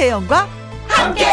[0.00, 0.48] 김혜영과
[0.88, 1.26] 함께.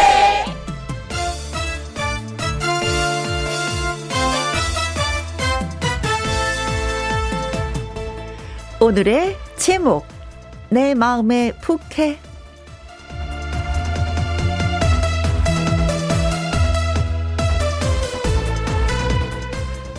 [8.81, 10.05] 오늘의 제목
[10.67, 12.19] 내 마음의 부캐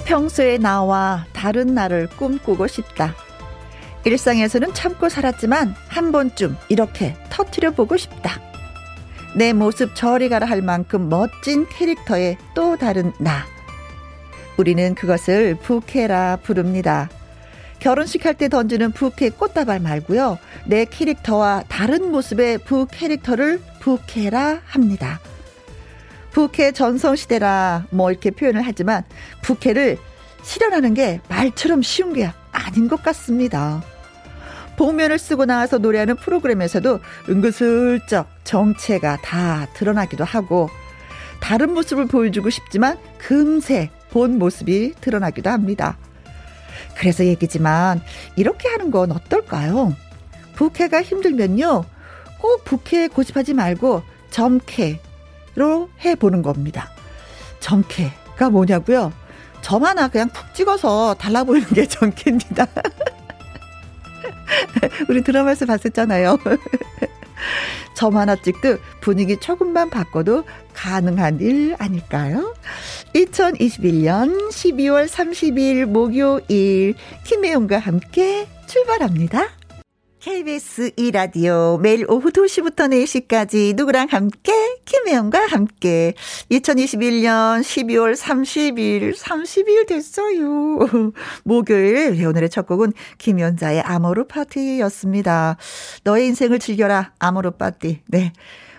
[0.04, 3.14] 평소에 나와 다른 나를 꿈꾸고 싶다.
[4.04, 8.47] 일상에서는 참고 살았지만 한 번쯤 이렇게 터트려 보고 싶다.
[9.34, 13.44] 내 모습 저리 가라 할 만큼 멋진 캐릭터의 또 다른 나.
[14.56, 17.08] 우리는 그것을 부캐라 부릅니다.
[17.78, 20.38] 결혼식 할 때 던지는 부캐 꽃다발 말고요.
[20.66, 25.20] 내 캐릭터와 다른 모습의 부 캐릭터를 부캐라 합니다.
[26.32, 29.04] 부캐 전성시대라 뭐 이렇게 표현을 하지만
[29.42, 29.98] 부캐를
[30.42, 33.82] 실현하는 게 말처럼 쉬운 게 아닌 것 같습니다.
[34.78, 40.70] 복면을 쓰고 나와서 노래하는 프로그램에서도 은근슬쩍 정체가 다 드러나기도 하고
[41.40, 45.98] 다른 모습을 보여주고 싶지만 금세 본 모습이 드러나기도 합니다.
[46.96, 48.00] 그래서 얘기지만
[48.36, 49.94] 이렇게 하는 건 어떨까요?
[50.54, 51.84] 부캐가 힘들면요.
[52.40, 56.88] 꼭 부캐 고집하지 말고 점캐로 해보는 겁니다.
[57.58, 59.12] 점캐가 뭐냐고요?
[59.60, 62.66] 점 하나 그냥 푹 찍어서 달라 보이는 게 점캐입니다.
[65.08, 66.38] 우리 드라마에서 봤었잖아요.
[67.94, 72.54] 점 하나 찍듯 분위기 조금만 바꿔도 가능한 일 아닐까요?
[73.14, 76.94] 2021년 12월 30일 목요일
[77.24, 79.57] 김혜영과 함께 출발합니다.
[80.20, 84.52] KBS 2라디오 매일 오후 2시부터 4시까지 누구랑 함께
[84.84, 86.14] 김혜영과 함께
[86.50, 91.12] 2021년 12월 30일 30일 됐어요.
[91.44, 95.56] 목요일 오늘의 첫 곡은 김연자의 아모르 파티였습니다.
[96.02, 98.00] 너의 인생을 즐겨라 아모르 파티.
[98.08, 98.32] 네.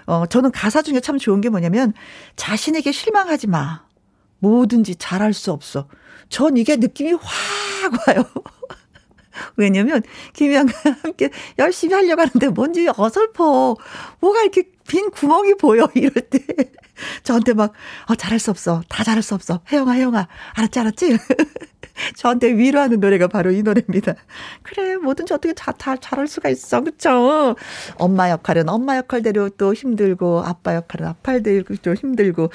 [0.08, 1.94] 어 저는 가사 중에 참 좋은 게 뭐냐면
[2.36, 3.86] 자신에게 실망하지 마.
[4.40, 5.88] 뭐든지 잘할 수 없어.
[6.28, 8.25] 전 이게 느낌이 확 와요.
[9.55, 10.01] 왜냐면
[10.33, 10.73] 김희영과
[11.03, 13.75] 함께 열심히 하려고 하는데 뭔지 어설퍼.
[14.19, 16.39] 뭐가 이렇게 빈 구멍이 보여 이럴 때
[17.23, 17.73] 저한테 막
[18.07, 18.81] 어, 잘할 수 없어.
[18.89, 19.61] 다 잘할 수 없어.
[19.72, 21.17] 혜영아 혜영아 알았지 알았지?
[22.16, 24.16] 저한테 위로하는 노래가 바로 이 노래입니다.
[24.63, 27.56] 그래 뭐든지 어떻게 다, 다 잘할 수가 있어 그쵸?
[27.95, 32.51] 엄마 역할은 엄마 역할대로 또 힘들고 아빠 역할은 아빠대로 또 힘들고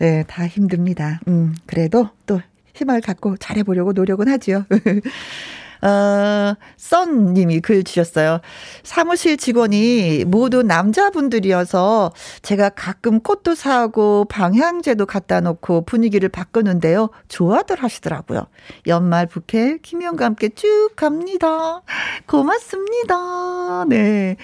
[0.00, 1.20] 예, 다 힘듭니다.
[1.28, 2.40] 음 그래도 또
[2.74, 4.64] 힘을 갖고 잘해보려고 노력은 하지요.
[5.82, 8.40] 어, 썬님이 글 주셨어요.
[8.82, 12.12] 사무실 직원이 모두 남자분들이어서
[12.42, 17.10] 제가 가끔 꽃도 사고 방향제도 갖다 놓고 분위기를 바꾸는데요.
[17.28, 18.46] 좋아들 하시더라고요.
[18.86, 21.82] 연말 부캐 김영과 함께 쭉 갑니다.
[22.26, 23.84] 고맙습니다.
[23.88, 24.36] 네.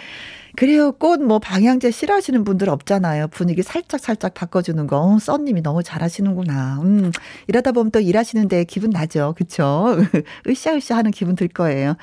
[0.56, 0.92] 그래요.
[0.92, 3.28] 꽃 뭐 방향제 싫어하시는 분들 없잖아요.
[3.28, 5.00] 분위기 살짝 살짝 바꿔주는 거.
[5.00, 6.80] 어, 썬님이 너무 잘하시는구나.
[6.82, 7.10] 음,
[7.48, 9.34] 이러다 보면 또 일하시는데 기분 나죠.
[9.36, 9.96] 그쵸?
[10.46, 11.96] 으쌰으쌰 하는 기분 들 거예요.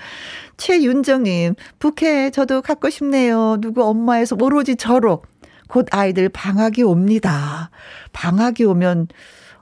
[0.58, 3.58] 최윤정님, 부캐 저도 갖고 싶네요.
[3.62, 5.24] 누구 엄마에서 오로지 저로.
[5.68, 7.70] 곧 아이들 방학이 옵니다.
[8.12, 9.08] 방학이 오면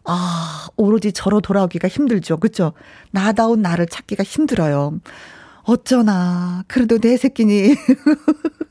[0.06, 2.38] 아, 오로지 저로 돌아오기가 힘들죠.
[2.38, 2.74] 그쵸?
[3.12, 5.00] 나다운 나를 찾기가 힘들어요.
[5.64, 6.64] 어쩌나.
[6.68, 7.76] 그래도 내 새끼니.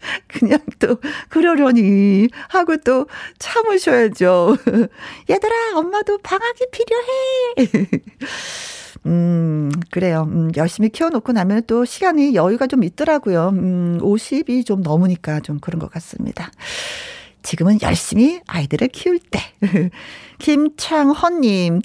[0.28, 3.06] 그냥 또 그러려니 하고 또
[3.38, 4.56] 참으셔야죠.
[5.30, 7.86] 얘들아, 엄마도 방학이 필요해.
[9.06, 10.28] 음, 그래요.
[10.30, 13.50] 음, 열심히 키워놓고 나면 또 시간이 여유가 좀 있더라고요.
[13.50, 16.50] 음, 50이 좀 넘으니까 좀 그런 것 같습니다.
[17.42, 19.40] 지금은 열심히 아이들을 키울 때.
[20.38, 21.82] 김창헌님,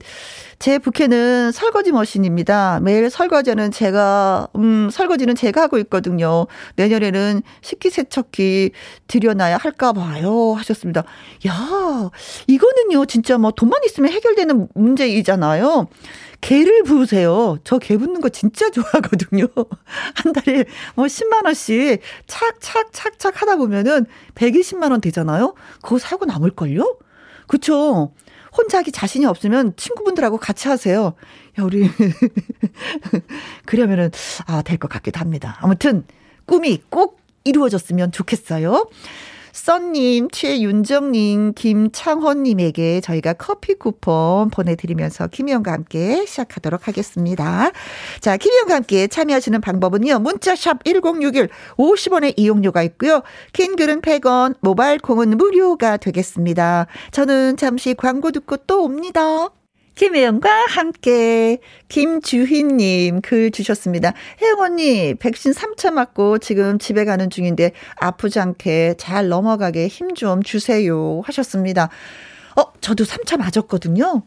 [0.60, 2.80] 제 부캐는 설거지 머신입니다.
[2.82, 6.48] 매일 설거지는 제가, 음, 설거지는 제가 하고 있거든요.
[6.78, 8.72] 내년에는 식기세척기
[9.08, 10.54] 들여놔야 할까 봐요.
[10.54, 11.04] 하셨습니다.
[11.48, 12.10] 야,
[12.48, 15.88] 이거는요, 진짜 뭐 돈만 있으면 해결되는 문제이잖아요.
[16.42, 17.58] 개를 부으세요.
[17.64, 19.48] 저개 붓는 거 진짜 좋아하거든요.
[20.16, 20.66] 한 달에
[20.96, 24.06] 뭐 10만 원씩 착착착착 하다 보면은
[24.36, 25.56] 120만 원 되잖아요?
[25.82, 26.98] 그거 사고 남을 걸요?
[27.48, 28.14] 그쵸?
[28.58, 31.14] 혼자 하기 자신이 없으면 친구분들하고 같이 하세요.
[31.60, 31.90] 야, 우리.
[33.66, 34.12] 그러면은,
[34.46, 35.58] 아, 될 것 같기도 합니다.
[35.62, 36.06] 아무튼,
[36.46, 38.88] 꿈이 꼭 이루어졌으면 좋겠어요.
[39.56, 47.72] 썬님, 최윤정님, 김창헌님에게 저희가 커피 쿠폰 보내드리면서 김희영과 함께 시작하도록 하겠습니다.
[48.20, 50.20] 자, 김희영과 함께 참여하시는 방법은요.
[50.20, 53.24] 문자샵 1061 50원의 이용료가 있고요.
[53.54, 56.88] 킹글은 100원, 모바일 콩은 무료가 되겠습니다.
[57.12, 59.50] 저는 잠시 광고 듣고 또 옵니다.
[59.96, 64.14] 김혜영과 함께 김주희님 글 주셨습니다.
[64.42, 70.44] 혜영 언니 백신 3차 맞고 지금 집에 가는 중인데 아프지 않게 잘 넘어가게 힘 좀
[70.44, 71.90] 주세요 하셨습니다.
[72.58, 74.24] 어 저도 3차 맞았거든요.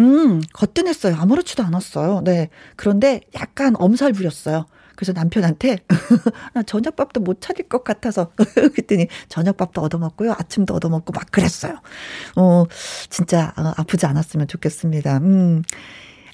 [0.00, 1.16] 음 거뜬했어요.
[1.16, 2.22] 아무렇지도 않았어요.
[2.24, 4.66] 네 그런데 약간 엄살 부렸어요.
[4.98, 5.78] 그래서 남편한테
[6.54, 10.32] 나 저녁밥도 못 차릴 것 같아서 그랬더니 저녁밥도 얻어먹고요.
[10.32, 11.80] 아침도 얻어먹고 막 그랬어요.
[12.34, 12.64] 어,
[13.08, 15.18] 진짜 어, 아프지 않았으면 좋겠습니다.
[15.18, 15.62] 음.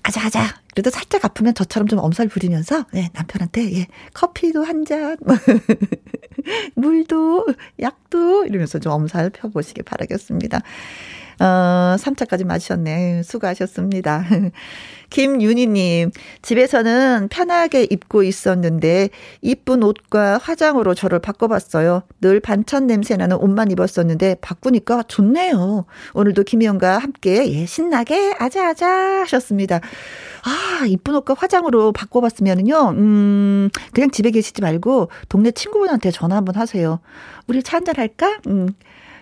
[0.03, 0.63] 아자아자.
[0.73, 5.19] 그래도 살짝 아프면 저처럼 좀 엄살 부리면서 예, 남편한테 예, 커피도 한 잔,
[6.75, 7.47] 물도,
[7.81, 10.63] 약도 이러면서 좀 엄살 펴보시기 바라겠습니다.
[11.41, 13.23] 어, 3차까지 마셨네.
[13.23, 14.25] 수고하셨습니다.
[15.11, 16.11] 김윤희님,
[16.43, 19.11] 집에서는 편하게 입고 있었는데,
[19.43, 22.03] 이쁜 옷과 화장으로 저를 바꿔봤어요.
[22.21, 25.85] 늘 반찬 냄새 나는 옷만 입었었는데, 바꾸니까 좋네요.
[26.15, 28.89] 오늘도 김희영과 함께, 예, 신나게 아자아자
[29.21, 29.81] 하셨습니다.
[30.43, 36.99] 아, 이쁜 옷과 화장으로 바꿔봤으면은요, 음, 그냥 집에 계시지 말고, 동네 친구분한테 전화 한번 하세요.
[37.47, 38.39] 우리 차 한잔 할까?
[38.49, 38.69] 음,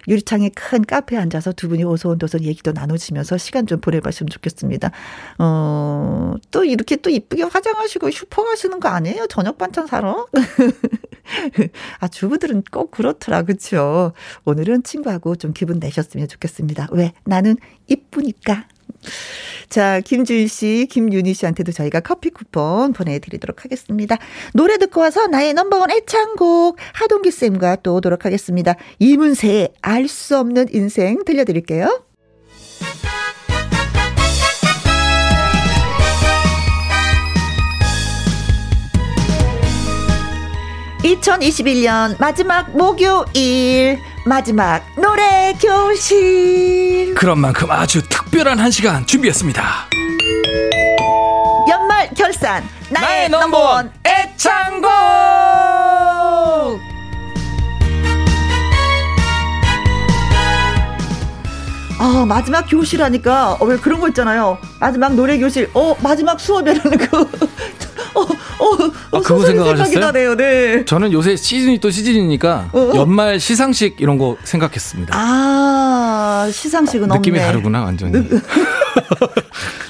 [0.09, 4.91] 유리창에 큰 카페에 앉아서 두 분이 오손도손 얘기도 나누시면서 시간 좀 보내봤으면 좋겠습니다.
[5.39, 9.27] 어, 또 이렇게 또 이쁘게 화장하시고 슈퍼 가시는 거 아니에요?
[9.29, 10.27] 저녁 반찬 사러?
[12.01, 14.13] 아, 주부들은 꼭 그렇더라, 그쵸?
[14.45, 16.89] 오늘은 친구하고 좀 기분 내셨으면 좋겠습니다.
[16.93, 17.13] 왜?
[17.25, 17.57] 나는
[17.89, 18.67] 이쁘니까.
[19.69, 24.19] 자, 김주일 씨, 김윤희 씨한테도 저희가 커피 쿠폰 보내드리도록 하겠습니다.
[24.55, 28.75] 노래 듣고 와서 나의 넘버원 애창곡 하동기 쌤과 또 오도록 하겠습니다.
[28.99, 32.05] 이문세의 알 수 없는 인생 들려드릴게요.
[41.03, 47.15] 2021년 마지막 목요일 마지막 노래 교실.
[47.17, 49.63] 그런 만큼 아주 특별한 한 시간 준비했습니다.
[51.69, 54.91] 연말 결산 나의, 나의 넘버원 애창곡!
[61.99, 64.59] 아 마지막 교실 하니까 어, 왜 그런 거 있잖아요.
[64.79, 67.29] 마지막 노래 교실 어 마지막 수업이라는 그
[68.15, 69.99] 어, 어, 아, 그거 생각하셨어요?
[70.01, 70.85] 나네요, 네.
[70.85, 72.93] 저는 요새 시즌이 또 시즌이니까 어, 어.
[72.97, 75.13] 연말 시상식 이런 거 생각했습니다.
[75.17, 77.47] 아, 시상식은 느낌이 없네.
[77.53, 78.29] 다르구나, 완전히.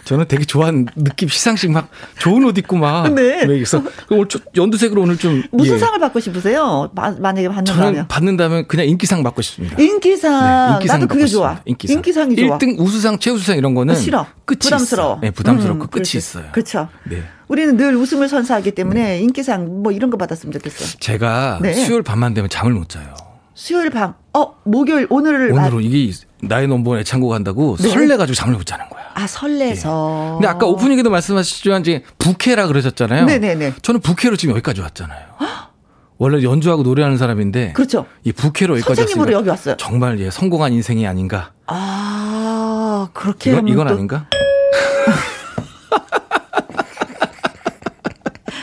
[0.05, 1.89] 저는 되게 좋아하는 느낌 시상식 막
[2.19, 3.47] 좋은 옷 입고 막 네.
[3.47, 5.79] 그래서 오늘 좀 연두색으로 오늘 좀 무슨 예.
[5.79, 6.91] 상을 받고 싶으세요?
[6.95, 9.81] 마, 만약에 받는다면 저는 받는다면 그냥 인기상 받고 싶습니다.
[9.81, 10.33] 인기상.
[10.33, 11.61] 네, 인기상 나도 그게 좋아.
[11.65, 11.97] 인기상.
[11.97, 12.59] 인기상이 좋아.
[12.59, 14.27] 1등 우수상 최우수상 이런 거는 싫어.
[14.45, 15.13] 끝이 부담스러워.
[15.15, 15.21] 있어.
[15.21, 16.19] 네, 부담스럽고 음, 끝이 그렇지.
[16.19, 16.45] 있어요.
[16.53, 16.89] 그렇죠.
[17.05, 17.23] 네.
[17.53, 19.21] 우리는 늘 웃음을 선사하기 때문에 네.
[19.21, 20.89] 인기상 뭐 이런 거 받았으면 좋겠어요.
[21.01, 21.75] 제가 네.
[21.75, 23.15] 수요일 밤만 되면 잠을 못 자요.
[23.53, 24.15] 수요일 밤.
[24.33, 26.11] 어, 목요일 오늘을 오늘로 이게
[26.41, 27.91] 나의 넘버원 애창곡 한다고 네.
[27.91, 29.03] 설레가지고 잠을 못 자는 거야.
[29.13, 30.29] 아 설레서.
[30.29, 30.33] 예.
[30.37, 33.27] 근데 아까 오프닝에도 말씀하셨지만 이제 부캐라 그러셨잖아요.
[33.27, 33.75] 네네네.
[33.83, 35.27] 저는 부캐로 지금 여기까지 왔잖아요.
[36.17, 37.75] 원래 연주하고 노래하는 사람인데.
[37.75, 38.07] 그렇죠.
[38.25, 39.77] 이 부캐로 여기까지 선생님으로 여기 왔어요.
[39.77, 41.53] 정말 예 성공한 인생이 아닌가.
[41.67, 43.93] 아 그렇게 이건, 이건 또...
[43.93, 44.27] 아닌가?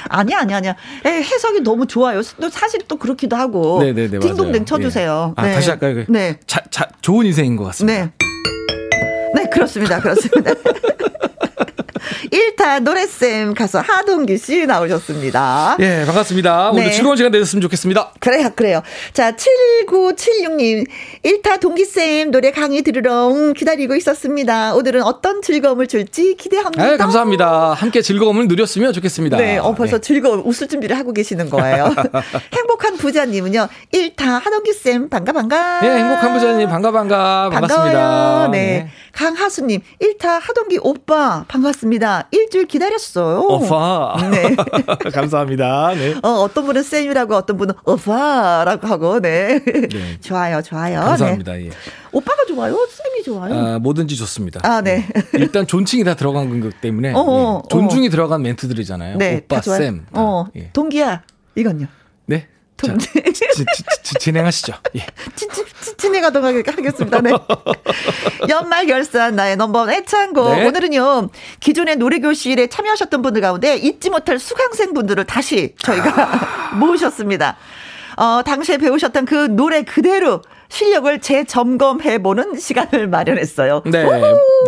[0.09, 0.75] 아니야, 아니야, 아니야.
[1.06, 2.21] 해석이 너무 좋아요.
[2.41, 3.81] 또 사실 또 그렇기도 하고.
[3.81, 4.19] 네네네.
[4.19, 5.35] 딩동댕 쳐주세요.
[5.38, 5.41] 예.
[5.41, 5.53] 아, 네.
[5.53, 6.03] 다시 할까요?
[6.09, 6.39] 네.
[6.47, 8.06] 자, 자, 좋은 인생인 것 같습니다.
[8.06, 8.11] 네.
[9.35, 9.99] 네, 그렇습니다.
[9.99, 10.51] 그렇습니다.
[12.31, 15.77] 1타 노래쌤 가수 하동기 씨 나오셨습니다.
[15.79, 16.71] 예, 반갑습니다.
[16.71, 16.91] 오늘 네.
[16.91, 18.13] 즐거운 시간 되셨으면 좋겠습니다.
[18.19, 18.81] 그래요, 그래요.
[19.13, 20.85] 자, 7976님,
[21.23, 24.73] 1타 동기쌤 노래 강의 들으러 기다리고 있었습니다.
[24.75, 26.85] 오늘은 어떤 즐거움을 줄지 기대합니다.
[26.85, 27.73] 네, 감사합니다.
[27.73, 29.37] 함께 즐거움을 누렸으면 좋겠습니다.
[29.37, 30.01] 네, 어, 벌써 네.
[30.01, 31.94] 즐거운 웃을 준비를 하고 계시는 거예요.
[32.53, 35.81] 행복한 부자님은요, 1타 하동기쌤 반가, 반가.
[35.81, 37.49] 네, 행복한 부자님 반가, 반가.
[37.51, 37.99] 반갑습니다.
[37.99, 38.49] 반가워요.
[38.51, 38.59] 네.
[38.59, 38.89] 네.
[39.11, 41.88] 강하수님, 1타 하동기 오빠 반갑습니다.
[42.31, 43.41] 일주일 기다렸어요.
[43.41, 44.15] 오빠.
[44.31, 44.55] 네.
[45.11, 45.93] 감사합니다.
[45.95, 46.15] 네.
[46.21, 49.59] 어, 어떤 분은 쌤이라고 어떤 분은 오빠라고 하고, 네.
[49.63, 50.19] 네.
[50.21, 51.01] 좋아요, 좋아요.
[51.01, 51.53] 감사합니다.
[51.53, 51.67] 네.
[51.67, 51.69] 예.
[52.11, 52.75] 오빠가 좋아요?
[52.89, 53.53] 쌤이 좋아요?
[53.53, 54.59] 아, 뭐든지 좋습니다.
[54.63, 55.07] 아, 네.
[55.13, 55.23] 네.
[55.33, 57.67] 일단 존칭이 다 들어간 거기 때문에 어, 어, 예.
[57.69, 58.09] 존중이 어.
[58.09, 59.17] 들어간 멘트들이잖아요.
[59.17, 60.05] 네, 오빠, 쌤.
[60.11, 60.69] 어, 예.
[60.73, 61.23] 동기야.
[61.55, 61.87] 이건요.
[62.81, 62.98] 네.
[62.98, 63.66] 자, 지,
[64.04, 64.74] 지, 진행하시죠.
[64.95, 65.06] 예.
[65.98, 67.21] 진행하도록 하겠습니다.
[67.21, 67.31] 네.
[68.50, 70.56] 연말 결산 나의 넘버원 애창곡.
[70.56, 70.68] 네.
[70.68, 77.57] 오늘은요, 기존의 노래교실에 참여하셨던 분들 가운데 잊지 못할 수강생 분들을 다시 저희가 모으셨습니다.
[78.18, 83.81] 어, 당시에 배우셨던 그 노래 그대로 실력을 재점검해보는 시간을 마련했어요.
[83.85, 84.06] 네.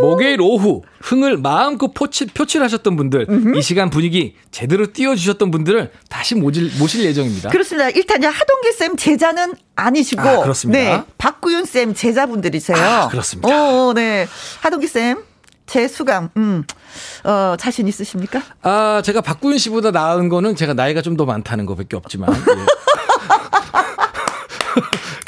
[0.01, 3.57] 목요일 오후 흥을 마음껏 표출, 표출하셨던 분들, 음흠.
[3.57, 7.49] 이 시간 분위기 제대로 띄워주셨던 분들을 다시 모실, 모실 예정입니다.
[7.49, 7.89] 그렇습니다.
[7.91, 10.79] 일단 하동기 쌤 제자는 아니시고, 아, 그렇습니다.
[10.79, 11.03] 네.
[11.17, 12.77] 박구윤 쌤 제자분들이세요.
[12.77, 13.49] 아, 그렇습니다.
[13.49, 14.27] 어, 네.
[14.61, 15.23] 하동기 쌤.
[15.67, 16.65] 재수강, 음,
[17.23, 18.41] 어, 자신 있으십니까?
[18.61, 22.29] 아, 제가 박구윤 씨보다 나은 거는 제가 나이가 좀 더 많다는 거밖에 없지만.
[22.33, 22.35] 예.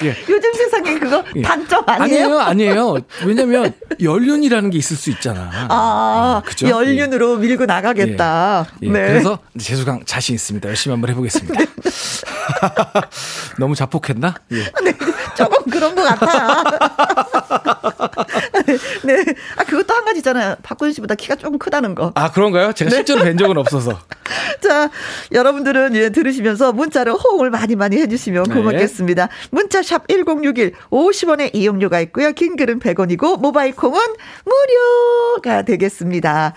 [0.03, 0.15] 예.
[0.29, 1.41] 요즘 세상에 그거 예.
[1.41, 2.39] 단점 아니에요?
[2.39, 2.97] 아니에요, 아니에요.
[3.25, 5.49] 왜냐면 연륜이라는 게 있을 수 있잖아.
[5.69, 6.67] 아, 어, 그죠?
[6.67, 7.47] 연륜으로 예.
[7.47, 8.65] 밀고 나가겠다.
[8.83, 8.87] 예.
[8.87, 8.91] 예.
[8.91, 9.07] 네.
[9.07, 10.67] 그래서 재수강 자신 있습니다.
[10.69, 11.59] 열심히 한번 해보겠습니다.
[11.59, 11.65] 네.
[13.59, 14.35] 너무 자폭했나?
[14.51, 14.63] 예.
[14.83, 14.93] 네,
[15.35, 16.63] 조금 그런 것 같아요.
[19.03, 19.23] 네.
[19.57, 20.55] 아, 그것도 한 가지잖아요.
[20.63, 22.11] 박구윤 씨보다 키가 조금 크다는 거.
[22.15, 22.71] 아, 그런가요?
[22.73, 22.97] 제가 네.
[22.97, 23.99] 실제로 뵌 적은 없어서.
[24.61, 24.89] 자,
[25.31, 28.53] 여러분들은 예, 들으시면서 문자로 호응을 많이 많이 해주시면 네.
[28.53, 29.25] 고맙겠습니다.
[29.27, 29.31] 네.
[29.51, 32.31] 문자샵 1061 50원의 이용료가 있고요.
[32.33, 33.99] 긴 글은 100원이고 모바일 콩은
[34.45, 36.53] 무료가 되겠습니다.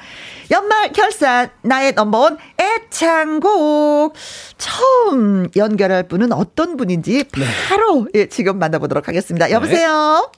[0.51, 4.15] 연말 결산 나의 넘버원 애창곡
[4.59, 7.45] 처음 연결할 분은 어떤 분인지 네.
[7.69, 8.21] 바로 네.
[8.21, 9.51] 예, 지금 만나보도록 하겠습니다.
[9.51, 10.31] 여보세요.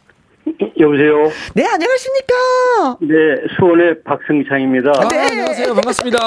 [0.80, 1.30] 여보세요.
[1.54, 2.98] 네, 안녕하십니까?
[3.00, 3.14] 네,
[3.56, 4.90] 수원의 박승창입니다.
[4.96, 5.74] 아, 네, 안녕하세요.
[5.74, 6.18] 반갑습니다.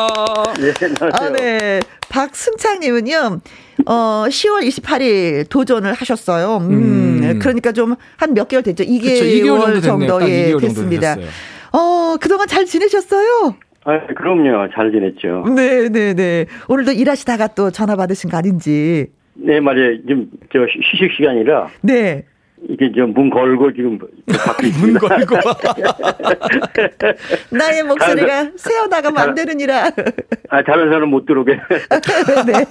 [0.59, 1.09] 네, 안녕하세요.
[1.11, 1.79] 아, 네.
[2.09, 3.39] 박승창님은요,
[3.87, 6.57] 어, 10월 28일 도전을 하셨어요.
[6.57, 6.71] 음,
[7.23, 7.39] 음.
[7.39, 8.83] 그러니까 좀 한 몇 개월 됐죠.
[8.85, 11.15] 2개월, 그쵸, 2개월 정도, 예, 됐습니다.
[11.73, 13.55] 어, 그동안 잘 지내셨어요?
[13.83, 14.69] 아, 그럼요.
[14.73, 15.43] 잘 지냈죠.
[15.55, 16.45] 네, 네, 네.
[16.69, 19.07] 오늘도 일하시다가 또 전화 받으신 거 아닌지.
[19.33, 19.97] 네, 맞아요.
[20.07, 21.67] 지금 저 휴식 시간이라.
[21.81, 22.25] 네.
[22.69, 25.35] 이게 좀 문 걸고 지금 밖에 문 걸고
[27.51, 29.91] 나의 목소리가 새어 나가면 안 되느니라.
[30.49, 31.53] 아 다른 사람 못 들어오게.
[32.45, 32.65] 네.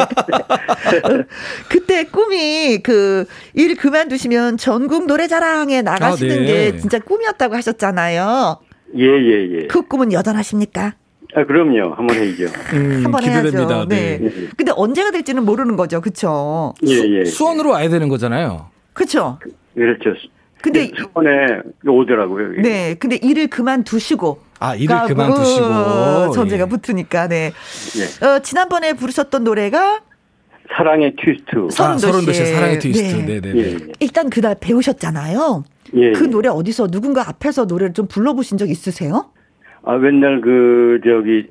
[1.69, 6.47] 그때 꿈이 그 일 그만두시면 전국 노래자랑에 나가시는 아, 네.
[6.47, 8.59] 게 진짜 꿈이었다고 하셨잖아요.
[8.97, 9.25] 예예예.
[9.25, 9.67] 예, 예.
[9.67, 10.95] 그 꿈은 여전하십니까?
[11.35, 11.95] 아, 그럼요.
[11.95, 12.45] 한번 해야죠.
[12.75, 13.75] 음, 한번 기대됩니다.
[13.75, 13.89] 해야죠.
[13.89, 14.19] 네.
[14.21, 14.31] 네.
[14.57, 16.01] 근데 언제가 될지는 모르는 거죠.
[16.01, 16.75] 그쵸?
[16.87, 17.25] 예, 예.
[17.25, 18.69] 수원으로 와야 되는 거잖아요.
[19.01, 19.39] 그쵸?
[19.75, 20.13] 그렇죠.
[20.61, 22.49] 근데 수원에 오더라고요.
[22.51, 22.61] 여기.
[22.61, 26.69] 네, 근데 일을 그만두시고 아 일을 그만두시고 어, 전제가 예.
[26.69, 27.51] 붙으니까 네.
[27.97, 28.27] 예.
[28.27, 30.03] 어, 지난번에 부르셨던 노래가
[30.77, 31.69] 사랑의 트위스트.
[31.71, 33.17] 서른도 아, 씨 사랑의 트위스트.
[33.17, 33.59] 네, 네, 네.
[33.59, 33.79] 예.
[34.01, 35.65] 일단 그날 배우셨잖아요.
[35.95, 36.13] 예.
[36.13, 39.31] 그 노래 어디서 누군가 앞에서 노래를 좀 불러보신 적 있으세요?
[39.83, 41.49] 아 맨날 그 저기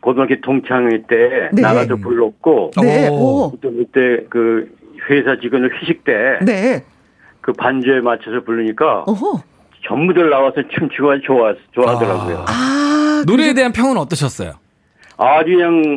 [0.00, 1.62] 고등학교 동창회 때 네.
[1.62, 3.08] 나가서 불렀고 네.
[3.08, 4.70] 또 그때 그
[5.10, 6.84] 회사 직원을 회식 때 네.
[7.40, 9.42] 그 반주에 맞춰서 부르니까 어허.
[9.86, 12.44] 전부들 나와서 춤추고 좋아 좋아하더라고요.
[12.48, 14.54] 아, 아 노래에 대한 평은 어떠셨어요?
[15.16, 15.96] 아주 그냥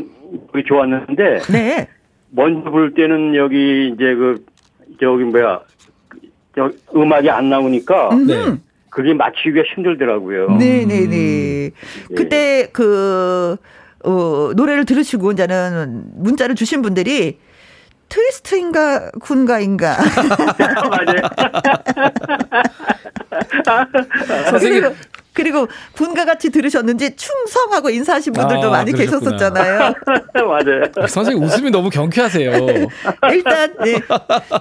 [0.67, 1.87] 좋았는데 네.
[2.31, 4.45] 먼저 부를 때는 여기 이제 그
[5.01, 5.61] 저기 뭐야
[6.55, 8.57] 저 음악이 안 나오니까 네.
[8.89, 10.57] 그게 맞추기가 힘들더라고요.
[10.57, 11.05] 네네네.
[11.05, 11.09] 음.
[11.09, 12.15] 네.
[12.15, 13.57] 그때 그
[14.03, 17.37] 어, 노래를 들으시고 이제는 문자를 주신 분들이
[18.09, 19.97] 트위스트인가 군가인가.
[20.89, 21.21] 맞아요.
[24.49, 24.95] 선생님.
[25.39, 29.37] 그리고 군과 같이 들으셨는지 충성하고 인사하신 분들도 아, 많이 그러셨구나.
[29.37, 29.93] 계셨었잖아요.
[30.35, 31.07] 맞아요.
[31.07, 32.51] 선생님 웃음이 너무 경쾌하세요.
[33.31, 34.01] 일단 네,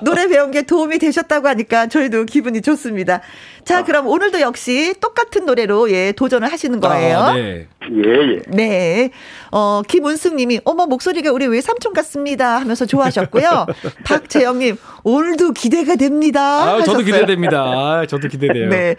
[0.02, 3.22] 노래 배운 게 도움이 되셨다고 하니까 저희도 기분이 좋습니다.
[3.64, 3.84] 자, 아.
[3.84, 7.18] 그럼 오늘도 역시 똑같은 노래로 예, 도전을 하시는 거예요.
[7.18, 7.66] 아, 네.
[7.90, 8.42] 예, 예.
[8.46, 9.10] 네.
[9.50, 13.66] 어, 김은숙 님이 어머 목소리가 우리 외삼촌 같습니다 하면서 좋아하셨고요.
[14.06, 16.40] 박재영 님, 오늘도 기대가 됩니다.
[16.76, 17.62] 아, 저도 기대됩니다.
[17.62, 18.68] 아, 저도 기대돼요.
[18.68, 18.94] 네.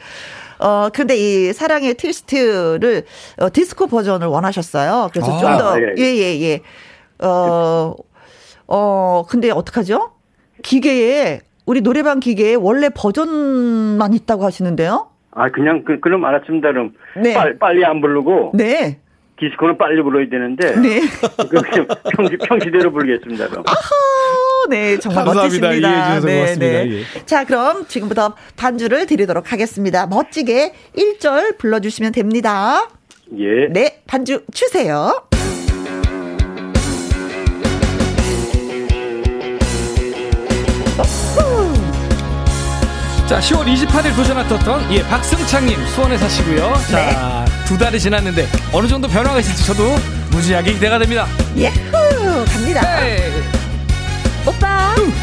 [0.60, 3.04] 어, 근데 이 사랑의 트위스트를
[3.40, 5.10] 어, 디스코 버전을 원하셨어요.
[5.12, 6.42] 그래서 아, 좀 더, 예, 예, 예.
[6.42, 6.62] 예.
[7.26, 7.96] 어,
[8.68, 10.12] 어, 근데 어떡하죠?
[10.62, 15.10] 기계에, 우리 노래방 기계에 원래 버전만 있다고 하시는데요?
[15.32, 16.70] 아, 그냥, 그, 그럼 알았습니다.
[16.70, 16.94] 그럼.
[17.22, 17.34] 네.
[17.34, 18.52] 빨리, 빨리 안 부르고.
[18.56, 19.00] 네.
[19.40, 20.76] 디스코는 빨리 불러야 되는데.
[20.76, 21.00] 네.
[22.12, 23.48] 평시, 평시대로 부르겠습니다.
[23.48, 23.64] 그럼.
[23.68, 24.19] 아하!
[24.70, 25.68] 네, 정말 감사합니다.
[25.68, 25.90] 멋지십니다.
[25.90, 26.80] 이해해 주셔서 네, 고맙습니다.
[26.80, 26.92] 네.
[26.92, 27.26] 예.
[27.26, 30.06] 자, 그럼 지금부터 반주를 드리도록 하겠습니다.
[30.08, 32.88] 멋지게 1절 불러주시면 됩니다.
[33.38, 33.68] 예.
[33.72, 35.24] 네, 반주 주세요.
[43.28, 46.74] 자, 10월 28일 도전하셨던 예, 박승창님 수원에 사시고요.
[46.90, 47.66] 자, 네.
[47.68, 49.84] 두 달이 지났는데 어느 정도 변화가 있을지 저도
[50.32, 51.28] 무지하게 기대가 됩니다.
[51.56, 51.92] 예후
[52.48, 53.00] 갑니다.
[53.02, 53.30] 네.
[54.50, 54.96] 오빠.
[54.98, 55.14] 음.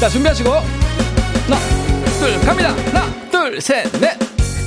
[0.00, 1.58] 자, 준비하시고 하나,
[2.18, 2.70] 둘, 갑니다.
[2.86, 4.16] 하나, 둘, 셋, 넷.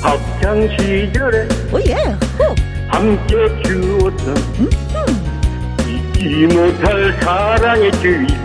[0.01, 1.95] 학창 시절에 오예.
[2.38, 2.55] 후.
[2.89, 4.69] 함께 주었던 음.
[5.88, 8.36] 잊지 못할 사랑의 주위스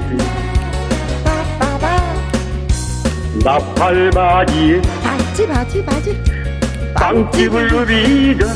[3.45, 6.23] 나팔바지에 바지 바지 바지
[6.95, 8.49] 빵집을 누비던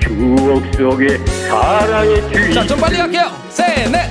[0.00, 1.18] 추억 속에
[1.48, 4.10] 사랑의 주인 자좀 빨리 갈게요 셋넷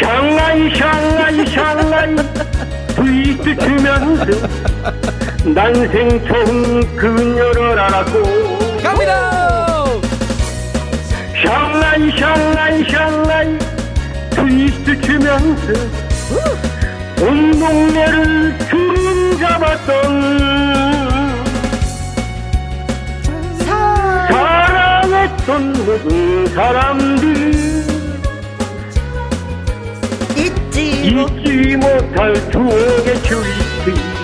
[0.00, 2.16] 샹하이 샹하이 샹하이.
[2.94, 4.48] 트위스트 추면서
[5.44, 8.22] 난생 처음 그녀를 알았고.
[8.82, 9.84] 갑니다.
[11.42, 13.58] 샹하이 샹하이 샹하이.
[14.30, 15.72] 트위스트 추면서
[17.22, 20.46] 온 동네를 주름 잡았던
[24.28, 27.55] 사랑했던 모든 사람들
[31.22, 34.16] 잊지, 못할 추억의 트위스트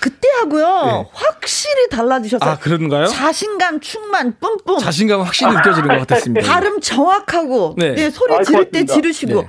[0.00, 1.08] 그때 하고요 네.
[1.12, 2.50] 확실히 달라지셨어요.
[2.50, 3.06] 아 그런가요?
[3.06, 4.78] 자신감 충만 뿜뿜.
[4.78, 6.50] 자신감 확실히 느껴지는 것 같았습니다.
[6.50, 7.94] 발음 정확하고 네.
[7.94, 9.42] 네 소리 아, 지를 때 지르시고.
[9.42, 9.48] 네.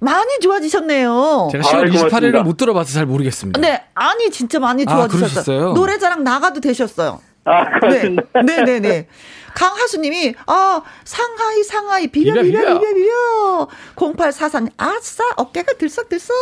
[0.00, 1.48] 많이 좋아지셨네요.
[1.50, 3.60] 제가 10월 28일을 못 들어봐서 잘 모르겠습니다.
[3.60, 5.70] 네, 아니 진짜 많이 아, 좋아지셨어요.
[5.70, 7.20] 아, 노래자랑 나가도 되셨어요.
[7.44, 7.64] 아.
[7.88, 8.14] 네,
[8.44, 8.80] 네, 네.
[8.80, 9.08] 네.
[9.54, 13.68] 강하수님이 아 상하이 상하이 비벼 비벼 비벼 비벼, 비벼.
[13.96, 16.36] 0844 아싸 어깨가 들썩들썩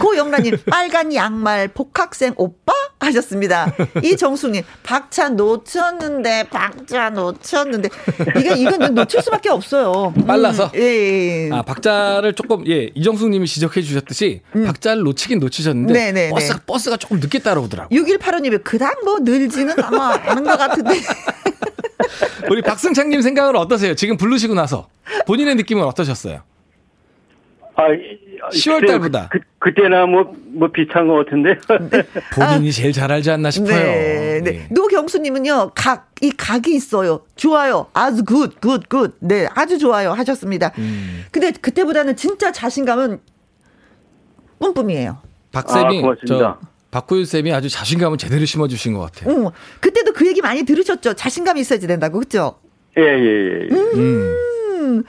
[0.00, 3.72] 고영란님 빨간 양말 복학생 오빠 하셨습니다.
[4.02, 7.88] 이정숙님 박차 놓쳤는데 박자 놓쳤는데
[8.38, 10.12] 이게 이건 놓칠 수밖에 없어요.
[10.16, 10.66] 음, 빨라서.
[10.66, 11.50] 음, 예, 예.
[11.52, 14.64] 아 박자를 조금 예 이정숙님이 지적해 주셨듯이 음.
[14.64, 16.30] 박자를 놓치긴 놓치셨는데 네네, 네, 네.
[16.30, 18.00] 버스가 버스가 조금 늦게 따라오더라고요.
[18.00, 20.94] 6185님이 그닥 뭐 늘지는 아마 않은 것 같은데.
[22.50, 23.94] 우리 박승창님 생각은 어떠세요?
[23.94, 24.88] 지금 부르시고 나서
[25.26, 26.42] 본인의 느낌은 어떠셨어요?
[27.76, 27.82] 아,
[28.52, 29.28] 10월 달보다.
[29.30, 31.54] 그, 그, 때나 뭐, 뭐 비슷한 것 같은데.
[31.90, 32.02] 네.
[32.32, 33.76] 본인이 아, 제일 잘 알지 않나 싶어요.
[33.76, 34.40] 네.
[34.44, 34.50] 네.
[34.50, 34.68] 네.
[34.70, 37.22] 노경수님은요, 각, 이 각이 있어요.
[37.34, 37.88] 좋아요.
[37.92, 39.16] 아주 good, good, good.
[39.20, 40.12] 네, 아주 좋아요.
[40.12, 40.72] 하셨습니다.
[40.78, 41.24] 음.
[41.32, 43.18] 근데 그때보다는 진짜 자신감은
[44.60, 45.18] 뿜뿜이에요.
[45.52, 45.98] 박쌤이.
[45.98, 46.58] 아, 고맙습니다.
[46.60, 49.34] 저 박구윤 쌤이 아주 자신감을 제대로 심어주신 것 같아요.
[49.34, 49.50] 응.
[49.80, 51.14] 그때도 그 얘기 많이 들으셨죠?
[51.14, 52.60] 자신감이 있어야지 된다고, 그죠?
[52.96, 53.68] 예, 예, 예.
[53.68, 53.74] 예.
[53.74, 53.90] 음.
[53.96, 55.04] 음.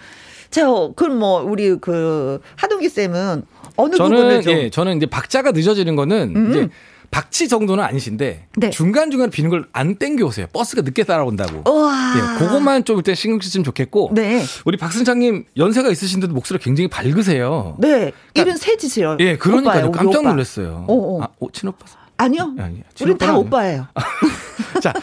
[0.50, 0.65] 자,
[0.96, 3.44] 그럼 뭐, 우리 그, 하동기 쌤은
[3.75, 4.54] 어느 저는, 부분을 좀.
[4.54, 6.50] 예, 저는 이제 박자가 늦어지는 거는 음.
[6.50, 6.70] 이제
[7.16, 8.70] 박치 정도는 아니신데 네.
[8.72, 10.48] 중간 중간 비는 걸 안 땡겨 오세요.
[10.51, 11.60] 버스가 늦게 따라온다고.
[11.60, 14.12] 예, 그것만 좀 일단 신경 쓰시면 좋겠고.
[14.14, 14.44] 네.
[14.66, 17.78] 우리 박승창님 연세가 있으신데도 목소리 굉장히 밝으세요.
[17.80, 18.12] 네.
[18.34, 19.16] 이런 세지세요.
[19.22, 19.92] 예, 그러니까요.
[19.92, 20.86] 깜짝 놀랐어요.
[20.90, 21.24] 어, 어.
[21.24, 21.86] 아, 어, 친오빠.
[22.18, 22.54] 아니요.
[22.60, 23.88] 아니, 우리 다 오빠예요.
[24.82, 24.94] 자,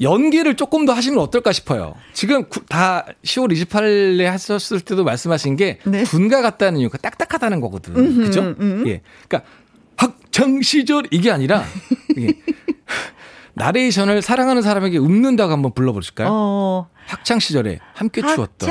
[0.00, 1.94] 연기를 조금 더 하시면 어떨까 싶어요.
[2.12, 6.02] 지금 구, 다 10월 28일에 하셨을 때도 말씀하신 게 네.
[6.04, 7.96] 군가 같다는 이유가 딱딱하다는 거거든.
[7.96, 8.40] 음흠, 그죠?
[8.60, 8.84] 음.
[8.86, 9.00] 예.
[9.28, 9.48] 그러니까
[10.34, 11.62] 학창 시절 이게 아니라
[12.16, 12.34] 이게
[13.54, 16.28] 나레이션을 사랑하는 사람에게 읊는다고 한번 불러보실까요?
[16.28, 16.88] 어.
[17.06, 18.68] 학창 시절에 함께 추었던.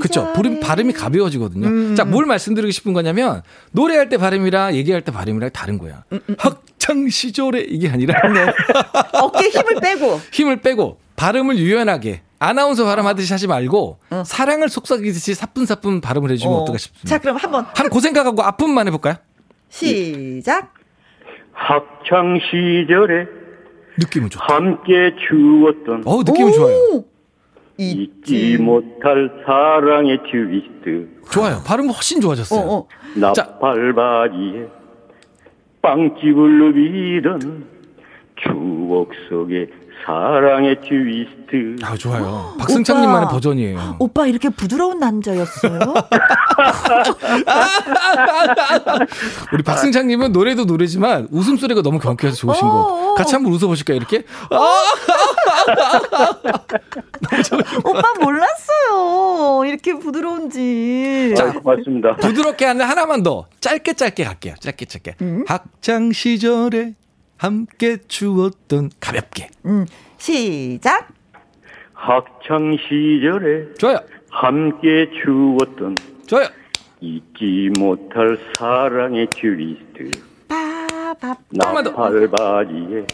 [0.00, 0.30] 그렇죠.
[0.34, 1.66] 발음, 발음이 가벼워지거든요.
[1.66, 1.96] 음.
[1.96, 3.42] 자, 뭘 말씀드리고 싶은 거냐면
[3.72, 6.04] 노래할 때 발음이랑 얘기할 때 발음이랑 다른 거야.
[6.12, 6.36] 음, 음, 음.
[6.38, 8.52] 학창 시절에 이게 아니라 네.
[9.14, 14.22] 어깨 힘을 빼고 힘을 빼고 발음을 유연하게 아나운서 발음하듯이 하지 말고 어.
[14.26, 16.58] 사랑을 속삭이듯이 사뿐사뿐 발음을 해주면 어.
[16.58, 17.08] 어떨까 싶습니다.
[17.08, 19.14] 자, 그럼 한번 한 고 생각하고 아픔만 해볼까요?
[19.70, 20.74] 시작.
[21.58, 23.26] 학창 시절에
[23.98, 24.54] 느낌은 좋다.
[24.54, 26.04] 함께 추었던.
[26.06, 27.04] 어, 느낌은 좋아요.
[27.76, 31.08] 잊지 못할 사랑의 트위스트.
[31.30, 31.60] 좋아요.
[31.66, 32.60] 발음 훨씬 좋아졌어요.
[32.60, 32.88] 어, 어.
[33.16, 34.66] 나팔바리에
[35.82, 37.66] 빵집을 누비던
[38.36, 38.48] 추
[38.88, 39.66] 억 속에
[40.04, 41.76] 사랑의 트위스트.
[41.82, 42.54] 아, 좋아요.
[42.58, 43.96] 박승창님만의 버전이에요.
[44.00, 45.78] 오빠 이렇게 부드러운 남자였어요?
[49.52, 52.74] 우리 박승창님은 노래도 노래지만 웃음소리가 너무 경쾌해서 좋으신 거.
[52.74, 53.14] 어, 어.
[53.14, 54.24] 같이 한번 웃어보실까요, 이렇게?
[57.84, 59.64] 오빠 몰랐어요.
[59.66, 61.34] 이렇게 부드러운지.
[61.36, 62.16] 자, 맞습니다.
[62.16, 63.44] 부드럽게 하는 하나만 더.
[63.60, 64.54] 짧게 짧게 갈게요.
[64.60, 65.16] 짧게 짧게.
[65.20, 65.44] 음?
[65.46, 66.94] 학창 시절에
[67.38, 69.48] 함께 추었던 가볍게.
[69.64, 69.86] 음,
[70.18, 71.08] 시작.
[71.94, 73.98] 학창 시절에 좋아요.
[74.30, 75.94] 함께 추었던
[76.26, 76.48] 좋아요.
[77.00, 80.10] 잊지 못할 사랑의 듀리스트.
[81.50, 83.06] 나팔바지에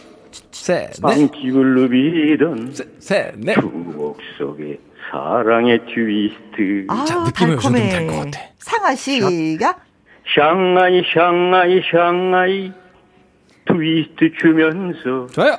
[1.01, 4.79] 빵집을 누비던 셋넷 추억 속에
[5.11, 6.85] 사랑의 트위스트.
[6.89, 8.39] 아, 자, 느낌을 좀될것 같아.
[8.57, 9.77] 상아 씨가
[10.35, 12.71] 샹하이 샹하이 샹하이
[13.65, 15.57] 트위스트 추면서 좋아요.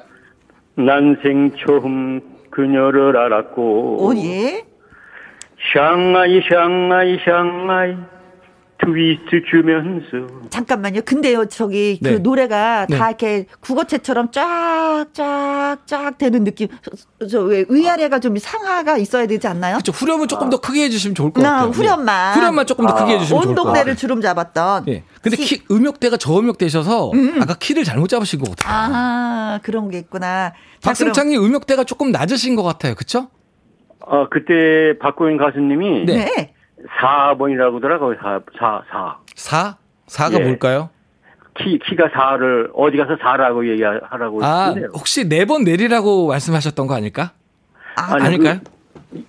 [0.76, 4.64] 난생 처음 그녀를 알았고 oh yeah.
[5.72, 7.96] 샹하이 샹하이 샹하이
[8.84, 11.00] 트위스트 추면서 잠깐만요.
[11.02, 12.14] 근데요, 저기 그 네.
[12.16, 12.98] 그 노래가 네.
[12.98, 16.68] 다 이렇게 국어체처럼 쫙쫙쫙 되는 느낌.
[17.30, 19.76] 저 왜 위아래가 좀 상하가 있어야 되지 않나요?
[19.76, 19.92] 그렇죠.
[19.92, 21.68] 후렴은 조금 더 크게 해주시면 좋을 것 같아요.
[21.70, 22.34] 후렴만.
[22.34, 22.40] 네.
[22.40, 23.62] 후렴만 조금 더 크게 해주시면 좋을 것 같아요.
[23.70, 24.84] 온동대를 주름 잡았던.
[24.86, 25.04] 네.
[25.22, 27.42] 근데 키, 음역대가 저음역대셔서 음, 음.
[27.42, 28.74] 아까 키를 잘못 잡으신 것 같아요.
[28.74, 30.52] 아 그런 게 있구나.
[30.82, 32.94] 박승창님 음역대가 조금 낮으신 것 같아요.
[32.94, 33.28] 그렇죠?
[34.00, 36.52] 어 그때 박고인 가수님이 네.
[36.84, 38.16] 4번이라고 하더라고요.
[38.20, 39.16] 4, 4, 4.
[39.34, 39.76] 4?
[40.30, 40.44] 4가 예.
[40.44, 40.90] 뭘까요?
[41.58, 44.44] 키, 키가 4를, 어디 가서 4라고 얘기하라고.
[44.44, 44.88] 아, 했네요.
[44.92, 47.32] 혹시 네번 내리라고 말씀하셨던 거 아닐까?
[47.96, 48.60] 아, 아니, 아닐까요?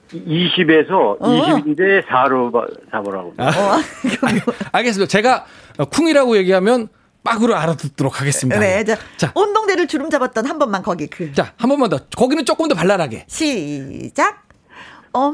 [0.10, 1.18] 그 20에서 어.
[1.22, 2.52] 20인데 4로
[2.92, 3.34] 잡으라고.
[3.38, 3.48] 아.
[3.48, 3.82] 어.
[4.74, 5.10] 알겠습니다.
[5.10, 5.46] 제가
[5.92, 6.90] 쿵이라고 얘기하면
[7.24, 8.60] 빡으로 알아듣도록 하겠습니다.
[8.60, 9.32] 네, 자, 자.
[9.36, 11.32] 운동대를 주름 잡았던 한 번만 거기 그.
[11.34, 12.00] 자, 한 번만 더.
[12.16, 13.26] 거기는 조금 더 발랄하게.
[13.28, 14.47] 시작.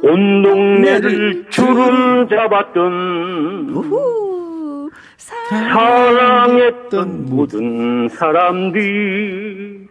[0.04, 9.88] 온 동네를 주름 잡았던 우후, 사랑했던 모든 사람들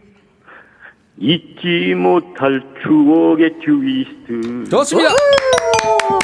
[1.19, 4.65] 잊지 못할 추억의 트위스트.
[4.71, 5.11] 좋습니다.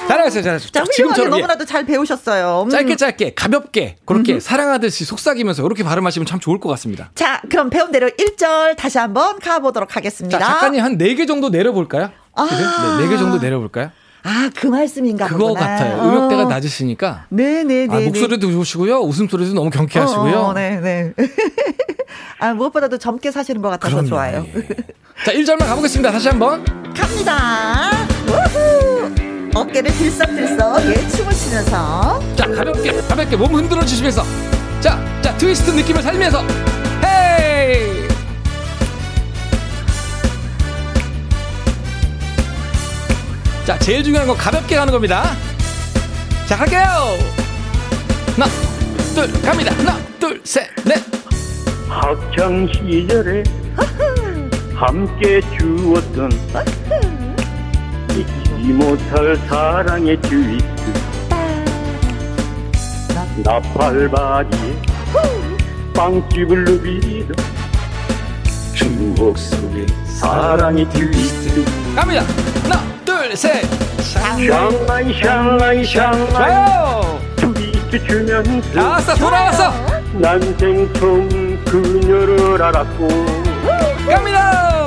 [0.08, 0.70] 잘하셨어요, 잘하셨어요.
[0.72, 2.64] 자, 지금처럼 너무나도 잘 배우셨어요.
[2.66, 2.70] 음.
[2.70, 4.40] 짧게 짧게 가볍게 그렇게 음.
[4.40, 7.10] 사랑하듯이 속삭이면서 이렇게 발음하시면 참 좋을 것 같습니다.
[7.14, 10.38] 자, 그럼 배운 대로 1절 다시 한번 가보도록 하겠습니다.
[10.38, 12.10] 자, 작가님 한 4개 정도 내려볼까요?
[12.38, 12.98] 아.
[13.00, 13.90] 네, 4개 정도 내려볼까요?
[14.24, 15.60] 아, 그 말씀인가 그거 보구나.
[15.66, 16.02] 같아요.
[16.02, 16.48] 음역대가 어.
[16.48, 17.26] 낮으시니까.
[17.30, 17.86] 네 네네.
[17.86, 18.06] 네, 아, 네.
[18.06, 18.98] 목소리도 좋으시고요.
[19.00, 20.36] 웃음소리도 너무 경쾌하시고요.
[20.38, 20.80] 어, 네네.
[20.80, 21.12] 네.
[22.40, 24.08] 아, 무엇보다도 젊게 사시는 것 같아서 그럼요.
[24.08, 24.46] 좋아요.
[24.54, 24.66] 예.
[25.24, 26.10] 자, 1절만 가보겠습니다.
[26.12, 26.64] 다시 한 번.
[26.94, 27.90] 갑니다.
[28.26, 29.14] 우후.
[29.54, 32.22] 어깨를 들썩들썩, 예, 춤을 추면서.
[32.36, 34.22] 자, 가볍게, 가볍게 몸 흔들어 주시면서.
[34.80, 36.42] 자, 자, 트위스트 느낌을 살면서.
[37.04, 38.07] 헤이!
[43.68, 45.36] 자, 제일 중요한 건 가볍게 가는 겁니다.
[46.46, 46.80] 자, 갈게요.
[48.34, 48.46] 하나,
[49.14, 49.74] 둘, 갑니다.
[49.76, 50.96] 하나, 둘, 셋, 넷.
[51.86, 53.44] 학창 시절에
[54.74, 56.32] 함께 주었던
[58.12, 60.92] 잊지 못할 사랑의 트위스트
[63.44, 64.82] 나팔바지에
[65.94, 67.36] 빵집을 누비던
[68.78, 71.64] 추억 속의 사랑의 트위스트
[71.96, 72.22] 갑니다.
[72.62, 73.64] 하나, 둘, 셋.
[74.00, 77.18] 샹라이 샹라이 샹라이.
[77.34, 79.72] 트위스트 주면서 나왔어 돌아왔어.
[80.12, 83.08] 난생 처음 그녀를 알았고.
[84.08, 84.86] 갑니다.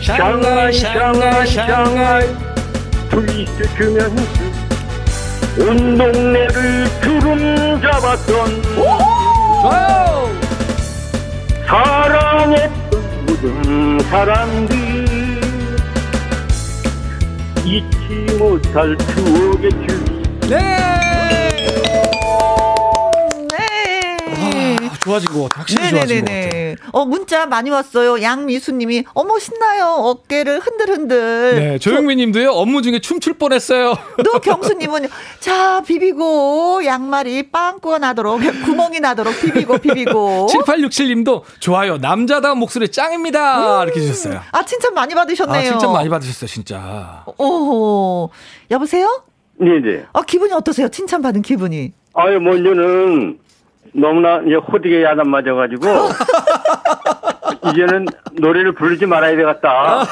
[0.00, 2.26] 샹라이 샹라이 샹라이
[3.10, 4.22] 트위스트 주면서
[5.58, 8.62] 온 동네를 주름 잡았던.
[8.74, 10.43] 좋아요
[11.66, 14.76] 사랑했던 모든 사람들
[17.64, 20.48] 잊지 못할 추억의 주.
[20.48, 22.03] 네.
[25.04, 25.60] 좋아진 것 같아.
[25.60, 26.88] 확실히 좋아진 것 같아.
[26.92, 28.22] 어, 문자 많이 왔어요.
[28.22, 29.86] 양미수님이, 어머, 신나요.
[29.86, 31.54] 어깨를 흔들흔들.
[31.56, 33.94] 네, 조영미 님도요, 업무 중에 춤출 뻔했어요.
[34.24, 35.08] 노경수님은,
[35.40, 40.46] 자, 비비고, 양말이 빵꾸가 나도록, 구멍이 나도록 비비고, 비비고.
[40.50, 41.98] 7867 님도, 좋아요.
[41.98, 43.82] 남자다운 목소리 짱입니다.
[43.82, 43.82] 음.
[43.84, 44.40] 이렇게 주셨어요.
[44.52, 45.60] 아, 칭찬 많이 받으셨네요.
[45.68, 47.24] 아, 칭찬 많이 받으셨어요, 진짜.
[47.38, 48.30] 오,
[48.70, 49.22] 여보세요?
[49.58, 50.06] 네네.
[50.12, 50.88] 아, 기분이 어떠세요?
[50.88, 51.92] 칭찬 받은 기분이?
[52.14, 53.38] 아유, 먼저는,
[53.94, 55.86] 너무나 이제 호되게 야단 맞아가지고
[57.70, 60.04] 이제는 노래를 부르지 말아야 되겠다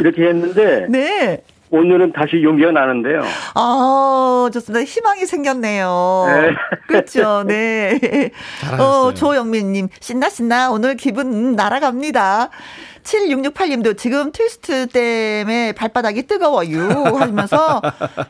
[0.00, 1.42] 이렇게 했는데 네.
[1.70, 3.22] 오늘은 다시 용기가 나는데요.
[3.54, 4.84] 아, 좋습니다.
[4.84, 6.24] 희망이 생겼네요.
[6.26, 6.54] 네.
[6.86, 7.44] 그렇죠.
[7.46, 7.98] 네.
[8.78, 10.70] 어, 조영민님, 신나, 신나.
[10.70, 12.50] 오늘 기분 날아갑니다.
[13.02, 17.80] 7668님도 지금 트위스트 때문에 발바닥이 뜨거워요 하면서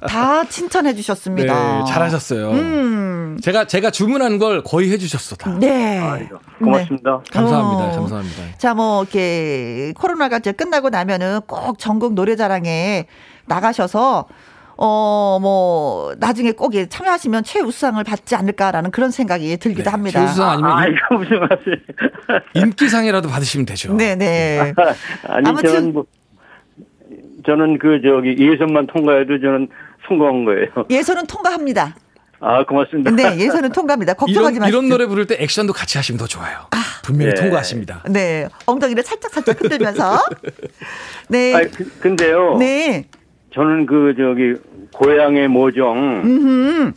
[0.08, 1.78] 다 칭찬해 주셨습니다.
[1.78, 2.50] 네, 잘하셨어요.
[2.50, 3.38] 음.
[3.42, 5.56] 제가 제가 주문한 걸 거의 해 주셨어 다.
[5.58, 5.98] 네.
[5.98, 7.22] 아이고, 고맙습니다.
[7.24, 7.30] 네.
[7.30, 7.84] 감사합니다.
[7.84, 7.90] 어.
[7.96, 8.42] 감사합니다.
[8.58, 13.06] 자, 뭐 이렇게 코로나가 이제 끝나고 나면은 꼭 전국 노래자랑에
[13.46, 14.26] 나가셔서
[14.84, 20.18] 어, 뭐, 나중에 꼭 참여하시면 최우수상을 받지 않을까라는 그런 생각이 들기도 네, 합니다.
[20.18, 21.72] 최우수상 아니면 아, 이거 무슨 말씀
[22.54, 23.94] 인기상이라도 받으시면 되죠.
[23.94, 24.16] 네네.
[24.16, 24.74] 네.
[25.28, 25.70] 아니, 아무튼.
[25.70, 26.04] 저는 뭐,
[27.46, 29.68] 저는 그, 저기, 예선만 통과해도 저는
[30.08, 30.66] 성공한 거예요.
[30.90, 31.94] 예선은 통과합니다.
[32.40, 33.12] 아, 고맙습니다.
[33.12, 34.14] 네, 예선은 통과합니다.
[34.14, 34.76] 걱정하지 마시죠.
[34.76, 36.66] 이런 노래 부를 때 액션도 같이 하시면 더 좋아요.
[36.72, 37.40] 아, 분명히 네.
[37.40, 38.02] 통과하십니다.
[38.10, 38.48] 네.
[38.66, 40.18] 엉덩이를 살짝살짝 흔들면서.
[41.30, 41.54] 네.
[41.54, 42.56] 아 그, 근데요.
[42.58, 43.04] 네.
[43.52, 44.54] 저는 그, 저기,
[44.94, 46.92] 고향의 모정, 음흠.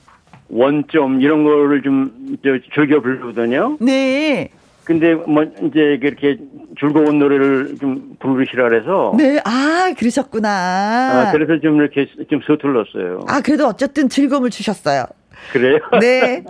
[0.49, 2.37] 원점 이런 거를 좀
[2.73, 3.77] 즐겨 부르거든요.
[3.81, 4.49] 네.
[4.83, 6.37] 근데 뭐 이제 그렇게
[6.79, 10.49] 즐거운 노래를 좀 부르시라 그래서 네, 아 그러셨구나.
[10.49, 13.25] 아 그래서 좀 이렇게 좀 서툴렀어요.
[13.27, 15.05] 아 그래도 어쨌든 즐거움을 주셨어요.
[15.51, 15.79] 그래요?
[16.01, 16.43] 네.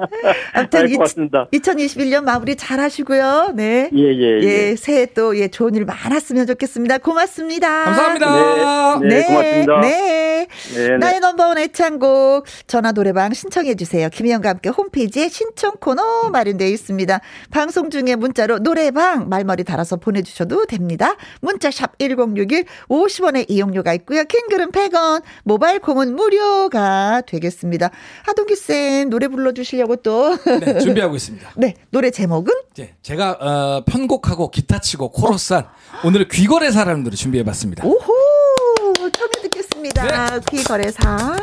[0.53, 1.47] 아무튼 네, 고맙습니다.
[1.51, 3.53] 2021년 마무리 잘 하시고요.
[3.55, 3.89] 네.
[3.93, 4.43] 예, 예, 예.
[4.43, 6.99] 예, 새해 또 예, 좋은 일 많았으면 좋겠습니다.
[6.99, 7.83] 고맙습니다.
[7.85, 8.99] 감사합니다.
[8.99, 9.81] 네, 네, 네 고맙습니다.
[9.81, 10.47] 네.
[10.73, 10.97] 네, 네.
[10.97, 14.09] 나의 넘버원 애창곡 전화 노래방 신청해 주세요.
[14.09, 17.19] 김희영과 함께 홈페이지에 신청 코너 마련되어 있습니다.
[17.51, 21.15] 방송 중에 문자로 노래방 말머리 달아서 보내주셔도 됩니다.
[21.41, 24.23] 문자샵 1061 50원의 이용료가 있고요.
[24.23, 27.89] 킹글은 100원, 모바일 콩은 무료가 되겠습니다.
[28.23, 30.37] 하동기 쌤쌤 노래 불러주시려고 또.
[30.59, 31.51] 네, 준비하고 있습니다.
[31.57, 32.53] 네, 노래 제목은?
[32.75, 35.67] 네, 제가 어, 편곡하고 기타 치고 코러스한 어.
[36.03, 37.83] 오늘 귀거래 사람들을 준비해봤습니다.
[37.85, 40.37] 오호, 처음 듣겠습니다.
[40.37, 40.39] 네.
[40.49, 41.37] 귀거래사.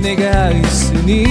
[0.00, 1.24] 내가 있으니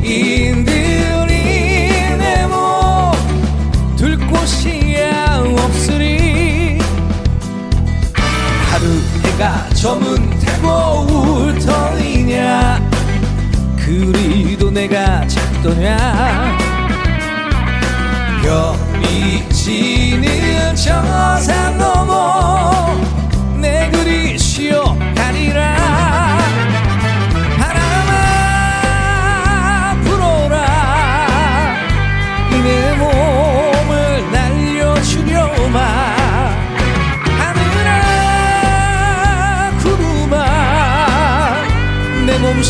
[0.00, 6.78] 어디인들이 내몸둘 곳이야 없으리
[8.70, 8.84] 하루
[9.24, 10.68] 해가 저문 태고
[11.10, 12.80] 울 터이냐?
[13.76, 16.56] 그리도 내가 찾더냐?
[18.42, 21.02] 별이 지는 저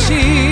[0.08, 0.49] 내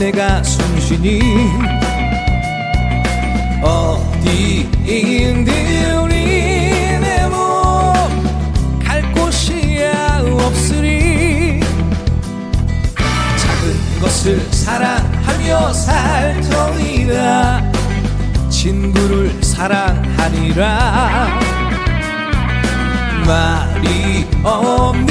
[0.00, 1.20] 내가 숨쉬니?
[3.62, 5.52] 어디인데
[5.92, 8.32] 우리 내몸갈
[9.12, 11.60] 곳이야 없으리
[13.36, 17.70] 작은 것을 사랑하며 살 터이라.
[18.48, 21.28] 친구를 사랑하니라.
[23.26, 25.06] 말이 없는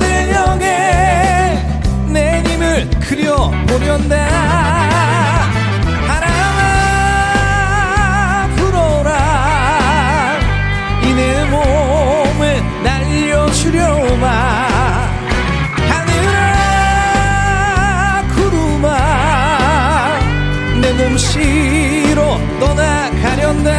[0.00, 1.09] 내 님을
[3.10, 4.14] 그려보련다
[6.06, 6.60] 바람아
[8.54, 10.38] 불어라.
[11.02, 14.26] 이내 몸을 날려주려마.
[15.88, 16.38] 하늘아
[18.36, 18.86] 구름아
[20.80, 23.70] 내 몸시로 떠나가련다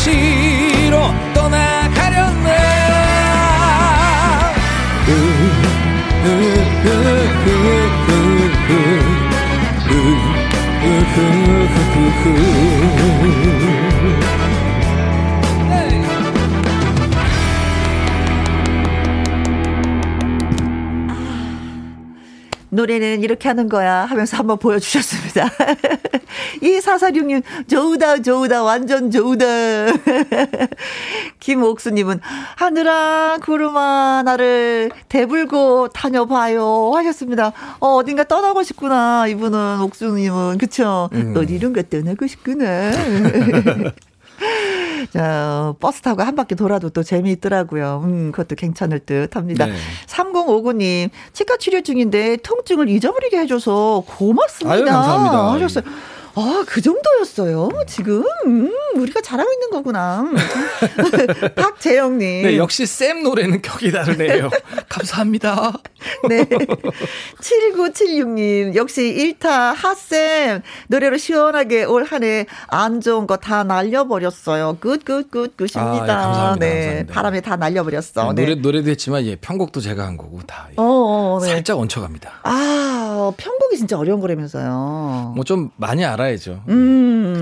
[0.00, 0.98] 도시로
[1.34, 2.56] 떠나가렸네
[22.70, 25.50] 노래는 이렇게 하는 거야 하면서 한번 보여주셨습니다.
[26.60, 29.44] 이사사육님, 좋다, 좋다, 완전 좋다.
[31.40, 32.20] 김옥수님은,
[32.56, 36.92] 하늘아, 구름아, 나를 대불고 다녀봐요.
[36.94, 37.52] 하셨습니다.
[37.80, 39.26] 어, 어딘가 떠나고 싶구나.
[39.26, 40.58] 이분은, 옥수님은.
[40.58, 41.08] 그쵸?
[41.12, 41.34] 음.
[41.36, 42.90] 어디론가 떠나고 싶구나.
[45.12, 48.02] 자, 버스 타고 한 바퀴 돌아도 또 재미있더라고요.
[48.04, 49.66] 음, 그것도 괜찮을 듯 합니다.
[49.66, 49.72] 네.
[50.06, 54.74] 3059님, 치과 치료 중인데 통증을 잊어버리게 해줘서 고맙습니다.
[54.74, 55.52] 아유, 감사합니다.
[55.52, 55.84] 하셨어요.
[56.34, 57.70] 아, 그 정도였어요?
[57.86, 58.24] 지금?
[58.46, 60.24] 음, 우리가 잘하고 있는 거구나.
[61.56, 62.42] 박재영님.
[62.42, 64.48] 네, 역시 쌤 노래는 격이 다르네요.
[64.88, 65.72] 감사합니다.
[66.28, 66.44] 네.
[67.40, 74.76] 7976님, 역시 1타 핫쌤 노래로 시원하게 올 한 해 안 좋은 거 다 날려버렸어요.
[74.80, 75.80] good, good, good, good입니다.
[75.82, 76.76] 아, 예, 감사합니다, 네.
[76.86, 77.14] 감사합니다.
[77.14, 78.32] 바람에 다 날려버렸어.
[78.34, 80.68] 네, 노래, 노래도 했지만, 예, 편곡도 제가 한 거고, 다.
[80.70, 80.74] 예.
[80.76, 81.48] 어, 어, 네.
[81.48, 82.40] 살짝 얹혀갑니다.
[82.44, 85.32] 아, 편곡이 진짜 어려운 거라면서요.
[85.34, 86.62] 뭐 좀 많이 알아 야죠.
[86.68, 86.74] 음,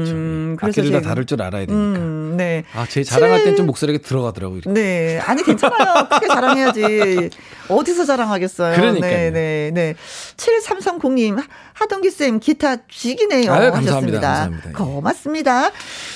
[0.08, 1.74] 음, 악기를 다 다룰 줄 알아야 되니까.
[1.74, 2.64] 음, 네.
[2.74, 4.58] 아, 제 자랑할 땐 좀 목소리가 들어가더라고요.
[4.58, 4.80] 이렇게.
[4.80, 5.18] 네.
[5.24, 6.08] 아니, 괜찮아요.
[6.10, 7.30] 크게 자랑해야지.
[7.68, 8.76] 어디서 자랑하겠어요.
[8.76, 9.10] 그러니까요.
[9.10, 9.94] 네, 네, 네.
[10.36, 11.42] 7330님,
[11.74, 13.52] 하동기 쌤 기타 쥐기네요.
[13.52, 14.20] 아유, 감사합니다.
[14.20, 14.72] 감사합니다.
[14.72, 15.70] 고맙습니다.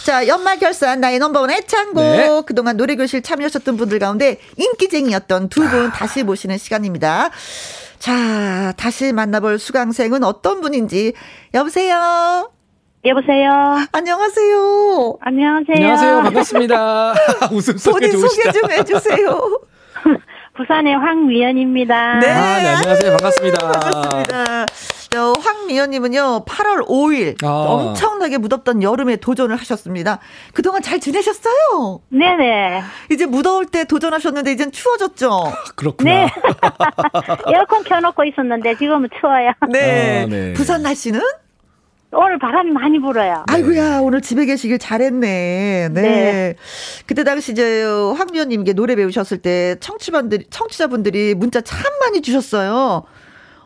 [0.05, 2.03] 자, 연말 결산 나의 넘버원 애창곡.
[2.03, 2.43] 네.
[2.47, 5.93] 그동안 노래교실 참여하셨던 분들 가운데 인기쟁이였던 두분 아.
[5.93, 7.31] 다시 모시는 시간입니다.
[8.03, 11.13] 자, 다시 만나볼 수강생은 어떤 분인지.
[11.55, 12.51] 여보세요?
[13.05, 13.51] 여보세요?
[13.93, 15.19] 안녕하세요?
[15.21, 15.77] 안녕하세요?
[15.77, 16.23] 안녕하세요.
[16.23, 17.15] 반갑습니다.
[17.53, 19.61] 웃음소리 본인 소개 좀 해주세요.
[20.57, 22.19] 부산의 황미연입니다.
[22.19, 22.29] 네.
[22.29, 23.11] 아, 네, 안녕하세요.
[23.19, 23.71] 반갑습니다.
[23.71, 24.67] 반갑습니다.
[25.15, 27.49] 어, 황미연님은요, 8월 5일 아.
[27.49, 30.21] 엄청나게 무덥던 여름에 도전을 하셨습니다.
[30.55, 32.01] 그동안 잘 지내셨어요?
[32.09, 32.83] 네네.
[33.11, 35.53] 이제 무더울 때 도전하셨는데 이젠 추워졌죠?
[35.77, 36.11] 그렇구나.
[36.11, 36.29] 네.
[37.53, 39.53] 에어컨 켜놓고 있었는데 지금은 추워요.
[39.71, 40.23] 네.
[40.23, 40.53] 아, 네.
[40.55, 41.21] 부산 날씨는?
[42.15, 43.45] 오늘 바람이 많이 불어요.
[43.49, 45.89] 아이고야, 오늘 집에 계시길 잘했네.
[45.93, 46.03] 네.
[46.03, 46.55] 네.
[47.07, 53.05] 그때 당시 이제 황미연님께 노래 배우셨을 때 청취자분들이, 청취자분들이 문자 참 많이 주셨어요.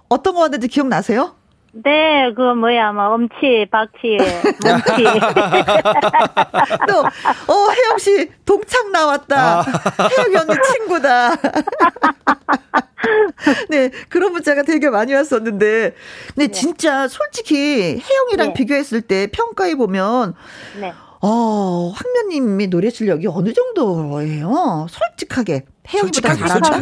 [0.08, 1.35] 어떤 거 왔는지 기억나세요?
[1.84, 4.16] 네, 그 뭐야, 뭐 엄치, 박치,
[4.62, 5.04] 뭉치.
[6.88, 9.60] 또, 어 혜영 씨 동창 나왔다.
[9.60, 9.62] 아.
[9.62, 11.36] 혜영이 언니 친구다.
[13.68, 15.94] 네, 그런 문자가 되게 많이 왔었는데,
[16.28, 16.50] 근데 네.
[16.50, 18.52] 진짜 솔직히 혜영이랑 네.
[18.54, 20.34] 비교했을 때 평가해 보면,
[20.80, 20.94] 네.
[21.20, 24.86] 어, 황면님의 노래 실력이 어느 정도예요?
[24.88, 26.80] 솔직하게 혜영이보다 잘한다.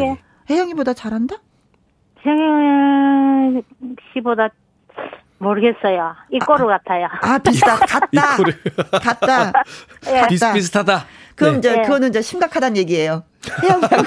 [0.48, 1.36] 혜영이보다 잘한다?
[2.24, 3.62] 혜영
[4.12, 4.50] 씨보다
[5.44, 6.16] 모르겠어요.
[6.32, 7.06] 이꼬르 아, 같아요.
[7.20, 8.36] 아, 비슷하, 같다.
[8.98, 9.52] 같다.
[10.04, 10.26] 네.
[10.28, 11.06] 비슷비슷하다.
[11.36, 11.58] 그럼 네.
[11.58, 13.24] 이제, 그거는 이제 심각하다는 얘기예요.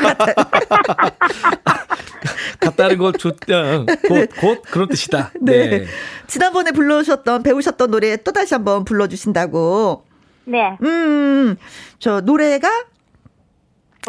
[0.03, 0.33] 같다.
[2.59, 3.85] 같다는 건 좋다.
[4.07, 5.31] 곧, 곧 그런 뜻이다.
[5.41, 5.67] 네.
[5.69, 5.85] 네.
[6.25, 10.05] 지난번에 불러주셨던, 배우셨던 노래 또다시 한번 불러주신다고.
[10.45, 10.77] 네.
[10.81, 11.55] 음,
[11.99, 12.69] 저 노래가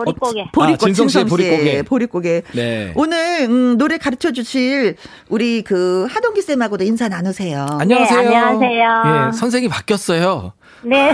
[0.05, 0.41] 보릿고개.
[0.41, 1.83] 어, 보릿고, 아, 진성 씨의 보릿고개.
[1.83, 2.43] 보릿고개.
[2.55, 2.93] 네.
[2.95, 4.97] 오늘 음, 노래 가르쳐 주실
[5.29, 7.67] 우리 그 하동기 쌤하고도 인사 나누세요.
[7.81, 8.21] 안녕하세요.
[8.21, 9.29] 네, 안녕하세요.
[9.29, 10.53] 예, 선생이 바뀌었어요.
[10.83, 11.13] 네.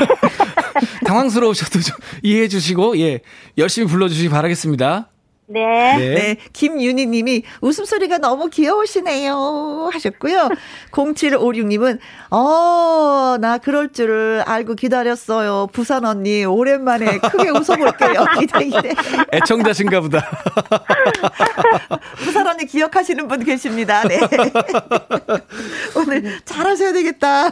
[1.06, 3.20] 당황스러우셔도 좀 이해해 주시고 예,
[3.58, 5.08] 열심히 불러 주시기 바라겠습니다.
[5.46, 5.96] 네.
[5.96, 6.14] 네.
[6.14, 6.36] 네.
[6.52, 9.90] 김윤희 님이 웃음소리가 너무 귀여우시네요.
[9.92, 10.48] 하셨고요.
[10.90, 11.98] 0756님은,
[12.30, 15.68] 어, 나 그럴 줄을 알고 기다렸어요.
[15.72, 18.24] 부산 언니, 오랜만에 크게 웃어볼게요.
[18.40, 18.94] 기대, 기대.
[19.32, 20.24] 애청자신가 보다.
[22.16, 24.02] 부산 언니 기억하시는 분 계십니다.
[24.08, 24.20] 네.
[25.96, 27.50] 오늘 잘하셔야 되겠다.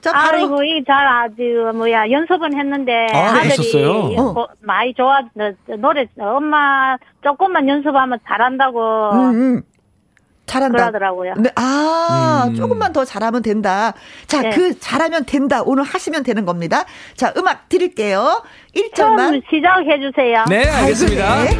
[0.00, 0.38] 자, 바로.
[0.38, 3.06] 아이고, 이잘 아주, 뭐야, 연습은 했는데.
[3.12, 3.90] 아, 아들이 있었어요?
[4.18, 4.46] 어.
[4.60, 5.20] 많이 좋아,
[5.78, 9.10] 노래, 엄마, 조금만 연습하면 잘한다고.
[9.12, 9.62] 음, 음.
[10.46, 10.76] 잘한다.
[10.76, 11.34] 그러더라고요.
[11.38, 12.54] 네, 아, 음.
[12.54, 13.94] 조금만 더 잘하면 된다.
[14.26, 14.50] 자, 네.
[14.50, 15.62] 그 잘하면 된다.
[15.64, 16.84] 오늘 하시면 되는 겁니다.
[17.16, 18.42] 자, 음악 드릴게요.
[18.76, 19.42] 1절만.
[19.48, 20.44] 시작해 주세요.
[20.48, 21.44] 네, 알겠습니다.
[21.44, 21.50] 네.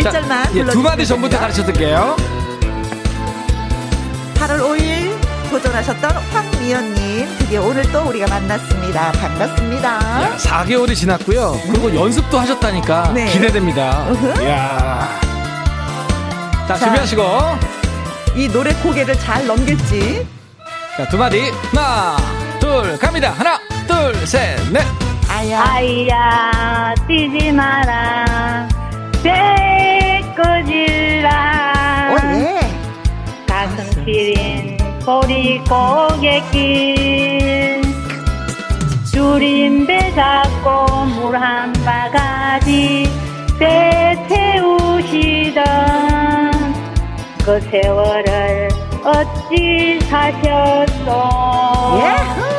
[0.00, 0.56] 1절만.
[0.56, 2.16] 예, 두 마디 전부터 가르쳐 드릴게요.
[4.36, 4.97] 8월 5일
[5.48, 9.12] 도전하셨던 황미연님 드디어 오늘 또 우리가 만났습니다.
[9.12, 9.88] 반갑습니다.
[9.88, 11.58] 야, 4개월이 지났고요.
[11.66, 13.26] 그리고 연습도 하셨다니까 네.
[13.26, 14.06] 기대됩니다.
[14.42, 15.18] 이야.
[16.66, 17.22] 자, 자, 준비하시고
[18.36, 20.26] 이 노래 고개를 잘 넘길지.
[20.96, 22.16] 자, 두 마디 하나,
[22.60, 23.30] 둘, 갑니다.
[23.30, 24.84] 하나, 둘, 셋, 넷.
[25.30, 28.68] 아야, 아야, 뛰지 마라.
[30.42, 31.28] 배꺼질라.
[32.12, 32.60] 오, 예.
[33.46, 34.67] 가슴 시린
[35.08, 36.60] 보리고개길
[39.10, 43.10] 줄임배 잡고 물 한 바가지
[43.58, 45.64] 배 태우시던
[47.42, 48.68] 그 세월을
[49.02, 50.98] 어찌 사셨어
[51.96, 52.57] 소금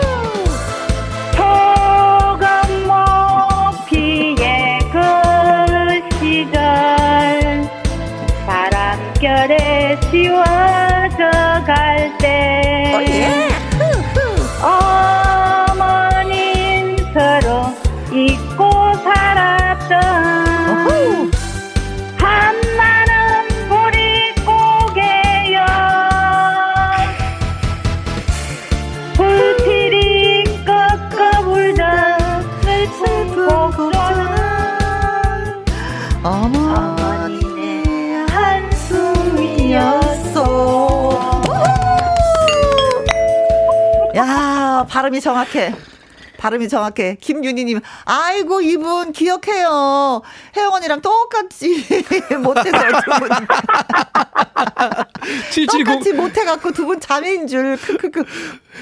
[15.71, 16.27] 어머님
[17.13, 17.73] 서로
[18.11, 18.69] 잊고
[19.03, 20.38] 살았던
[44.99, 45.73] 발음이 정확해.
[46.39, 47.17] 발음이 정확해.
[47.21, 50.21] 김윤희님, 아이고, 이분 기억해요.
[50.57, 51.85] 혜영 언니랑 똑같이
[52.41, 53.29] 못해서 두 분.
[55.85, 57.77] 똑같이 못해갖고 두 분 자매인 줄.
[57.77, 58.23] 크크크.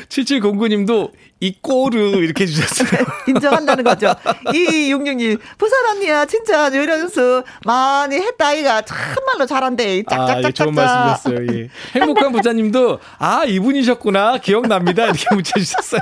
[0.08, 3.06] 7709님도 이 꼬르 이렇게 해주셨어요.
[3.28, 4.14] 인정한다는 거죠.
[4.54, 10.04] 이육육님 부산 언니야 진짜 요리 연습 많이 했다 아이가 참말로 잘한대.
[10.10, 10.46] 짝짝짝짝.
[10.46, 11.60] 아, 예, 좋은 말씀이셨어요.
[11.60, 11.70] 예.
[12.00, 16.02] 행복한 부자님도 아 이분이셨구나 기억납니다 이렇게 문자 주셨어요.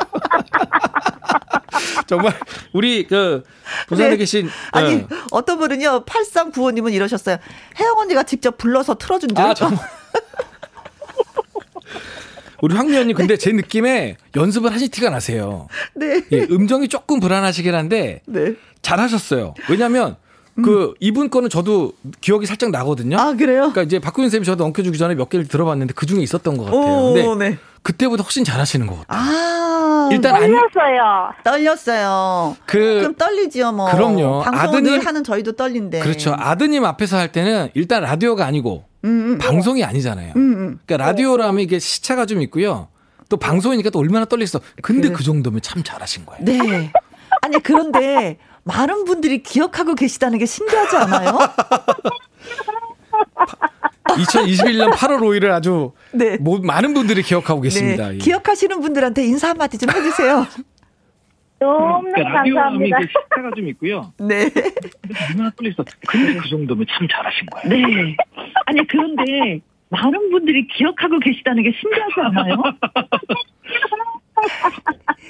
[2.07, 2.33] 정말
[2.73, 3.43] 우리 그
[3.87, 4.17] 부산에 네.
[4.17, 5.07] 계신 아니 어.
[5.31, 7.37] 어떤 분은요 8395님은 이러셨어요.
[7.79, 9.39] 혜영 언니가 직접 불러서 틀어준 줄.
[9.39, 9.79] 아 정말.
[12.61, 15.67] 우리 황미연님 근데 제 느낌에 연습을 하실 티가 나세요.
[15.93, 16.23] 네.
[16.31, 18.55] 예, 음정이 조금 불안하시긴 한데 네.
[18.81, 19.53] 잘하셨어요.
[19.69, 20.15] 왜냐하면
[20.57, 20.63] 음.
[20.63, 23.17] 그 이분 거는 저도 기억이 살짝 나거든요.
[23.19, 23.71] 아 그래요?
[23.71, 27.13] 그러니까 이제 박구윤 쌤이 저도 엉켜주기 전에 몇 개를 들어봤는데 그 중에 있었던 것 같아요.
[27.13, 27.57] 근데 네.
[27.85, 29.21] 그때보다 훨씬 잘하시는 것 같아요.
[29.21, 31.03] 아 일단 떨렸어요.
[31.03, 31.43] 안...
[31.43, 32.57] 떨렸어요.
[32.65, 33.91] 그 그럼 떨리지요 뭐.
[33.91, 34.41] 그럼요.
[34.43, 35.99] 아드님 하는 저희도 떨린데.
[35.99, 36.33] 그렇죠.
[36.35, 39.37] 아드님 앞에서 할 때는 일단 라디오가 아니고 음, 음.
[39.37, 40.33] 방송이 아니잖아요.
[40.35, 42.87] 음, 음, 그러니까 라디오라면 이게 시차가 좀 있고요.
[43.29, 44.61] 또 방송이니까 또 얼마나 떨리겠어.
[44.81, 46.43] 근데 그, 그 정도면 참 잘하신 거예요.
[46.43, 46.91] 네.
[47.43, 51.37] 아니 그런데 많은 분들이 기억하고 계시다는 게 신기하지 않아요?
[54.17, 56.37] 2021년 8월 5일을 아주 네.
[56.37, 58.09] 뭐, 많은 분들이 기억하고 계십니다.
[58.09, 58.15] 네.
[58.15, 58.17] 예.
[58.17, 60.45] 기억하시는 분들한테 인사 한마디 좀 해주세요.
[61.59, 62.99] 너무 그러니까 감사합니다.
[63.01, 64.13] 시차가 좀 있고요.
[64.19, 64.49] 네.
[65.29, 65.73] 얼마나 떨리어
[66.07, 67.87] 근데 그 정도면 참 잘하신 거예요.
[67.87, 68.15] 네.
[68.65, 72.55] 아니 그런데 많은 분들이 기억하고 계시다는 게 신기하지 않아요?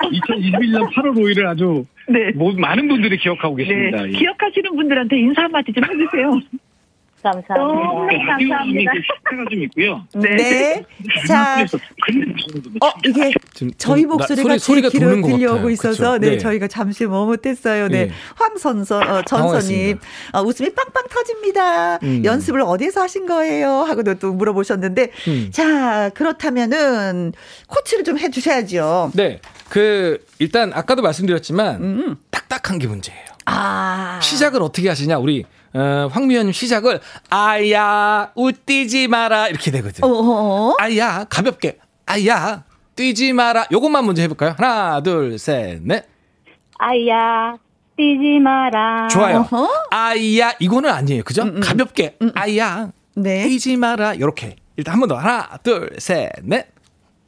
[0.02, 2.32] 2021년 8월 5일을 아주 네.
[2.32, 4.04] 뭐, 많은 분들이 기억하고 계십니다.
[4.04, 4.10] 네.
[4.10, 4.12] 예.
[4.12, 6.42] 기억하시는 분들한테 인사 한마디 좀 해주세요.
[7.26, 7.56] 감사합니다.
[7.56, 8.92] 너무 감사합니다.
[8.94, 10.04] 시차가 좀 있고요.
[10.14, 10.36] 네.
[10.36, 10.86] 네.
[11.28, 11.66] 자,
[12.82, 13.32] 어 이게
[13.78, 17.88] 저희 목소리가 소리, 가 귀로 들려오고 있어서 네, 네, 저희가 잠시 머뭇했어요.
[17.88, 18.12] 네, 네.
[18.36, 19.98] 황선서 어, 전선님
[20.34, 21.96] 어, 웃음이 빵빵 터집니다.
[22.04, 22.24] 음.
[22.24, 23.70] 연습을 어디서 하신 거예요?
[23.70, 25.50] 하고도 또 물어보셨는데 음.
[25.52, 27.34] 자 그렇다면은
[27.68, 29.12] 코치를 좀 해주셔야죠.
[29.16, 32.16] 네, 그 일단 아까도 말씀드렸지만 음.
[32.30, 33.26] 딱딱한 게 문제예요.
[33.46, 35.46] 아 시작을 어떻게 하시냐 우리
[35.76, 40.04] 어, 황미연 시작을 아야 웃뛰지 마라 이렇게 되거든.
[40.06, 40.76] 어어.
[40.80, 42.64] 아야 가볍게 아야
[42.96, 43.66] 뛰지 마라.
[43.72, 44.56] 요것만 먼저 해볼까요?
[44.58, 46.06] 하나 둘 셋 넷.
[46.80, 47.58] 아야
[47.98, 49.08] 뛰지 마라.
[49.10, 49.40] 좋아요.
[49.52, 49.70] 어허?
[49.92, 51.44] 아야 이거는 아니에요, 그죠?
[51.44, 51.60] 음, 음.
[51.62, 52.32] 가볍게 음.
[52.36, 53.44] 아야 네.
[53.44, 54.14] 뛰지 마라.
[54.14, 56.68] 이렇게 일단 한 번 더 하나 둘 셋 넷.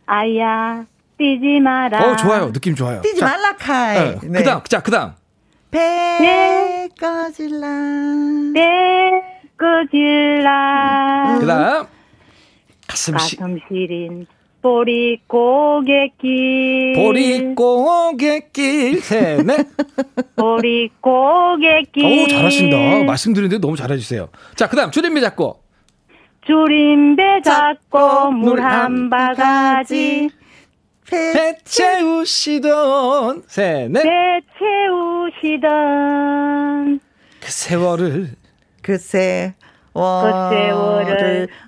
[0.06, 0.86] 아야
[1.18, 2.00] 뛰지 마라.
[2.12, 3.02] 어 좋아요, 느낌 좋아요.
[3.02, 3.98] 뛰지 말라 카이.
[3.98, 4.40] 어, 네.
[4.40, 5.12] 그다음 자 그다음.
[5.72, 7.68] 배 꺼질라.
[8.54, 9.22] 배
[9.58, 11.38] 꺼질라.
[11.40, 11.86] 그 다음.
[12.88, 14.26] 가슴, 가슴 시 린
[14.62, 16.94] 보리 고갯길.
[16.96, 19.02] 보리 고갯길.
[19.02, 19.68] 셋, 넷.
[20.36, 22.06] 보리 고갯길.
[22.06, 23.04] 오, 잘하신다.
[23.06, 24.30] 말씀드리는데 너무 잘해주세요.
[24.56, 25.62] 자, 그 다음, 줄임배 잡고.
[26.46, 30.30] 줄임배 잡고 물 한 바가지.
[31.10, 33.44] 배 채우시던.
[33.48, 34.42] 셋넷 배
[35.42, 37.00] 채우시던.
[37.40, 38.32] 그 세월을.
[38.82, 39.54] 그 세월을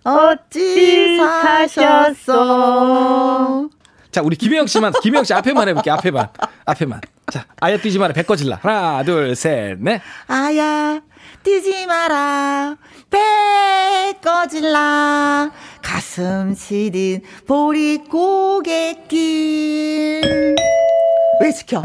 [0.03, 1.17] 어찌
[2.17, 3.69] 사셨어
[4.11, 6.27] 자 우리 김혜영 씨만 김혜영 씨 앞에만 해볼게 앞에만.
[6.65, 7.01] 앞에만.
[7.31, 8.13] 자 아야 뛰지 마라.
[8.13, 8.59] 배 꺼질라.
[8.61, 10.01] 하나 둘 셋 넷.
[10.27, 11.01] 아야
[11.43, 12.77] 뛰지 마라
[13.09, 19.15] 배 꺼질라 가슴 시린 보리 고갯길
[21.41, 21.83] 왜 시켜?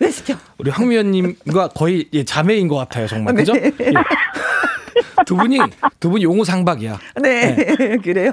[0.00, 0.34] 왜 시켜?
[0.58, 3.44] 우리 황미연님과 거의 예, 자매인 것 같아요 정말 네.
[3.44, 3.54] 그죠?
[3.56, 3.72] 예.
[5.26, 5.58] 두 분이
[6.00, 6.98] 두 분이 용호 상박이야.
[7.20, 7.96] 네, 네.
[8.02, 8.32] 그래요.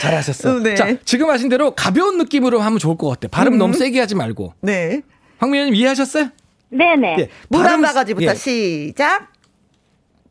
[0.00, 0.60] 잘하셨어.
[0.60, 0.74] 네.
[0.76, 3.26] 자 지금 하신 대로 가벼운 느낌으로 하면 좋을 것 같아.
[3.28, 3.58] 발음 음.
[3.58, 4.54] 너무 세게 하지 말고.
[4.60, 5.02] 네.
[5.38, 6.28] 황미연님 이해하셨어요?
[6.68, 7.16] 네네.
[7.18, 8.34] 예, 물한 바가지부터 예.
[8.34, 9.28] 시작.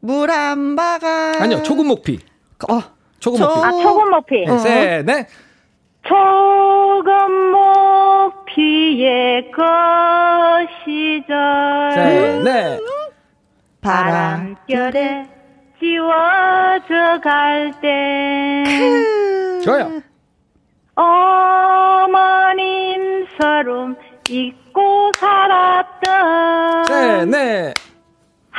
[0.01, 1.39] 물 한 바가지.
[1.43, 2.19] 아니요 초급 목피.
[2.69, 2.81] 어.
[3.19, 3.59] 초급 목피.
[3.61, 4.45] 아 초급 목피.
[4.45, 5.27] 네, 셋, 넷.
[6.03, 7.31] 초급
[8.45, 11.27] 목피의 거시절.
[11.93, 12.79] 셋, 넷.
[13.81, 15.25] 바람결에
[15.79, 18.63] 지워져 갈 때.
[19.63, 20.01] 좋아요.
[21.79, 23.95] 어머님 서름
[24.29, 26.83] 잊고 살았던.
[26.89, 27.73] 네, 네.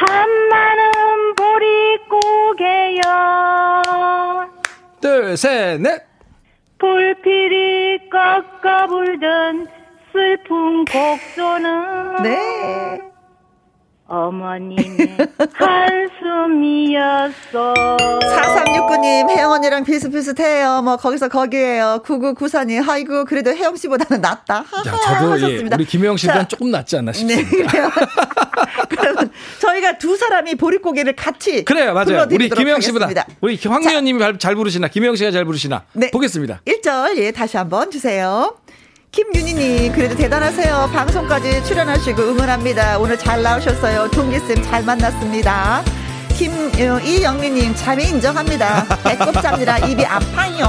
[0.00, 1.34] 한마는
[2.56, 3.02] 보리고개여.
[5.00, 6.02] 둘, 셋, 넷.
[6.78, 9.68] 불필이 꺾어 불던
[10.12, 12.22] 슬픈 곡소는.
[12.22, 13.09] 네.
[14.10, 15.16] 어머님의
[16.20, 17.74] 한숨이었어.
[18.20, 20.82] 4369님, 혜영 언니랑 비슷비슷해요.
[20.82, 22.02] 뭐, 거기서 거기에요.
[22.04, 24.64] 9994님, 아이고, 그래도 혜영 씨보다는 낫다.
[24.84, 27.72] 자, 저도, 예, 우리 김혜영 씨보다는 조금 낫지 않나 싶습니다.
[27.72, 27.78] 네,
[28.90, 29.30] 그러면
[29.60, 31.64] 저희가 두 사람이 보릿고개를 같이.
[31.64, 32.26] 그래요, 맞아요.
[32.32, 33.08] 우리 김혜영 씨보다.
[33.40, 35.84] 우리 황미연 님이 잘 부르시나, 김혜영 씨가 잘 부르시나.
[35.92, 36.10] 네.
[36.10, 36.62] 보겠습니다.
[36.66, 38.56] 1절, 예, 다시 한번 주세요.
[39.12, 40.90] 김윤희님, 그래도 대단하세요.
[40.92, 42.98] 방송까지 출연하시고 응원합니다.
[42.98, 44.08] 오늘 잘 나오셨어요.
[44.10, 45.82] 동기쌤 잘 만났습니다.
[46.36, 48.86] 김이영미님, 잠이 인정합니다.
[49.04, 49.78] 배꼽 잡니다.
[49.78, 50.64] 입이 아파요.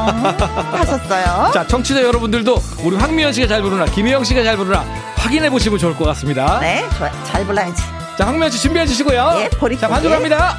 [0.71, 1.51] 하셨어요.
[1.53, 4.83] 자, 청취자 여러분들도 우리 황미연 씨가 잘 부르나, 김혜영 씨가 잘 부르나
[5.15, 6.59] 확인해 보시면 좋을 것 같습니다.
[6.59, 7.11] 네, 좋아요.
[7.25, 7.81] 잘 불러야지.
[8.17, 9.33] 자, 황미연 씨 준비해 주시고요.
[9.37, 10.57] 예, 보리 자, 반주합니다.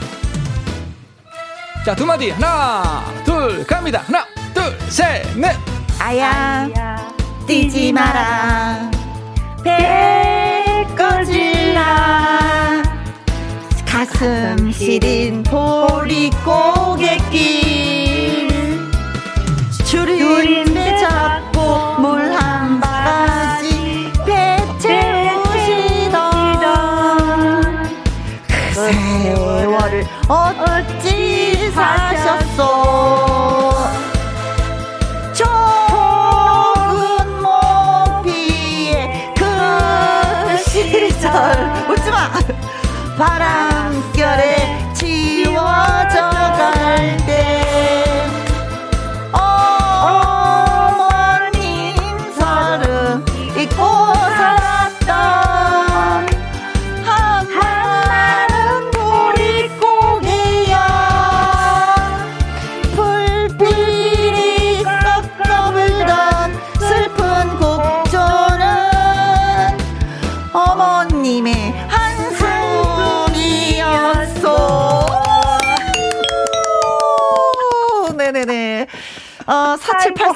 [1.85, 2.30] 자, 두 마디.
[2.30, 4.03] 하나, 둘, 갑니다.
[4.07, 4.24] 하나,
[4.55, 5.57] 둘, 셋, 넷.
[5.99, 6.70] 아야.
[6.74, 7.12] 아야.
[7.47, 8.90] 뛰지 마라.
[9.64, 12.82] 배 꺼질라.
[13.86, 16.43] 가슴 시린 보리고갯길.
[19.84, 26.20] 줄인 배 잡고 물 한 바가지 배 채우시던
[28.49, 32.61] 그 세월을 어찌 사셨소
[43.19, 43.91] 바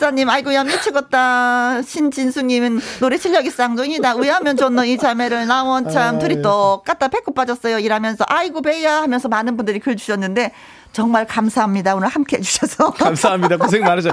[0.07, 1.83] 4784님, 아이고야, 미치겠다.
[1.83, 4.17] 신진수님은 노래 실력이 쌍둥이다.
[4.17, 5.47] 왜하면 좋노, 이 자매를.
[5.47, 7.09] 나원 참, 둘이 똑같다.
[7.09, 7.79] 배꼽 빠졌어요.
[7.79, 8.25] 일하면서.
[8.29, 9.03] 아이고, 배야.
[9.03, 10.53] 하면서 많은 분들이 글 주셨는데,
[10.93, 11.95] 정말 감사합니다.
[11.95, 12.91] 오늘 함께 해주셔서.
[12.99, 13.57] 감사합니다.
[13.57, 14.13] 고생 많으셨어요.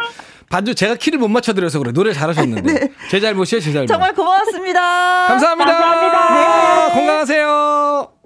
[0.49, 1.91] 반주 제가 키를 못 맞춰드려서 그래.
[1.91, 2.73] 노래 잘하셨는데.
[2.73, 2.91] 네.
[3.09, 3.87] 제 잘못이에요, 제 잘못.
[3.87, 5.27] 정말 고맙습니다.
[5.27, 5.71] 감사합니다.
[5.71, 6.87] 감사합니다.
[6.87, 6.93] 네.
[6.93, 8.22] 건강하세요.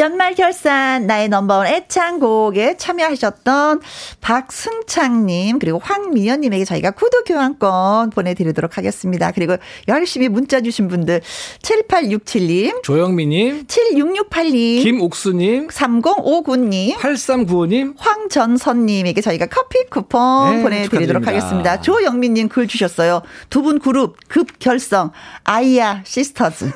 [0.00, 3.80] 연말 결산 나의 넘버원 애창곡에 참여하셨던
[4.22, 9.30] 박승창님 그리고 황미연님에게 저희가 구독 교환권 보내드리도록 하겠습니다.
[9.30, 9.56] 그리고
[9.88, 11.20] 열심히 문자 주신 분들
[11.60, 21.30] 7867님 조영미님 7668님 김옥수님 3059님 8395님 황전선님에게 저희가 커피 쿠폰 네, 보내드리도록 축하드립니다.
[21.30, 21.80] 하겠습니다.
[21.82, 23.20] 조영민님 글 주셨어요.
[23.50, 25.10] 두 분 그룹 급결성
[25.44, 26.70] 아이야 시스터즈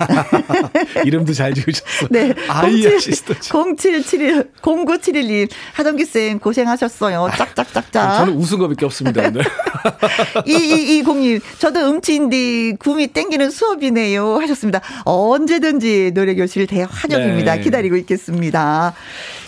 [1.06, 2.08] 이름도 잘 지으셨어요.
[2.10, 2.34] 네.
[2.48, 7.28] 아이야 시스터즈 0771, 0971님, 하동기쌤 고생하셨어요.
[7.36, 8.10] 짝짝짝짝.
[8.10, 9.44] 아, 저는 웃은 거밖에 없습니다, 오늘.
[10.46, 14.38] 2220님, 저도 음치인데 구미 땡기는 수업이네요.
[14.40, 14.80] 하셨습니다.
[15.04, 17.56] 언제든지 노래 교실 대환영입니다.
[17.56, 17.60] 네.
[17.60, 18.94] 기다리고 있겠습니다.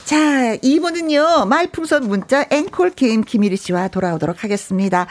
[0.05, 5.07] 자, 2부는요, 말풍선 문자 앵콜 게임 김일희 씨와 돌아오도록 하겠습니다.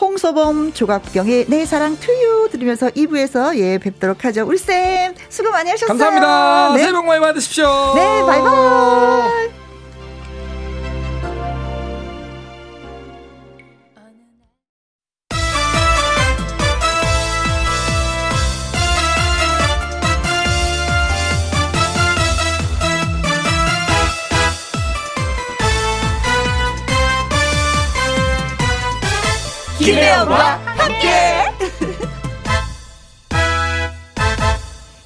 [0.00, 4.46] 홍서범 조갑경의 내 사랑 투유 들으면서 2부에서 예 뵙도록 하죠.
[4.46, 5.88] 우리 쌤 수고 많이 하셨어요.
[5.88, 6.72] 감사합니다.
[6.74, 6.78] 네.
[6.80, 7.66] 새해 복 많이 받으십시오.
[7.94, 9.59] 네, 바이바이.
[29.90, 30.36] 김혜영과
[30.66, 31.50] 함께.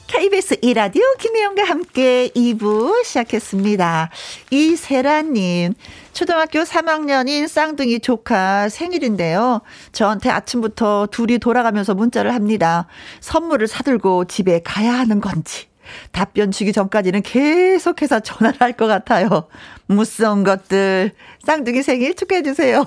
[0.07, 4.11] KBS 이라디오 김혜영과 함께 2부 시작했습니다.
[4.51, 5.73] 이세라님,
[6.13, 9.63] 초등학교 3학년인 쌍둥이 조카 생일인데요.
[9.93, 12.87] 저한테 아침부터 둘이 돌아가면서 문자를 합니다.
[13.21, 15.67] 선물을 사들고 집에 가야 하는 건지.
[16.13, 19.47] 답변 주기 전까지는 계속해서 전화를 할 것 같아요.
[19.87, 21.13] 무서운 것들.
[21.45, 22.85] 쌍둥이 생일 축하해주세요.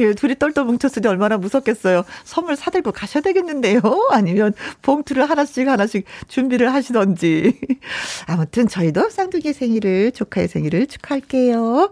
[0.00, 2.04] 예, 둘이 똘똘 뭉쳤으니 얼마나 무섭겠어요.
[2.24, 3.80] 선물 사들고 가셔야 되겠는데요.
[4.10, 7.58] 아니면 봉투를 하나씩 하나씩 준비를 하시던지.
[8.26, 11.90] 아무튼 저희도 쌍둥이 생일을, 조카의 생일을 축하할게요.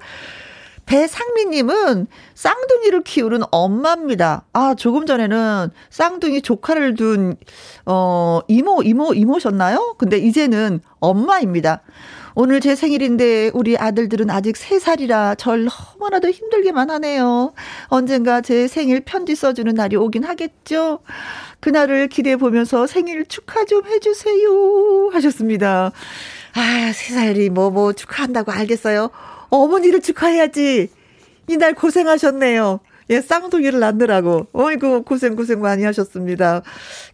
[0.89, 4.47] 배상미님은 쌍둥이를 키우는 엄마입니다.
[4.55, 7.37] 아, 조금 전에는 쌍둥이 조카를 둔,
[7.85, 9.97] 어, 이모, 이모, 이모셨나요?
[9.99, 11.83] 근데 이제는 엄마입니다.
[12.35, 17.53] 오늘 제 생일인데 우리 아들들은 아직 3살이라 절 너무나도 힘들게만 하네요.
[17.89, 21.01] 언젠가 제 생일 편지 써주는 날이 오긴 하겠죠?
[21.61, 25.11] 그날을 기대해 보면서 생일 축하 좀 해주세요.
[25.13, 25.93] 하셨습니다.
[26.55, 29.11] 아, 3살이 뭐, 뭐 축하한다고 알겠어요.
[29.51, 30.91] 어머니를 축하해야지.
[31.49, 32.81] 이날 고생하셨네요.
[33.11, 34.49] 예, 쌍둥이를 낳느라고.
[34.53, 36.63] 어이구, 고생, 고생 많이 하셨습니다.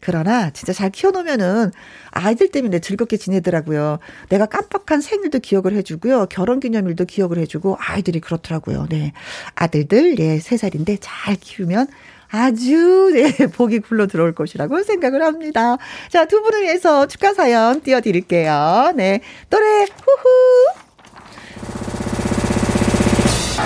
[0.00, 1.70] 그러나, 진짜 잘 키워놓으면은,
[2.10, 4.00] 아이들 때문에 즐겁게 지내더라고요.
[4.28, 6.26] 내가 깜빡한 생일도 기억을 해주고요.
[6.30, 8.86] 결혼 기념일도 기억을 해주고, 아이들이 그렇더라고요.
[8.90, 9.12] 네.
[9.54, 11.86] 아들들, 예, 3살인데 잘 키우면
[12.28, 15.76] 아주, 네, 복이 굴러 들어올 것이라고 생각을 합니다.
[16.10, 18.94] 자, 두 분을 위해서 축하 사연 띄워드릴게요.
[18.96, 19.20] 네.
[19.48, 20.83] 노래, 후후!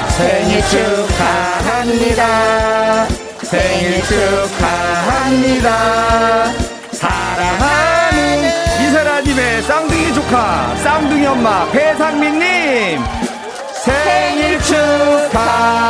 [0.09, 2.23] 생일 축하합니다.
[3.43, 5.69] 생일 축하합니다.
[6.93, 8.51] 사랑하는
[8.83, 13.03] 이사라님의 쌍둥이 조카, 쌍둥이 엄마 배상민님
[13.85, 15.89] 생일 축하합니다.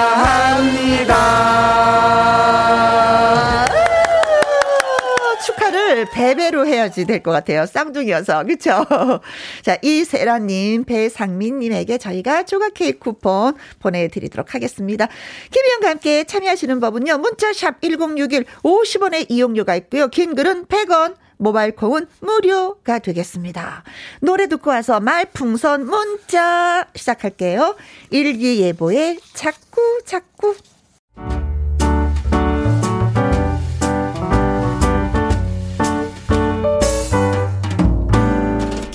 [5.94, 7.66] 를 배배로 해야지 될 것 같아요.
[7.66, 8.44] 쌍둥이여서.
[8.44, 8.84] 그쵸?
[9.62, 15.08] 자, 이세라님, 배상민님에게 저희가 조각 케이크 쿠폰 보내드리도록 하겠습니다.
[15.50, 17.18] 김희영과 함께 참여하시는 법은요.
[17.18, 20.08] 문자샵 1061 50원의 이용료가 있고요.
[20.08, 21.14] 긴 글은 100원.
[21.40, 23.84] 모바일 콩은 무료가 되겠습니다.
[24.20, 27.76] 노래 듣고 와서 말풍선 문자 시작할게요.
[28.10, 30.56] 일기예보의 자꾸 자꾸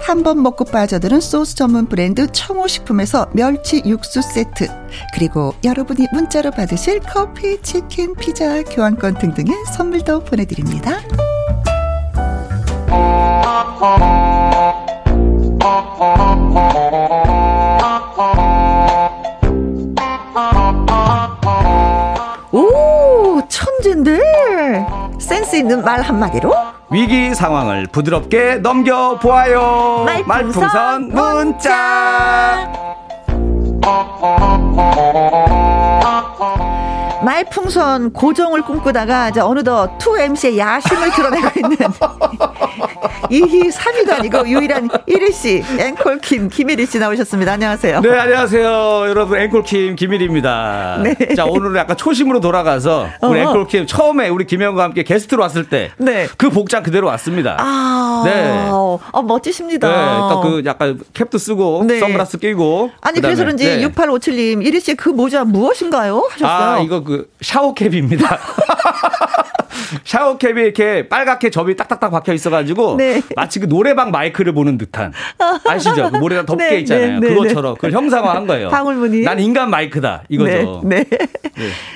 [0.00, 4.66] 한 번 먹고 빠져드는 소스 전문 브랜드 청호식품에서 멸치 육수 세트
[5.14, 11.00] 그리고 여러분이 문자로 받으실 커피, 치킨, 피자, 교환권 등등의 선물도 보내드립니다.
[22.52, 24.18] 오 천재인데
[25.20, 26.52] 센스 있는 말 한마디로
[26.90, 30.04] 위기 상황을 부드럽게 넘겨보아요.
[30.26, 32.68] 말풍선, 말풍선 문자.
[37.30, 41.76] 말풍선 고정을 꿈꾸다가 이제 어느덧 2MC의 야심을 드러내고 있는
[43.30, 47.52] 이희 3위도 아니고 유일한 1위 씨 앵콜 킴 김일희 씨 나오셨습니다.
[47.52, 48.00] 안녕하세요.
[48.00, 48.68] 네 안녕하세요
[49.08, 51.02] 여러분 앵콜 킴 김일희입니다.
[51.04, 51.34] 네.
[51.36, 56.02] 자 오늘은 약간 초심으로 돌아가서 우리 앵콜 킴 처음에 우리 김영과 함께 게스트로 왔을 때그
[56.02, 56.26] 네.
[56.52, 57.56] 복장 그대로 왔습니다.
[57.60, 58.68] 아, 네.
[59.12, 59.88] 아 멋지십니다.
[59.88, 62.00] 네, 그러니까 그 약간 캡도 쓰고 네.
[62.00, 63.86] 선글라스 끼고 아니 그래서 그런지 네.
[63.86, 66.28] 6857님 1위 씨그 모자 무엇인가요?
[66.32, 66.70] 하셨어요.
[66.70, 68.38] 아 이거 그 샤워캡입니다.
[70.04, 73.22] 샤워캡이 이렇게 빨갛게 점이 딱딱딱 박혀 있어가지고 네.
[73.36, 75.12] 마치 그 노래방 마이크를 보는 듯한
[75.66, 76.10] 아시죠?
[76.10, 77.20] 그 모래가 덮개 네, 있잖아요.
[77.20, 77.76] 네, 네 그것처럼 네.
[77.76, 78.68] 그걸 형상화한 거예요.
[78.68, 79.22] 방울무늬.
[79.22, 80.82] 난 인간 마이크다 이거죠.
[80.84, 81.04] 네.
[81.04, 81.18] 네.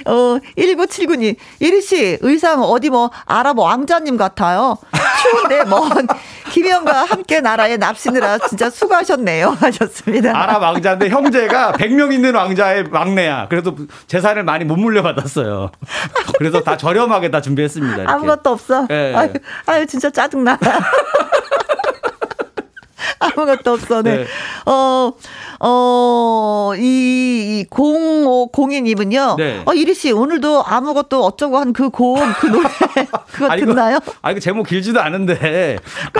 [0.06, 4.76] 어 1979님 이리 씨 의상 어디 뭐 아랍 왕자님 같아요.
[5.22, 6.06] 추운데 먼
[6.50, 10.36] 김영과 함께 나라에 납시느라 진짜 수고하셨네요 하셨습니다.
[10.36, 13.48] 아랍 왕자인데 형제가 100명 있는 왕자의 막내야.
[13.48, 15.70] 그래도 재산을 많이 못 물려 받았어요.
[16.38, 17.96] 그래서 다 저렴하게 다 준비했습니다.
[17.96, 18.12] 이렇게.
[18.12, 18.86] 아무것도 없어.
[18.88, 19.14] 네.
[19.14, 19.32] 아유,
[19.66, 20.58] 아유 진짜 짜증나.
[23.36, 24.02] 아무것도 없어.
[24.02, 24.16] 네.
[24.18, 24.26] 네.
[24.66, 25.12] 어,
[25.60, 29.36] 어, 이, 0502님은요.
[29.36, 29.62] 네.
[29.66, 32.68] 어, 이리 씨, 오늘도 아무것도 어쩌고 한 그 고음, 그 노래,
[33.32, 33.98] 그거 아, 듣나요?
[34.22, 35.78] 아, 이거 제목 길지도 않은데,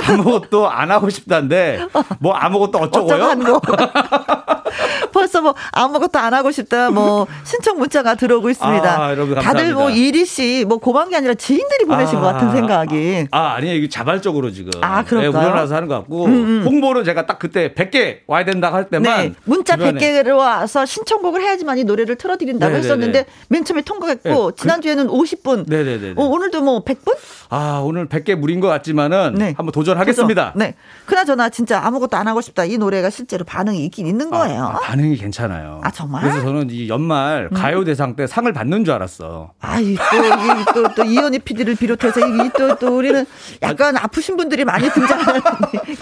[0.09, 1.87] 아무것도 안 하고 싶다는데,
[2.19, 3.25] 뭐 아무것도 어쩌고요?
[3.25, 3.61] 어쩌고
[5.13, 9.01] 벌써 뭐 아무것도 안 하고 싶다, 뭐 신청 문자가 들어오고 있습니다.
[9.01, 12.51] 아, 여러분, 다들 뭐 이리 씨, 뭐 고만 게 아니라 지인들이 보내신 아, 것 같은
[12.51, 13.29] 생각이.
[13.31, 13.77] 아, 아니에요.
[13.77, 14.73] 이게 자발적으로 지금.
[14.83, 15.31] 아, 그런가요?
[15.31, 16.63] 네, 우려나서 하는 것 같고, 음, 음.
[16.67, 19.35] 홍보 는 처음에는 제가 딱 그때 100개 와야 된다 할 때만 네.
[19.45, 20.01] 문자 주변에.
[20.01, 22.85] 100개로 와서 신청곡을 해야지만 이 노래를 틀어 드린다고 네네네.
[22.85, 24.35] 했었는데 맨 처음에 통과했고 네.
[24.35, 25.69] 그 지난주에는 50분.
[25.69, 26.15] 네네네.
[26.17, 27.17] 어, 오늘도 뭐 100분?
[27.51, 29.55] 아 오늘 100개 무리인 것 같지만은 네.
[29.57, 30.53] 한번 도전하겠습니다.
[30.55, 30.59] 도전.
[30.59, 30.75] 네.
[31.07, 32.65] 그나저나 진짜 아무것도 안 하고 싶다.
[32.65, 34.63] 이 노래가 실제로 반응이 있긴 있는 아, 거예요.
[34.65, 35.81] 아, 반응이 괜찮아요.
[35.83, 36.23] 아 정말?
[36.23, 37.55] 그래서 저는 이 연말 음.
[37.55, 39.53] 가요 대상 때 상을 받는 줄 알았어.
[39.61, 43.25] 아이또또 또 이현희 PD를 비롯해서 이또또 또 우리는
[43.63, 45.41] 약간 아프신 분들이 많이 등장하는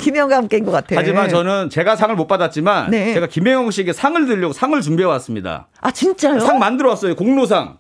[0.01, 0.99] 김영과 함께인 것 같아요.
[0.99, 3.15] 하지만 저는 제가 상을 못 받았지만 네.
[3.15, 5.69] 제가 김영영 씨에게 상을 드리려고 상을 준비해 왔습니다.
[5.81, 6.41] 아 진짜요?
[6.41, 7.15] 상 만들어 왔어요.
[7.15, 7.79] 공로상.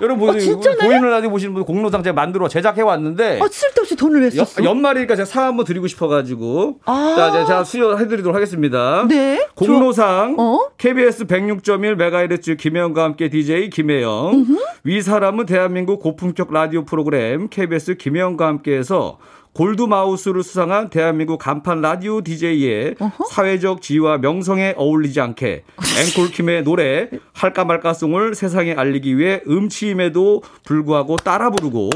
[0.00, 4.30] 여러분 어, 보이는 라디오 보시는 분 공로상 제가 만들어 제작해 왔는데 어, 쓸데없이 돈을 왜
[4.30, 4.64] 썼어?
[4.64, 9.06] 연말이니까 제가 상 한번 드리고 싶어가지고 아~ 자 제가 수여해드리도록 하겠습니다.
[9.08, 9.46] 네.
[9.54, 10.68] 공로상 어?
[10.78, 14.58] KBS 106.1 메가헤르츠 김혜영과 함께 DJ 김혜영 음흠.
[14.84, 19.18] 위 사람은 대한민국 고품격 라디오 프로그램 KBS 김혜영과 함께해서
[19.56, 23.24] 골드마우스를 수상한 대한민국 간판 라디오 DJ의 어허?
[23.30, 25.64] 사회적 지위와 명성에 어울리지 않게
[25.98, 31.88] 앵콜킴의 노래 할까 말까송을 세상에 알리기 위해 음치임에도 불구하고 따라 부르고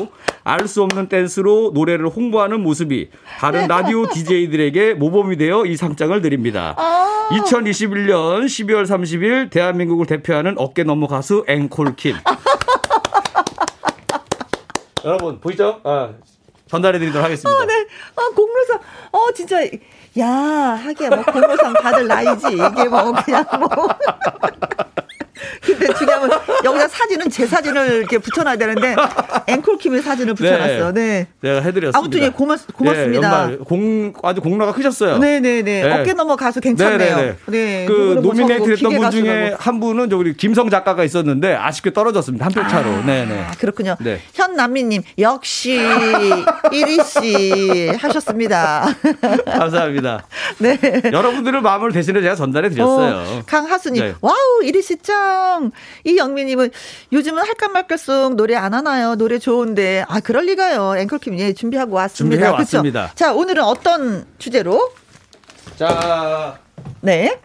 [0.42, 6.76] 알 수 없는 댄스로 노래를 홍보하는 모습이 다른 라디오 DJ들에게 모범이 되어 이 상장을 드립니다.
[7.30, 12.16] 2021년 12월 30일 대한민국을 대표하는 어깨 너머 가수 앵콜킴.
[15.04, 15.80] 여러분 보이죠?
[15.84, 16.10] 아,
[16.70, 17.50] 전달해드리도록 하겠습니다.
[17.50, 17.86] 어, 네.
[18.16, 18.78] 아, 공로상.
[19.10, 19.56] 어, 진짜.
[20.18, 22.46] 야, 하기야, 뭐, 공로상 다들 나이지.
[22.52, 23.68] 이게 뭐, 그냥 뭐.
[25.60, 28.96] 근데 중요한 건 여기다 사진은 제 사진을 이렇게 붙여놔야 되는데
[29.46, 30.92] 앵콜킴의 사진을 붙여놨어.
[30.92, 31.00] 네.
[31.00, 31.26] 네.
[31.40, 31.98] 내가 해드렸습니다.
[31.98, 33.46] 아무튼 예, 고맙, 고맙습니다.
[33.48, 35.18] 네, 공 아주 공로가 크셨어요.
[35.18, 35.62] 네네네.
[35.62, 35.92] 네.
[35.92, 36.98] 어깨 넘어 가수 괜찮네요.
[37.16, 37.36] 네네네.
[37.46, 37.84] 네.
[37.86, 42.44] 그 노미네이트 했던 분 중에 한 분은 우리 김성 작가가 있었는데 아쉽게 떨어졌습니다.
[42.46, 42.90] 한 표 차로.
[42.90, 43.46] 아, 네네.
[43.58, 43.96] 그렇군요.
[44.00, 44.20] 네.
[44.34, 45.78] 현남미님 역시
[46.72, 48.86] 이리 씨 하셨습니다.
[49.46, 50.26] 감사합니다.
[50.58, 50.78] 네.
[51.12, 53.16] 여러분들의 마음을 대신해 제가 전달해 드렸어요.
[53.16, 54.14] 어, 강하수님 네.
[54.20, 55.49] wow 이리 씨 짱.
[56.04, 56.70] 이영민님은
[57.12, 59.16] 요즘은 할까 말까 song 노래 안 하나요?
[59.16, 60.96] 노래 좋은데 아 그럴 리가요.
[60.98, 62.36] 앵콜킴 예 준비하고 왔습니다.
[62.36, 63.12] 준비해 왔습니다.
[63.14, 64.92] 자 오늘은 어떤 주제로?
[65.76, 66.58] 자
[67.00, 67.38] 네.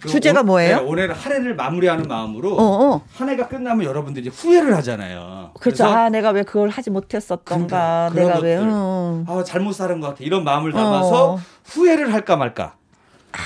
[0.00, 0.76] 그 주제가 뭐예요?
[0.76, 2.94] 네, 올해는 한 해를 마무리하는 마음으로 어어.
[2.94, 3.02] 어.
[3.14, 5.50] 한 해가 끝나면 여러분들이 후회를 하잖아요.
[5.58, 5.86] 그렇죠.
[5.86, 8.10] 아 내가 왜 그걸 하지 못했었던가.
[8.10, 9.24] 그러니까, 내가 왜 음.
[9.26, 10.18] 아 잘못 살은 것 같아.
[10.20, 11.40] 이런 마음을 담아서 어.
[11.64, 12.77] 후회를 할까 말까.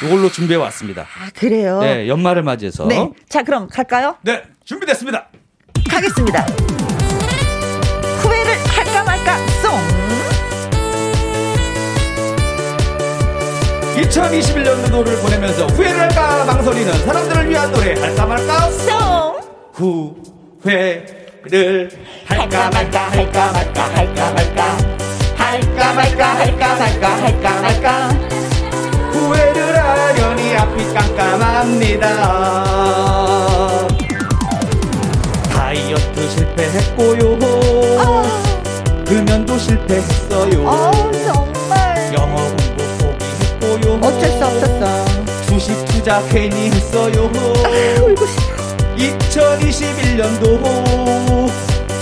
[0.04, 1.02] 이걸로 준비해 왔습니다.
[1.02, 1.80] 아 그래요?
[1.80, 2.86] 네 연말을 맞이해서.
[2.86, 3.08] 네.
[3.28, 4.16] 자 그럼 갈까요?
[4.22, 5.26] 네 준비됐습니다.
[5.88, 6.40] 가겠습니다.
[8.22, 9.72] 후회를 할까 말까 송.
[14.02, 19.42] 2021년도 노를 보내면서 후회를 할까 망설이는 사람들을 위한 노래 할까 말까 song
[20.62, 21.90] 후회를
[22.24, 24.76] 할까 말까 할까 말까 할까 말까
[25.36, 28.51] 할까 말까 할까 말까 할까 말까 후회를
[30.12, 32.06] 하려니 앞이 깜깜합니다
[35.50, 37.38] 다이어트 실패했고요
[37.98, 38.42] 아.
[39.06, 40.90] 금연도 실패했어요 아,
[44.02, 45.04] 어쩔 수 없었어.
[45.46, 47.30] 주식 투자 괜히 했어요.
[47.64, 48.56] 아, 울고 싶어.
[48.96, 50.44] 2021년도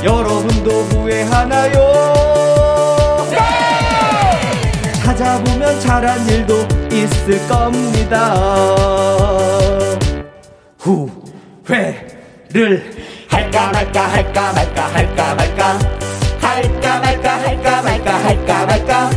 [0.03, 1.77] 여러분도 후회하나요?
[3.31, 3.37] 네!
[5.05, 6.67] 찾아보면 잘한 일도
[7.03, 8.35] 있을 겁니다.
[10.79, 12.83] 후회를
[13.29, 15.79] 할까 말까 할까 말까 할까 말까
[16.41, 19.11] 할까 말까 할까 말까 할까 말까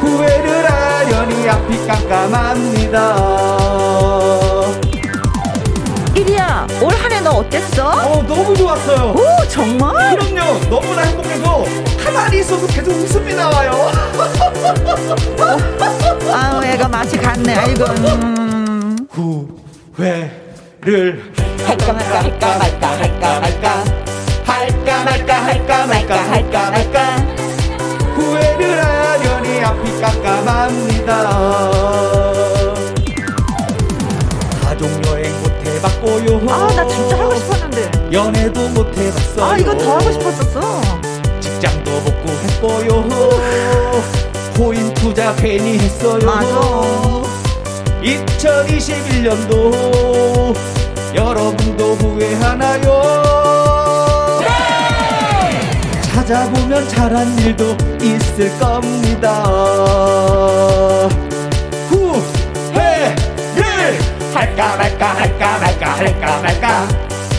[0.00, 3.51] 후회를 하려니 앞이 깜깜합니다
[7.52, 7.86] 어땠어?
[7.86, 10.16] 어 너무 좋았어요 오 정말?
[10.16, 11.62] 그럼요 너무나 행복해서
[12.02, 13.92] 가만히 있어도 계속 웃음이 나와요
[16.32, 18.96] 아우 애가 맛이 갔네 아이고 음.
[19.92, 21.30] 후회를
[21.66, 23.84] 할까 말까 할까 말까 할까 말까
[24.44, 27.16] 할까 말까 할까 말까 할까 말까
[28.14, 31.81] 후회를 하려니 앞이 깜깜합니다
[36.52, 40.60] 아 나 진짜 하고 싶었는데 연애도 못 해봤어요 아 이건 더 하고 싶었었어
[41.40, 43.08] 직장도 못 구했고요
[44.56, 46.60] 코인 투자 괜히 했어요 맞아
[48.02, 50.54] 2021년도
[51.14, 52.82] 여러분도 후회하나요?
[54.40, 54.46] 네!
[56.02, 59.44] 찾아보면 잘한 일도 있을 겁니다.
[64.34, 66.88] 할까 말까 할까 말까 할까 말까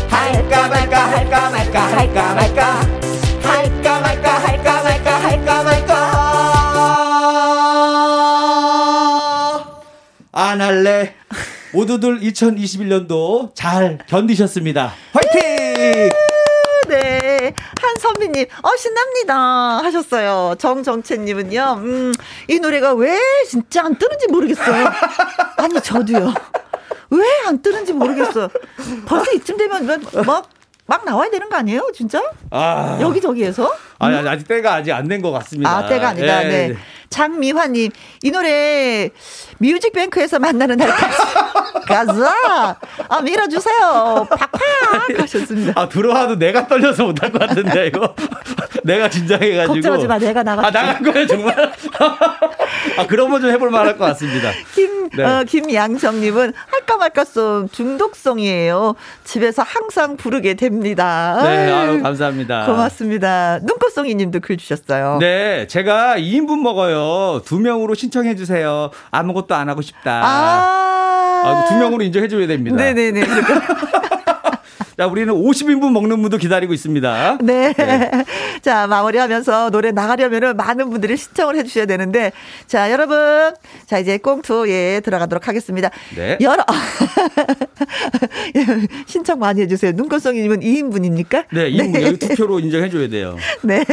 [0.09, 2.63] 할까 말까 할까 말까 할까 말까
[3.41, 5.93] 할까 말까 할까 말까 할까 말까
[10.35, 11.13] 안 할래.
[11.73, 14.93] 모두들 2021년도 잘 견디셨습니다.
[15.13, 16.09] 화이팅!
[16.89, 17.53] 네.
[17.81, 19.35] 한선미님, 어, 신납니다.
[19.83, 20.55] 하셨어요.
[20.59, 22.11] 정정채님은요, 음,
[22.47, 23.17] 이 노래가 왜
[23.49, 24.85] 진짜 안 뜨는지 모르겠어요.
[25.57, 26.33] 아니, 저도요.
[27.17, 28.47] 왜 안 뜨는지 모르겠어요.
[29.05, 29.85] 벌써 이쯤 되면
[30.25, 30.49] 막,
[30.85, 31.91] 막 나와야 되는 거 아니에요?
[31.93, 32.21] 진짜?
[32.51, 32.97] 아.
[33.01, 33.71] 여기저기에서?
[34.03, 35.69] 아니, 아니, 아직 때가 아직 안 된 것 같습니다.
[35.77, 36.39] 아, 때가 아니다.
[36.41, 36.67] 네.
[36.69, 36.75] 네.
[37.09, 37.91] 장미화님,
[38.23, 39.09] 이 노래
[39.59, 41.17] 뮤직뱅크에서 만나는 날까지
[41.87, 42.79] 가자.
[43.07, 44.27] 아, 밀어주세요.
[44.29, 45.79] 팍팍 하셨습니다.
[45.79, 48.15] 아, 들어와도 내가 떨려서 못할 것 같은데, 이거.
[48.83, 49.73] 내가 긴장해가지고.
[49.75, 50.65] 걱정하지 마, 내가 나가.
[50.67, 51.55] 아, 나간 거예요, 정말?
[52.97, 54.49] 아, 그런 거 좀 해볼 만할 것 같습니다.
[54.73, 55.23] 김, 네.
[55.23, 58.95] 어, 김양정님은 할까 말까송 중독성이에요.
[59.23, 61.39] 집에서 항상 부르게 됩니다.
[61.43, 62.65] 네, 아유, 감사합니다.
[62.65, 63.59] 고맙습니다.
[63.61, 65.19] 눈꽃 송이 님도 글 주셨어요.
[65.19, 67.41] 네, 제가 2인분 먹어요.
[67.45, 68.89] 두 명으로 신청해 주세요.
[69.11, 70.21] 아무것도 안 하고 싶다.
[70.23, 72.75] 아, 아, 두 명으로 인정해 줘야 됩니다.
[72.75, 73.23] 네네네.
[74.97, 77.37] 자, 우리는 50인분 먹는 분도 기다리고 있습니다.
[77.41, 77.73] 네.
[77.73, 78.11] 네.
[78.63, 82.31] 자, 마무리하면서 노래 나가려면은 많은 분들이 신청을 해주셔야 되는데,
[82.65, 83.53] 자, 여러분.
[83.87, 85.89] 자, 이제 꽁투에 들어가도록 하겠습니다.
[86.15, 86.37] 네.
[86.39, 86.63] 여러,
[89.05, 89.91] 신청 많이 해주세요.
[89.91, 91.45] 눈꽃송이님은 2인분입니까?
[91.51, 91.91] 네, 2인분.
[91.91, 92.03] 네.
[92.03, 93.35] 여기 투표로 인정해줘야 돼요.
[93.63, 93.83] 네.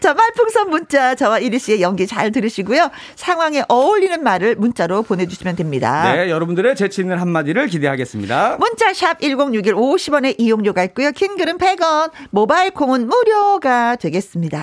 [0.00, 2.90] 자, 말풍선 문자, 저와 이리 씨의 연기 잘 들으시고요.
[3.16, 6.12] 상황에 어울리는 말을 문자로 보내주시면 됩니다.
[6.12, 8.58] 네, 여러분들의 재치 있는 한마디를 기대하겠습니다.
[8.60, 11.12] 문자샵 1061 50원의 이용료가 있고요.
[11.12, 14.17] 긴 글은 100원, 모바일 콩은 무료가 되겠습니다.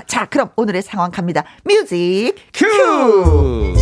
[0.08, 1.44] 자, 그럼 오늘의 상황 갑니다.
[1.64, 2.66] music cue!
[2.68, 3.76] cue!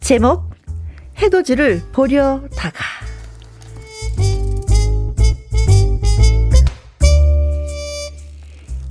[0.00, 0.50] 제목
[1.20, 2.84] 해돋이를 보려다가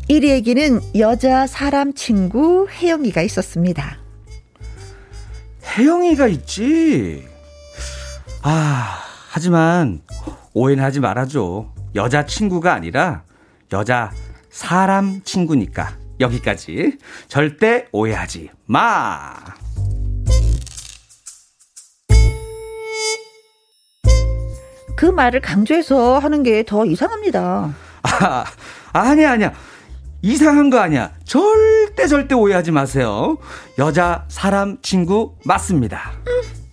[0.08, 3.98] 이리에게는 여자 사람 친구 혜영이가 있었습니다.
[5.78, 7.28] 혜영이가 있지.
[8.42, 9.07] 아,
[9.38, 10.02] 하지만
[10.56, 11.68] 오해는 하지 말아줘.
[11.94, 13.22] 여자 친구가 아니라
[13.72, 14.12] 여자
[14.50, 19.36] 사람 친구니까 여기까지 절대 오해하지 마.
[24.96, 27.76] 그 말을 강조해서 하는 게 더 이상합니다.
[28.02, 28.44] 아,
[28.92, 29.54] 아니야, 아니야.
[30.24, 31.12] 이상한 거 아니야.
[31.26, 33.38] 절대 절대 오해하지 마세요.
[33.78, 36.14] 여자 사람 친구 맞습니다.
[36.26, 36.67] 음.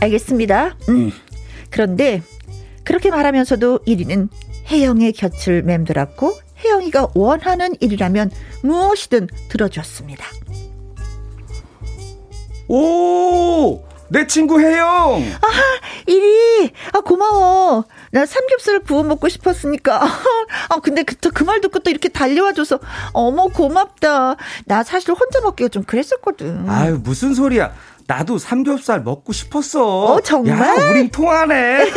[0.00, 0.76] 알겠습니다.
[0.88, 1.12] 음.
[1.70, 2.22] 그런데
[2.84, 4.28] 그렇게 말하면서도 1위는
[4.68, 8.30] 혜영의 곁을 맴돌았고 혜영이가 원하는 일이라면
[8.62, 10.24] 무엇이든 들어줬습니다.
[12.68, 13.82] 오!
[14.12, 15.22] 내 친구 혜영!
[15.40, 15.46] 아,
[16.06, 16.70] 이리!
[16.92, 17.84] 아, 고마워.
[18.10, 20.02] 나 삼겹살 구워 먹고 싶었으니까.
[20.68, 22.80] 아, 근데 그, 그 말 듣고 또 이렇게 달려와줘서,
[23.12, 24.36] 어머, 고맙다.
[24.66, 26.68] 나 사실 혼자 먹기가 좀 그랬었거든.
[26.68, 27.72] 아유, 무슨 소리야.
[28.10, 30.06] 나도 삼겹살 먹고 싶었어.
[30.06, 30.58] 어, 정말?
[30.58, 31.92] 야, 우린 통하네.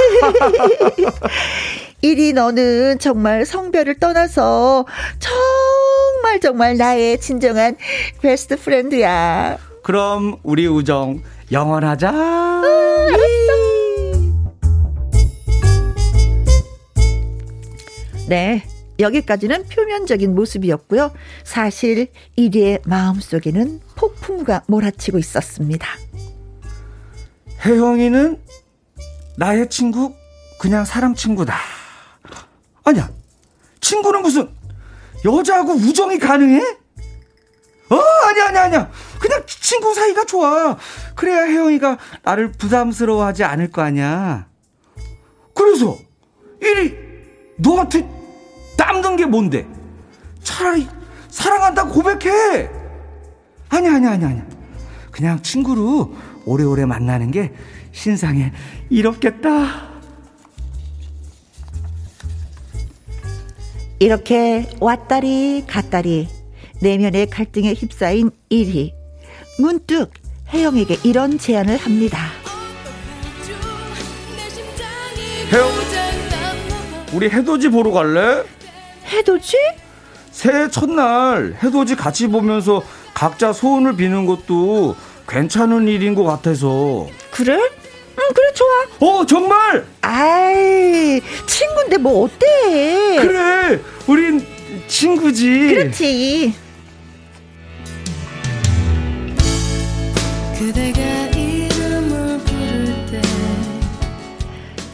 [2.02, 4.86] 이리 너는 정말 성별을 떠나서
[5.18, 7.78] 정말 정말 나의 진정한
[8.22, 9.58] 베스트 프렌드야.
[9.82, 12.12] 그럼 우리 우정 영원하자.
[12.12, 12.64] 어,
[18.28, 18.64] 네.
[19.00, 21.12] 여기까지는 표면적인 모습이었고요.
[21.44, 26.03] 사실 1위의 마음속에는 폭풍과 몰아치고 있었습니다.
[27.66, 28.42] 혜영이는
[29.38, 30.14] 나의 친구
[30.60, 31.56] 그냥 사람 친구다.
[32.84, 33.10] 아니야.
[33.80, 34.50] 친구는 무슨
[35.26, 36.60] 여자하고 우정이 가능해?
[37.90, 37.96] 어,
[38.28, 38.92] 아니야, 아니야, 아니야.
[39.20, 40.78] 그냥 친구 사이가 좋아.
[41.16, 44.48] 그래야 혜영이가 나를 부담스러워하지 않을 거 아니야.
[45.54, 45.98] 그래서,
[46.62, 46.98] 이리
[47.58, 48.10] 너한테
[48.78, 49.68] 남는 게 뭔데?
[50.44, 50.88] 차라리
[51.30, 52.70] 사랑한다고 고백해.
[53.70, 54.46] 아니야, 아니야, 아니야, 아니야.
[55.12, 56.14] 그냥 친구로
[56.46, 57.54] 오래오래 만나는 게
[57.92, 58.52] 신상에
[58.90, 59.94] 이롭겠다.
[64.00, 66.28] 이렇게 왔다리 갔다리
[66.82, 68.92] 내면의 갈등에 휩싸인 1위.
[69.60, 70.12] 문득
[70.50, 72.20] 혜영에게 이런 제안을 합니다.
[75.52, 75.70] 혜영,
[77.14, 78.44] 우리 해돋이 보러 갈래?
[79.08, 79.42] 해돋이?
[80.32, 82.82] 새해 첫날 해돋이 같이 보면서
[83.14, 84.96] 각자 소원을 비는 것도
[85.28, 87.08] 괜찮은 일인 것 같아서.
[87.32, 87.54] 그래?
[87.56, 89.10] 응, 그래, 좋아.
[89.10, 89.86] 어, 정말?
[90.02, 93.18] 아이, 친구인데 뭐 어때?
[93.22, 94.46] 그래, 우린
[94.88, 95.68] 친구지.
[95.74, 96.54] 그렇지.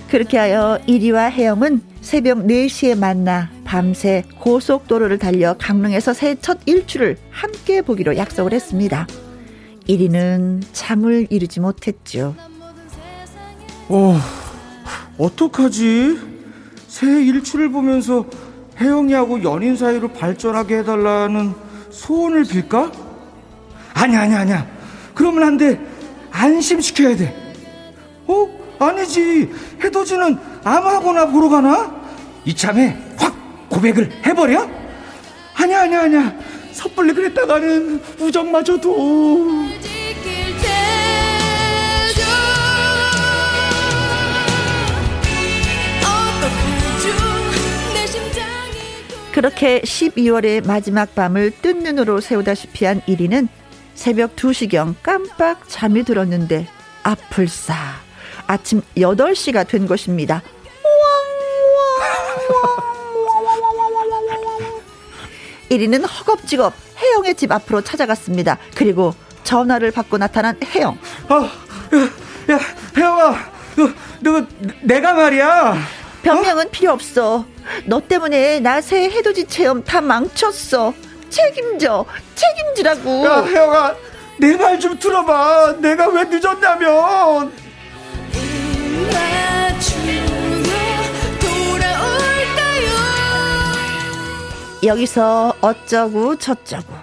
[0.09, 7.81] 그렇게 하여 이리와 혜영은 새벽 4시에 만나 밤새 고속도로를 달려 강릉에서 새 첫 일출을 함께
[7.81, 9.05] 보기로 약속을 했습니다.
[9.89, 12.35] 1위는 잠을 이루지 못했죠.
[13.87, 14.19] 어,
[15.17, 16.19] 어떡하지?
[16.87, 18.25] 새 일출을 보면서
[18.79, 21.53] 혜영이하고 연인 사이로 발전하게 해달라는
[21.89, 22.91] 소원을 빌까?
[23.95, 24.67] 아니야, 아니야, 아니야.
[25.15, 25.79] 그러면 안 돼.
[26.31, 27.53] 안심시켜야 돼.
[28.27, 28.47] 어?
[28.79, 29.51] 아니지.
[29.83, 31.99] 해돋이는 아무하거나 보러 가나?
[32.45, 33.35] 이참에 확
[33.69, 34.69] 고백을 해버려?
[35.55, 36.35] 아니야, 아니야, 아니야.
[36.79, 39.67] 섣불리 그랬다가는 우정마저도.
[49.33, 53.49] 그렇게 12월의 마지막 밤을 뜬 눈으로 세우다시피 한 1위는
[53.93, 56.65] 새벽 2시경 깜빡 잠이 들었는데
[57.03, 57.75] 아플싸
[58.47, 60.41] 아침 8시가 된 것입니다.
[65.69, 68.57] 1위는 허겁지겁 혜영의 집 앞으로 찾아갔습니다.
[68.75, 69.13] 그리고
[69.43, 70.97] 전화를 받고 나타난 혜영.
[71.27, 71.35] 아,
[72.49, 72.59] 야, 야
[72.97, 73.89] 혜영아, 너,
[74.39, 74.45] 너,
[74.81, 75.77] 내가 말이야.
[76.23, 76.69] 변명은 어?
[76.71, 77.45] 필요 없어.
[77.85, 80.93] 너 때문에 나 새 해돋이 체험 다 망쳤어.
[81.29, 82.05] 책임져,
[82.35, 83.25] 책임지라고.
[83.25, 83.95] 야, 혜영아,
[84.39, 85.75] 내 말 좀 들어봐.
[85.79, 87.51] 내가 왜 늦었냐면.
[94.83, 96.93] 여기서 어쩌고 저쩌고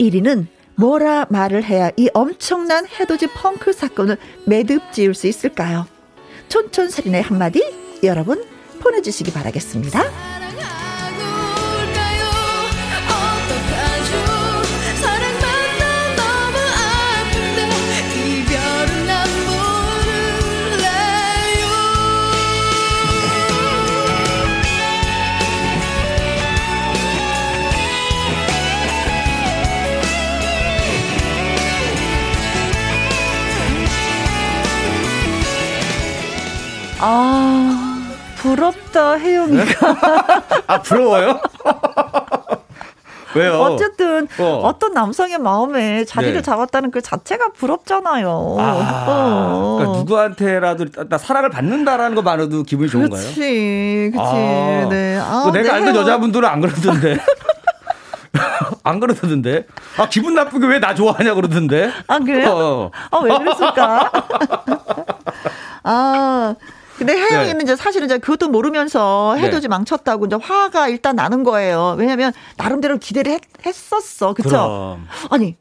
[0.00, 0.46] 1위는
[0.76, 4.16] 뭐라 말을 해야 이 엄청난 해돋이 펑크 사건을
[4.46, 5.86] 매듭 지을 수 있을까요?
[6.48, 7.62] 촌촌살인의 한마디
[8.02, 8.44] 여러분
[8.80, 10.02] 보내주시기 바라겠습니다.
[37.04, 39.96] 아, 부럽다, 혜영이가.
[40.68, 41.40] 아, 부러워요?
[43.34, 43.60] 왜요?
[43.62, 44.74] 어쨌든 어.
[44.78, 46.42] 떤 남성의 마음에 자리를 네.
[46.42, 48.56] 잡았다는 그 자체가 부럽잖아요.
[48.60, 49.76] 아, 어.
[49.78, 53.20] 그러니까 누구한테라도 나 사랑을 받는다라는 것만으로도 기분이 좋은가요?
[53.22, 54.30] 그렇지, 그렇지.
[54.36, 55.18] 아, 네.
[55.18, 57.16] 아, 내가 네, 알던 여자분들은 안 그러던데.
[58.84, 59.66] 안 그러던데.
[59.96, 61.90] 아 기분 나쁘게 왜 나 좋아하냐 그러던데.
[62.08, 62.50] 아 그래요?
[62.50, 62.90] 어.
[63.10, 64.10] 아 왜 그랬을까?
[65.84, 66.54] 아
[67.04, 67.62] 근데 혜영이는 네.
[67.64, 69.68] 이제 사실은 이제 그것도 모르면서 해돋이 네.
[69.68, 71.96] 망쳤다고 이제 화가 일단 나는 거예요.
[71.98, 74.98] 왜냐면 나름대로 기대를 했, 었어 그쵸?
[75.30, 75.56] 아니,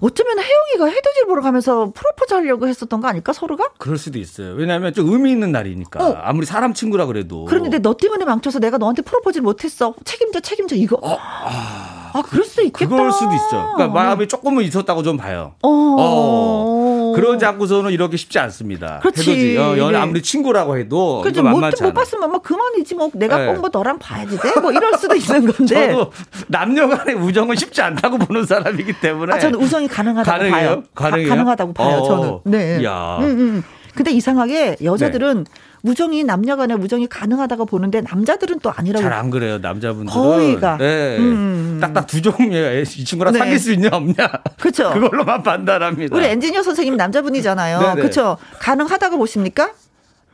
[0.00, 3.70] 어쩌면 혜영이가 해돋이를 보러 가면서 프로포즈 하려고 했었던 거 아닐까 서로가?
[3.78, 4.54] 그럴 수도 있어요.
[4.54, 6.14] 왜냐하면 좀 의미 있는 날이니까 어.
[6.22, 7.44] 아무리 사람 친구라 그래도.
[7.44, 9.94] 그런데 너 때문에 망쳐서 내가 너한테 프로포즈를 못했어.
[10.04, 10.98] 책임져 책임져 이거.
[11.02, 11.16] 어.
[11.20, 12.88] 아, 아 그럴 수도 있겠다.
[12.88, 13.74] 그럴 수도 있어.
[13.74, 15.54] 그러니까 마음이 조금은 있었다고 좀 봐요.
[15.62, 15.68] 어.
[15.68, 17.12] 어.
[17.16, 19.00] 그러지 않고서는 이렇게 쉽지 않습니다.
[19.00, 19.58] 그렇지.
[19.58, 19.98] 어, 연 네.
[19.98, 21.42] 아무리 친구라고 해도 그렇죠.
[21.42, 23.46] 못, 못 봤으면 뭐 그만이지 뭐 내가 네.
[23.54, 24.60] 꼭뭐 너랑 봐야지 돼.
[24.60, 25.88] 뭐 이럴 수도 있는 건데.
[25.92, 26.12] 저도
[26.46, 29.34] 남녀간의 우정은 쉽지 않다고 보는 사람이기 때문에.
[29.34, 30.68] 아, 저는 우정이 가능하다고 가능해요?
[30.68, 30.82] 봐요.
[30.94, 31.28] 가능해요?
[31.28, 31.96] 가, 능하다고 봐요.
[31.96, 32.02] 어.
[32.04, 32.38] 저는.
[32.44, 32.84] 네.
[32.84, 33.18] 야.
[33.20, 33.62] 음, 음.
[33.94, 35.50] 근데 이상하게 여자들은 네.
[35.84, 39.02] 우정이 남녀 간의 우정이 가능하다고 보는데 남자들은 또 아니라고.
[39.02, 39.58] 잘 안 그래요.
[39.58, 40.06] 남자분들은.
[40.12, 40.78] 거의가.
[40.78, 41.18] 네.
[41.18, 41.78] 음.
[41.80, 42.80] 딱딱 두 종류예요.
[42.80, 43.38] 이 친구랑 네.
[43.38, 44.14] 사귈 수 있냐 없냐.
[44.58, 44.92] 그렇죠.
[44.92, 46.16] 그걸로만 판단합니다.
[46.16, 47.96] 우리 엔지니어 선생님 남자분이잖아요.
[47.96, 48.38] 그렇죠.
[48.60, 49.72] 가능하다고 보십니까?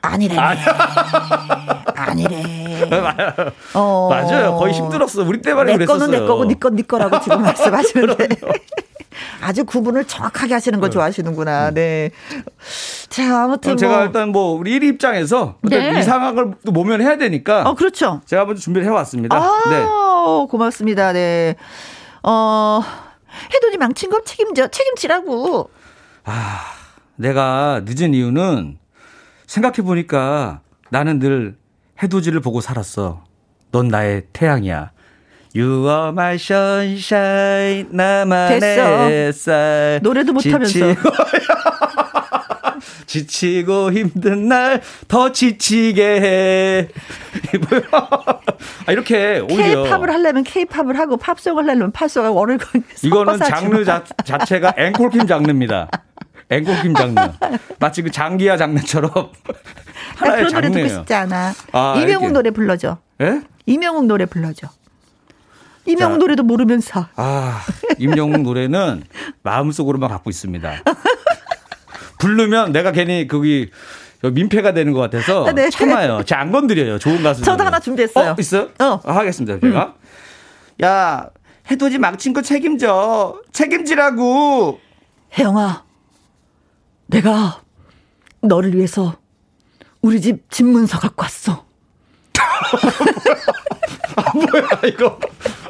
[0.02, 0.36] 아니래.
[1.94, 2.88] 아니래.
[3.74, 4.08] 어.
[4.08, 4.54] 맞아요.
[4.56, 5.24] 거의 힘들었어.
[5.24, 5.98] 우리 때만 내 그랬었어요.
[5.98, 8.28] 거는 내 거고 네건네 거라고 지금 말씀하시는데.
[9.42, 10.94] 아주 구분을 정확하게 하시는 걸 네.
[10.94, 11.68] 좋아하시는구나.
[11.70, 11.74] 음.
[11.74, 12.10] 네.
[13.10, 14.04] 자, 아무튼 제가 뭐.
[14.06, 15.98] 일단 뭐 우리 1위 입장에서 네.
[15.98, 17.68] 이 상황을 또 모면해야 되니까.
[17.68, 18.20] 어, 그렇죠.
[18.24, 19.36] 제가 먼저 준비를 해왔습니다.
[19.36, 19.84] 아, 네.
[20.48, 21.12] 고맙습니다.
[21.12, 21.56] 네.
[22.22, 22.80] 어,
[23.52, 25.70] 해돈이 망친 거 책임져, 책임지라고.
[26.24, 26.60] 아,
[27.16, 28.78] 내가 늦은 이유는
[29.46, 31.56] 생각해 보니까 나는 늘
[32.00, 33.24] 해돋이를 보고 살았어.
[33.72, 34.92] 넌 나의 태양이야.
[35.54, 39.98] You are my sunshine, 나만의 햇살.
[40.00, 40.78] 노래도 못하면서.
[43.06, 46.88] 지치고 힘든 날 더 지치게 해.
[48.86, 49.82] 아, 이렇게 오히려.
[49.84, 52.58] K-팝을 하려면 K-팝을 하고 팝송을 하려면 팝송을 월을
[53.02, 55.88] 이거는 장르 자, 자체가 앵콜킴 장르입니다.
[56.50, 57.14] 앵콜킴 장르.
[57.78, 59.10] 마치 그 장기야 장르처럼
[60.16, 61.52] 하나의 그런 노래 듣고 싶지 않아.
[61.72, 62.28] 아, 이명웅 이렇게.
[62.32, 62.98] 노래 불러줘.
[63.22, 63.40] 예?
[63.66, 64.68] 이명웅 노래 불러줘.
[65.86, 67.06] 임영웅 노래도 모르면서.
[67.16, 67.62] 아,
[67.98, 69.02] 임영웅 노래는
[69.42, 70.82] 마음속으로만 갖고 있습니다.
[72.30, 73.70] 부르면 내가 괜히 거기
[74.22, 75.68] 민폐가 되는 것 같아서 아, 네.
[75.70, 76.22] 참아요.
[76.24, 76.98] 제가 안 건드려요.
[76.98, 77.42] 좋은 가수.
[77.42, 78.30] 저도 하나 준비했어요.
[78.32, 78.68] 어, 있어요?
[78.78, 79.00] 어.
[79.04, 79.58] 아, 하겠습니다.
[79.58, 79.94] 제가.
[79.96, 80.84] 음.
[80.84, 81.28] 야,
[81.70, 83.40] 해돋이 망친 거 책임져.
[83.52, 84.78] 책임지라고.
[85.38, 85.84] 혜영아,
[87.06, 87.62] 내가
[88.42, 89.16] 너를 위해서
[90.02, 91.64] 우리 집 집문서 갖고 왔어.
[94.16, 95.18] 아, 뭐야, 이거.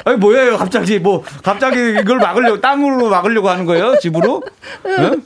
[0.05, 0.99] 아니, 뭐예요, 갑자기.
[0.99, 3.99] 뭐, 갑자기 이걸 막으려고, 땅으로 막으려고 하는 거예요?
[3.99, 4.43] 집으로?
[4.87, 5.23] 응?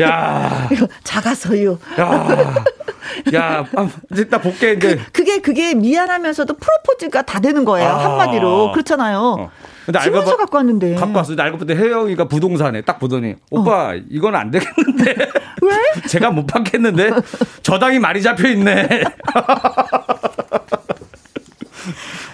[0.00, 0.68] 야.
[0.72, 1.78] 이거 자가서유.
[2.00, 2.54] 야.
[3.34, 5.00] 야, 아, 이제 볼게, 이제.
[5.12, 7.88] 그, 게 그게 미안하면서도 프로포즈가 다 되는 거예요.
[7.88, 8.04] 아.
[8.04, 8.72] 한마디로.
[8.72, 9.18] 그렇잖아요.
[9.18, 9.50] 어.
[9.84, 10.94] 근데 알고 보 갖고 왔는데.
[10.94, 11.28] 갖고 왔어.
[11.28, 13.94] 근데 알고 봤더니 혜영이가 부동산에 딱 보더니 오빠 어.
[14.08, 15.14] 이건 안 되겠는데.
[15.62, 15.76] 왜?
[16.08, 17.10] 제가 못 받겠는데.
[17.62, 18.88] 저당이 많이 잡혀 있네.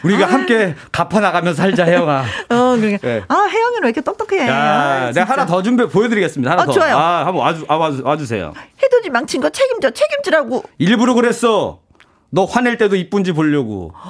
[0.05, 0.32] 우리가 아.
[0.32, 2.24] 함께 갚아 나가면서 살자 혜영아.
[2.48, 2.98] 어, 그러게.
[2.98, 3.22] 네.
[3.28, 4.46] 아 혜영이는 왜 이렇게 똑똑해?
[4.46, 6.51] 야, 아, 내가 하나 더 준비해 보여드리겠습니다.
[6.51, 6.72] 하나 아, 더.
[6.72, 6.96] 좋아요.
[6.96, 8.53] 아, 한번 와주, 아, 와주, 와주세요.
[8.82, 10.64] 해돋이 망친 거 책임져, 책임지라고.
[10.78, 11.80] 일부러 그랬어.
[12.30, 13.92] 너 화낼 때도 이쁜지 보려고.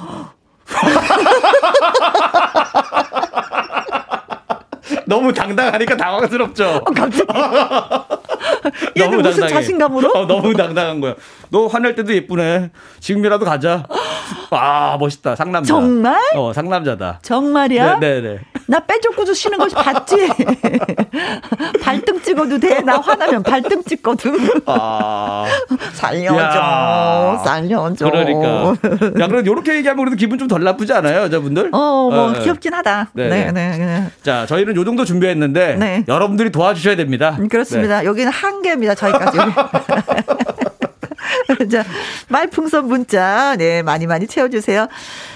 [5.05, 6.81] 너무 당당하니까 당황스럽죠.
[6.85, 7.25] 어, 갑자기.
[8.97, 9.53] 너무 무슨 당당해.
[9.53, 10.11] 자신감으로?
[10.11, 11.15] 어, 너무 당당한 거야.
[11.49, 12.71] 너 화낼 때도 예쁘네.
[12.99, 13.85] 지금이라도 가자.
[14.51, 15.35] 아 멋있다.
[15.35, 15.67] 상남자.
[15.73, 16.19] 정말?
[16.35, 17.19] 어 상남자다.
[17.21, 17.99] 정말이야?
[17.99, 18.21] 네네네.
[18.21, 18.39] 네, 네.
[18.67, 20.15] 나 빼줬고도 쉬는 것이 봤지.
[21.81, 22.81] 발등 찍어도 돼.
[22.81, 24.33] 나 화나면 발등 찍거든.
[24.65, 25.45] 아
[25.93, 26.37] 살려줘.
[26.37, 27.41] 야.
[27.43, 28.05] 살려줘.
[28.09, 28.75] 그러니까.
[29.21, 31.69] 야 그럼 이렇게 얘기하면 그래도 기분 좀 덜 나쁘지 않아요, 여자분들?
[31.71, 33.11] 어뭐 어, 귀엽긴 하다.
[33.13, 33.29] 네네.
[33.29, 34.11] 네, 네, 네.
[34.21, 36.03] 자 저희는 요 정도 준비했는데 네.
[36.09, 37.37] 여러분들이 도와주셔야 됩니다.
[37.39, 38.01] 음, 그렇습니다.
[38.01, 38.05] 네.
[38.05, 38.95] 여기는 한 개입니다.
[38.95, 39.37] 저희까지.
[41.71, 41.83] 자,
[42.27, 44.87] 말풍선 문자, 네, 많이 많이 채워주세요.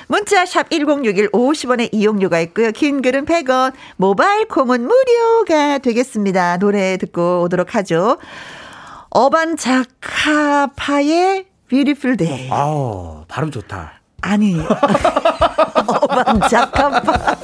[0.08, 2.72] 문자 샵 1061 50원의 이용료가 있고요.
[2.72, 6.58] 긴 글은 100원, 모바일 콩은 무료가 되겠습니다.
[6.58, 8.18] 노래 듣고 오도록 하죠.
[9.10, 12.50] 어반 자카파의 Beautiful Day.
[12.52, 13.94] 아우, 발음 좋다.
[14.22, 14.60] 아니,
[15.88, 17.36] 어반 자카파.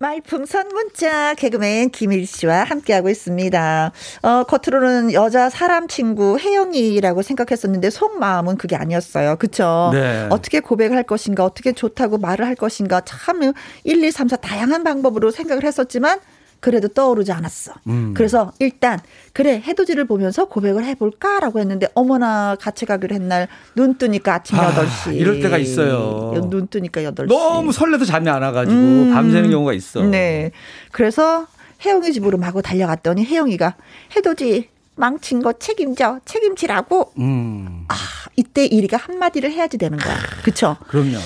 [0.00, 3.92] 말풍선 문자 개그맨 김일 씨와 함께하고 있습니다.
[4.22, 9.34] 어, 겉으로는 여자 사람 친구 혜영이라고 생각했었는데 속마음은 그게 아니었어요.
[9.36, 9.90] 그쵸?
[9.92, 10.28] 네.
[10.30, 15.32] 어떻게 고백할 것인가, 어떻게 좋다고 말을 할 것인가 참 1, 2, 3, 4 다양한 방법으로
[15.32, 16.20] 생각을 했었지만
[16.60, 17.72] 그래도 떠오르지 않았어.
[17.86, 18.14] 음.
[18.16, 18.98] 그래서 일단
[19.32, 25.14] 그래 해돋이를 보면서 고백을 해볼까라고 했는데 어머나 같이 가기로 했날 눈 뜨니까 아침 아, 8시.
[25.14, 26.32] 이럴 때가 있어요.
[26.50, 27.26] 눈 뜨니까 8시.
[27.28, 29.10] 너무 설레서 잠이 안 와가지고 음.
[29.14, 30.02] 밤새는 경우가 있어.
[30.02, 30.50] 네.
[30.90, 31.46] 그래서
[31.84, 33.76] 혜영이 집으로 마구 달려갔더니 혜영이가
[34.16, 37.12] 해돋이 망친 거 책임져 책임지라고.
[37.18, 37.84] 음.
[37.88, 37.94] 아
[38.34, 40.16] 이때 이리가 한마디를 해야지 되는 거야.
[40.42, 40.76] 그쵸?
[40.88, 41.18] 그럼요.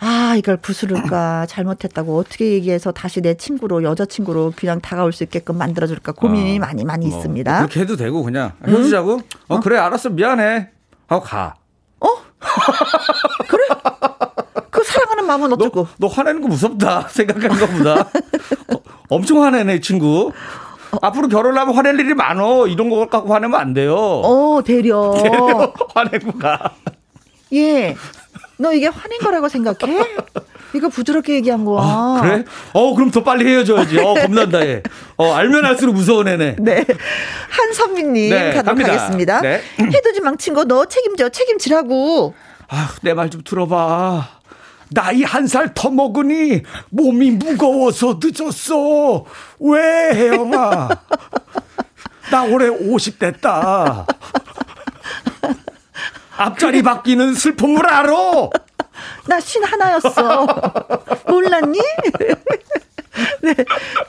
[0.00, 6.12] 아, 이걸 부수를까, 잘못했다고 어떻게 얘기해서 다시 내 친구로, 여자친구로 그냥 다가올 수 있게끔 만들어줄까
[6.12, 7.58] 고민이 어, 많이 많이 뭐, 있습니다.
[7.58, 8.52] 그렇게 해도 되고, 그냥.
[8.66, 9.14] 헤어지자고?
[9.14, 9.22] 응?
[9.48, 10.70] 어, 어, 그래, 알았어, 미안해.
[11.08, 11.54] 하고 가.
[12.00, 12.06] 어?
[13.48, 13.64] 그래?
[14.70, 15.82] 그 사랑하는 마음은 어쩌고?
[15.98, 17.08] 너, 너 화내는 거 무섭다.
[17.10, 18.00] 생각하는 것보다.
[18.02, 20.30] 어, 엄청 화내네, 친구.
[20.92, 20.98] 어.
[21.02, 22.68] 앞으로 결혼하면 화낼 일이 많어.
[22.68, 23.96] 이런 거 갖고 화내면 안 돼요.
[23.96, 25.12] 어, 대려.
[25.20, 25.72] 대려.
[25.92, 26.72] 화내고 가.
[27.52, 27.96] 예.
[28.58, 30.00] 너 이게 화낸 거라고 생각해?
[30.74, 31.80] 이거 부드럽게 얘기한 거야.
[31.82, 32.44] 아, 그래?
[32.72, 33.98] 어, 그럼 더 빨리 헤어져야지.
[34.00, 34.82] 어, 겁난다, 얘.
[35.16, 36.56] 어, 알면 알수록 무서운 애네.
[36.58, 36.84] 네.
[37.48, 38.92] 한선미님 네, 가도록 갑니다.
[38.92, 39.40] 하겠습니다.
[39.40, 39.62] 네.
[39.80, 42.34] 해돋이 망친 거 너 책임져, 책임지라고.
[42.68, 44.28] 아, 내 말 좀 들어봐.
[44.90, 49.24] 나이 한 살 더 먹으니 몸이 무거워서 늦었어.
[49.60, 50.88] 왜, 혜영아?
[52.30, 54.06] 나 올해 50 됐다.
[56.38, 58.12] 앞자리 바뀌는 슬픔을 알아.
[59.28, 60.46] 나 신 하나였어.
[61.28, 61.78] 몰랐니?
[63.42, 63.54] 네.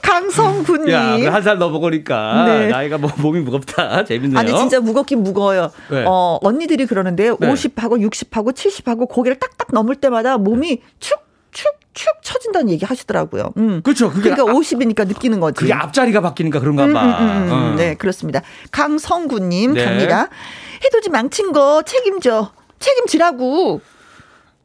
[0.02, 0.90] 강성군님.
[0.90, 2.68] 야, 한 살 넘어가니까 네.
[2.68, 4.04] 나이가 뭐 몸이 무겁다.
[4.04, 4.38] 재밌네요.
[4.38, 5.70] 아니, 진짜 무겁긴 무거워요.
[5.90, 6.04] 네.
[6.06, 7.52] 어, 언니들이 그러는데 네.
[7.52, 11.18] 50하고 60하고 70하고 고개를 딱딱 넘을 때마다 몸이 축,
[11.92, 13.52] 축, 축 처진다는 얘기 하시더라고요.
[13.56, 13.82] 음.
[13.82, 14.10] 그렇죠.
[14.10, 15.60] 그게 그러니까 아, 50이니까 느끼는 거지.
[15.60, 17.18] 그게 앞자리가 바뀌니까 그런가 봐.
[17.20, 17.52] 음, 음, 음.
[17.52, 17.74] 어.
[17.76, 18.42] 네, 그렇습니다.
[18.70, 19.84] 강성구님 네.
[19.84, 20.28] 갑니다.
[20.84, 22.52] 해돋이 망친 거 책임져.
[22.78, 23.80] 책임지라고.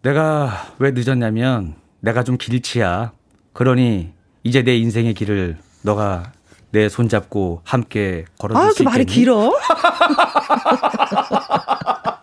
[0.01, 3.11] 내가 왜 늦었냐면 내가 좀 길치야.
[3.53, 6.31] 그러니 이제 내 인생의 길을 너가
[6.71, 8.89] 내 손잡고 함께 걸어줄 아, 수 있겠니?
[8.89, 9.51] 말이 길어?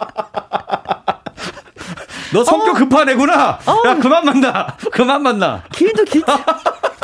[2.33, 2.79] 너 성격 어.
[2.79, 3.59] 급한 애구나.
[3.67, 3.83] 어.
[3.87, 4.77] 야 그만 만나.
[4.91, 5.63] 그만 만나.
[5.73, 6.27] 길도 길지.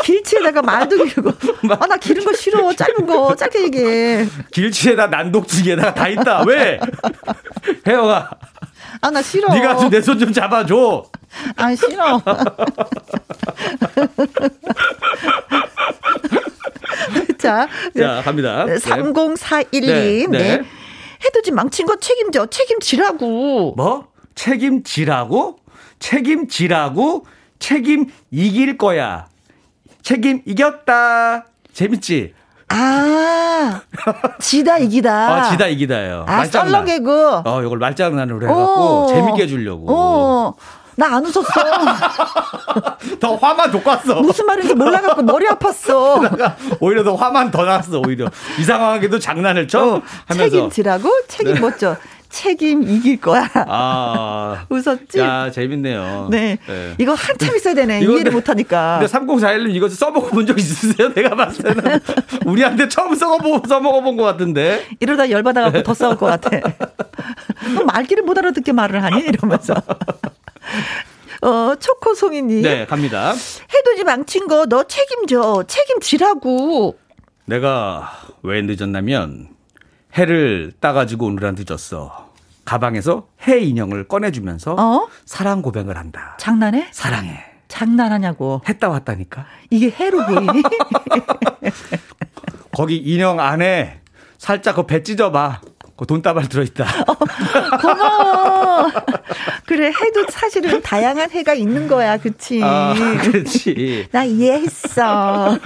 [0.02, 1.30] 길치에다가 말도 길고.
[1.78, 2.72] 아, 나 기른 거 싫어.
[2.72, 3.36] 짧은 거.
[3.36, 4.26] 짧게 얘기해.
[4.52, 6.44] 길치에다 난독지기에다가 다 있다.
[6.44, 6.80] 왜?
[7.86, 8.30] 혜영아.
[9.00, 9.52] 아, 나 싫어.
[9.52, 11.04] 네가 내손 좀 잡아줘.
[11.56, 12.22] 아, 싫어.
[17.38, 18.64] 자, 자 갑니다.
[18.66, 20.30] 3041님.
[20.30, 20.38] 네.
[20.38, 20.62] 네.
[21.24, 22.46] 해돋이 망친 거 책임져.
[22.46, 23.74] 책임지라고.
[23.76, 24.08] 뭐?
[24.38, 25.58] 책임지라고?
[25.98, 27.26] 책임지라고?
[27.58, 29.26] 책임 이길 거야.
[30.02, 31.44] 책임 이겼다.
[31.72, 32.34] 재밌지?
[32.68, 33.80] 아,
[34.38, 35.10] 지다 이기다.
[35.10, 36.24] 아, 지다 이기다예요.
[36.28, 37.40] 아, 썰렁 개그.
[37.44, 39.86] 어, 이걸 말장난으로 해갖고 재밌게 해주려고.
[39.88, 40.54] 어.
[40.98, 41.42] 나안 웃었어.
[43.20, 44.20] 더 화만 돋았어.
[44.20, 46.52] 무슨 말인지 몰라갖고 머리 아팠어.
[46.80, 48.00] 오히려 더 화만 더 났어.
[48.04, 48.28] 오히려
[48.58, 51.60] 이 상황에도 장난을 쳐 어, 하면서 책임지라고 책임 네.
[51.60, 51.96] 못 져.
[52.28, 53.48] 책임 이길 거야.
[53.54, 54.66] 아.
[54.70, 55.18] 웃었지?
[55.18, 56.28] 야, 재밌네요.
[56.30, 56.58] 네.
[56.66, 56.94] 네.
[56.98, 58.00] 이거 한참 있어야 되네.
[58.00, 58.98] 이해를 못 하니까.
[59.00, 61.12] 근데 3041님 이거 써먹어 본 적 있으세요?
[61.14, 62.00] 내가 봤을 때는.
[62.46, 64.86] 우리한테 처음 써먹어, 써먹어 본 것 같은데.
[65.00, 66.50] 이러다 열받아갖고 더 싸울 것 같아.
[67.86, 69.20] 말귀를 못 알아듣게 말을 하니?
[69.22, 69.74] 이러면서.
[71.42, 72.62] 어, 초코송이님.
[72.62, 73.32] 네, 갑니다.
[73.32, 75.64] 해돋이 망친 거 너 책임져.
[75.66, 76.98] 책임지라고.
[77.46, 79.48] 내가 왜 늦었냐면,
[80.16, 82.28] 해를 따가지고 오늘은 늦었어.
[82.64, 85.08] 가방에서 해 인형을 꺼내주면서 어?
[85.24, 86.36] 사랑 고백을 한다.
[86.38, 86.88] 장난해?
[86.92, 87.44] 사랑해.
[87.68, 88.60] 장난하냐고.
[88.68, 89.46] 했다 왔다니까.
[89.70, 90.62] 이게 해로 보이니?
[92.72, 94.00] 거기 인형 안에
[94.38, 95.60] 살짝 그 배 찢어봐.
[95.98, 96.86] 그 돈다발 들어있다.
[97.08, 97.14] 어,
[97.82, 98.88] 고마워.
[99.66, 102.60] 그래, 해도 사실은 다양한 해가 있는 거야, 그치?
[102.62, 104.06] 아, 그렇지.
[104.12, 105.58] 나 이해했어.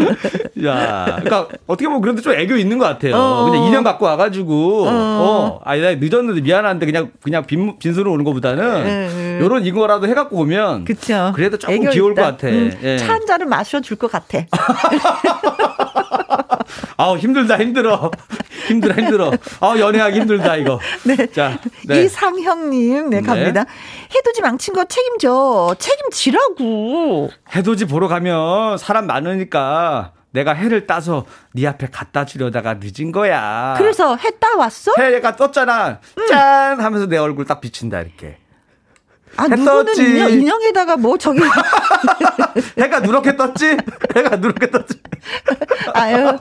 [0.65, 3.15] 야, 그러니까 어떻게 보면 그래도 좀 애교 있는 것 같아요.
[3.15, 3.45] 어.
[3.45, 8.25] 그냥 인형 갖고 와가지고, 어, 어 아니, 나 늦었는데 미안한데 그냥, 그냥 빈, 빈손으로 오는
[8.25, 9.39] 것보다는, 네.
[9.43, 11.33] 요런 이거라도 해갖고 오면, 그쵸.
[11.35, 12.23] 그래도 조금 귀여울 있다.
[12.23, 12.49] 것 같아.
[12.49, 12.97] 음, 예.
[12.97, 14.39] 차한 잔을 마셔줄 것 같아.
[16.97, 18.11] 아우, 힘들다, 힘들어.
[18.73, 19.31] 힘들어, 힘들어.
[19.61, 20.79] 아 연애하기 힘들다, 이거.
[21.05, 21.27] 네.
[21.29, 22.03] 자, 네.
[22.03, 23.65] 이상형님, 네, 갑니다.
[23.65, 23.71] 네.
[24.15, 25.75] 해돋이 망친 거 책임져.
[25.79, 27.31] 책임지라고.
[27.55, 33.75] 해돋이 보러 가면 사람 많으니까 내가 해를 따서 네 앞에 갖다 주려다가 늦은 거야.
[33.77, 34.93] 그래서 해 따 왔어?
[34.99, 36.01] 해가 떴잖아.
[36.19, 36.27] 응.
[36.27, 36.81] 짠!
[36.81, 38.39] 하면서 내 얼굴 딱 비친다, 이렇게.
[39.37, 41.41] 아, 누구는 인형, 인형에다가 뭐 저기.
[42.79, 43.77] 해가 누렇게 떴지?
[44.17, 44.99] 해가 누렇게 떴지?
[45.95, 46.37] 아유,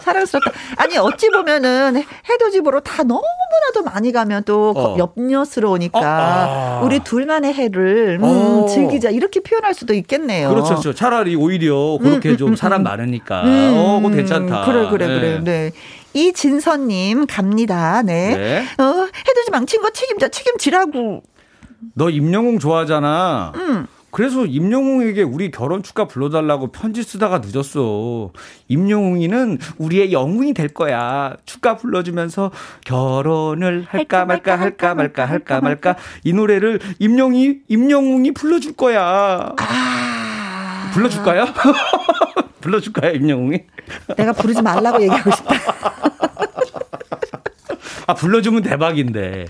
[0.00, 0.52] 사랑스럽다.
[0.76, 4.96] 아니, 어찌 보면은 해돋이보러 다 너무나도 많이 가면 또 어.
[4.98, 6.80] 엽녀스러우니까 어, 아.
[6.84, 8.66] 우리 둘만의 해를 음, 어.
[8.66, 9.10] 즐기자.
[9.10, 10.50] 이렇게 표현할 수도 있겠네요.
[10.50, 10.94] 그렇죠, 그렇죠.
[10.94, 12.84] 차라리 오히려 그렇게 음, 좀 음, 사람 음.
[12.84, 13.42] 많으니까.
[13.44, 14.64] 음, 어, 그 괜찮다.
[14.66, 15.20] 그래, 그래, 네.
[15.20, 15.40] 그래.
[15.42, 15.72] 네.
[16.12, 18.02] 이진선님 갑니다.
[18.02, 18.36] 네.
[18.36, 18.58] 네.
[18.82, 21.22] 어, 해돋이 망친 거 책임져, 책임지라고.
[21.94, 23.52] 너 임영웅 좋아하잖아.
[23.56, 23.86] 응.
[24.10, 28.30] 그래서 임영웅에게 우리 결혼 축가 불러달라고 편지 쓰다가 늦었어.
[28.68, 31.36] 임영웅이는 우리의 영웅이 될 거야.
[31.44, 32.50] 축가 불러주면서
[32.84, 39.54] 결혼을 할까 말까 할까 말까 할까 말까 이 노래를 임영웅이 임영웅이 불러줄 거야.
[39.56, 40.90] 아...
[40.92, 41.46] 불러줄까요?
[42.60, 43.60] 불러줄까요, 임영웅이?
[44.16, 45.54] 내가 부르지 말라고 얘기하고 싶다.
[48.10, 49.46] 아, 불러주면 대박인데.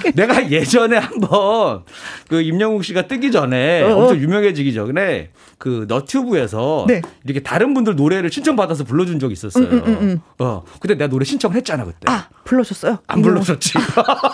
[0.14, 1.82] 내가 예전에 한번
[2.28, 3.96] 그 임영웅 씨가 뜨기 전에 어어.
[3.96, 7.02] 엄청 유명해지기 전에 그 너튜브에서 네.
[7.24, 9.64] 이렇게 다른 분들 노래를 신청받아서 불러준 적이 있었어요.
[9.64, 10.20] 음, 음, 음, 음.
[10.38, 10.62] 어.
[10.80, 11.98] 근데 내가 노래 신청을 했잖아, 그때.
[12.06, 12.98] 아, 불러줬어요?
[13.06, 13.74] 안 불러줬지.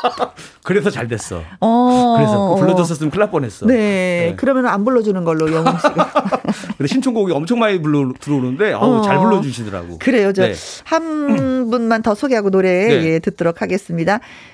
[0.62, 1.42] 그래서 잘 됐어.
[1.60, 2.14] 어.
[2.16, 3.66] 그래서 그 불러줬었으면 큰일 날 뻔했어.
[3.66, 3.74] 네.
[3.74, 4.34] 네.
[4.36, 6.12] 그러면 안 불러주는 걸로 영웅 씨가.
[6.78, 9.02] 근데 신청곡이 엄청 많이 불러, 들어오는데 어우, 어.
[9.02, 9.98] 잘 불러주시더라고.
[9.98, 10.32] 그래요.
[10.32, 11.70] 저한 네.
[11.70, 13.04] 분만 더 소개하고 노래 네.
[13.04, 13.65] 예, 듣도록 하겠습니다.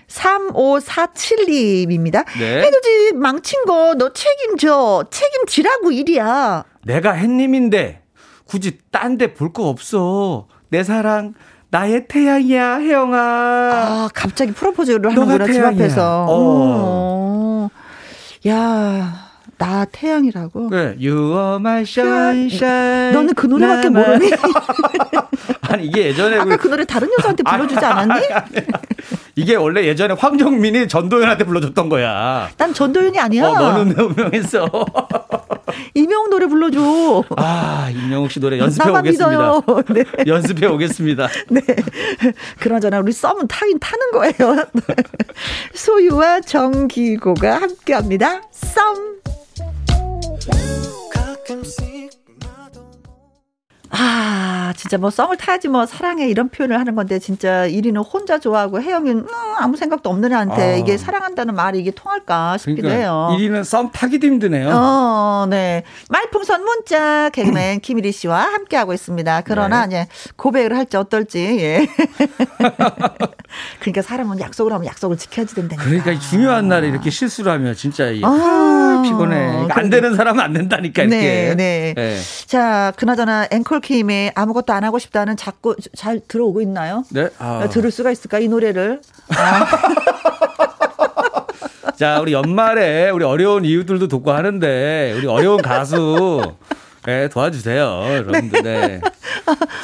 [0.09, 2.25] 3547님입니다.
[2.39, 2.63] 네.
[2.63, 5.05] 해돋이 망친 거 너 책임져.
[5.11, 6.65] 책임지라고 일이야.
[6.85, 8.03] 내가 햇님인데
[8.45, 10.47] 굳이 딴 데 볼 거 없어.
[10.69, 11.35] 내 사랑
[11.71, 13.19] 나의 태양이야, 혜영아.
[13.19, 16.27] 아, 갑자기 프로포즈를 하는구나, 집 앞에서.
[16.29, 16.29] 어.
[16.29, 17.69] 어.
[18.49, 19.22] 야.
[19.63, 20.71] 나 태양이라고.
[20.71, 23.13] 네, You are my sunshine.
[23.13, 24.33] 너는 그 노래밖에 모르니?
[25.71, 28.27] 아니 이게 예전에 아까 그, 그 노래 다른 여자한테 불러주지 않았니?
[29.37, 32.51] 이게 원래 예전에 황정민이 전도연한테 불러줬던 거야.
[32.57, 33.47] 난 전도연이 아니야.
[33.47, 34.67] 어, 너는 유명했어.
[35.95, 37.23] 이명웅 노래 불러줘.
[37.37, 39.61] 아, 이명웅 씨 노래 연습해 오겠습니다.
[39.95, 40.05] 네.
[40.27, 41.29] 연습해 오겠습니다.
[41.51, 41.61] 네.
[42.59, 42.99] 그러잖아.
[42.99, 44.65] 우리 썸은 타긴 타는 거예요.
[45.73, 48.43] 소유와 정기고가 함께 합니다.
[48.51, 49.22] 썸.
[51.43, 52.22] I can see
[54.03, 58.83] 아, 진짜 뭐 썸을 타야지 뭐 사랑해 이런 표현을 하는 건데 진짜 1위는 혼자 좋아하고
[58.83, 60.77] 혜영이는 음, 아무 생각도 없는 애한테 아.
[60.77, 63.37] 이게 사랑한다는 말이 이게 통할까 싶기도 그러니까 해요.
[63.39, 64.71] 1위는 썸 타기도 힘드네요.
[64.73, 65.85] 어, 네.
[66.09, 69.43] 말풍선 문자 개그맨 김일희 씨와 함께하고 있습니다.
[69.45, 70.03] 그러나 네.
[70.03, 71.87] 이제 고백을 할지 어떨지, 예.
[73.81, 75.85] 그러니까 사람은 약속을 하면 약속을 지켜야지 된다니까.
[75.85, 79.37] 그러니까 중요한 날에 이렇게 실수를 하면 진짜 아, 피곤해.
[79.53, 81.21] 그러니까 안 되는 사람은 안 된다니까 이렇게.
[81.21, 81.95] 네, 네.
[81.95, 82.19] 네.
[82.47, 87.05] 자, 그나저나 앵콜 김의 아무것도 안 하고 싶다는 자꾸 잘 들어오고 있나요?
[87.11, 87.29] 네.
[87.39, 87.69] 아.
[87.69, 89.03] 들을 수가 있을까 이 노래를?
[89.37, 89.67] 아.
[91.95, 96.55] 자, 우리 연말에 우리 어려운 이웃들도 돕고 하는데 우리 어려운 가수
[97.05, 98.63] 네, 도와주세요, 여러분들.
[98.63, 99.01] 네.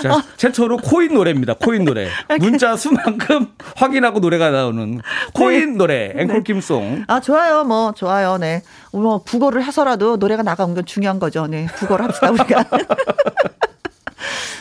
[0.03, 1.55] 자, 최초로 코인 노래입니다.
[1.55, 2.09] 코인 노래.
[2.41, 5.03] 문자 수만큼 확인하고 노래가 나오는
[5.35, 5.77] 코인 네.
[5.77, 7.05] 노래 앵콜 김송.
[7.09, 8.63] 아 좋아요, 뭐 좋아요, 네.
[8.93, 11.47] 뭐 국어를 해서라도 노래가 나가는 건 중요한 거죠.
[11.47, 12.65] 네, 국어를 합시다 우리가.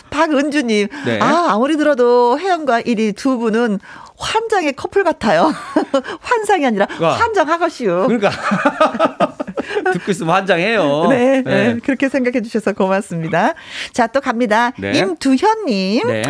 [0.10, 1.20] 박은주님, 네.
[1.22, 3.80] 아 아무리 들어도 혜영과 일이 두 분은
[4.18, 5.54] 환장의 커플 같아요.
[6.22, 8.08] 환상이 아니라 환장하것이요.
[8.08, 8.32] 그러니까.
[9.94, 11.08] 듣고 있으면 환장해요.
[11.10, 11.74] 네, 네.
[11.74, 13.54] 네, 그렇게 생각해 주셔서 고맙습니다.
[13.94, 14.72] 자, 또 갑니다.
[14.78, 14.98] 네.
[14.98, 16.08] 임두현님.
[16.08, 16.24] 네.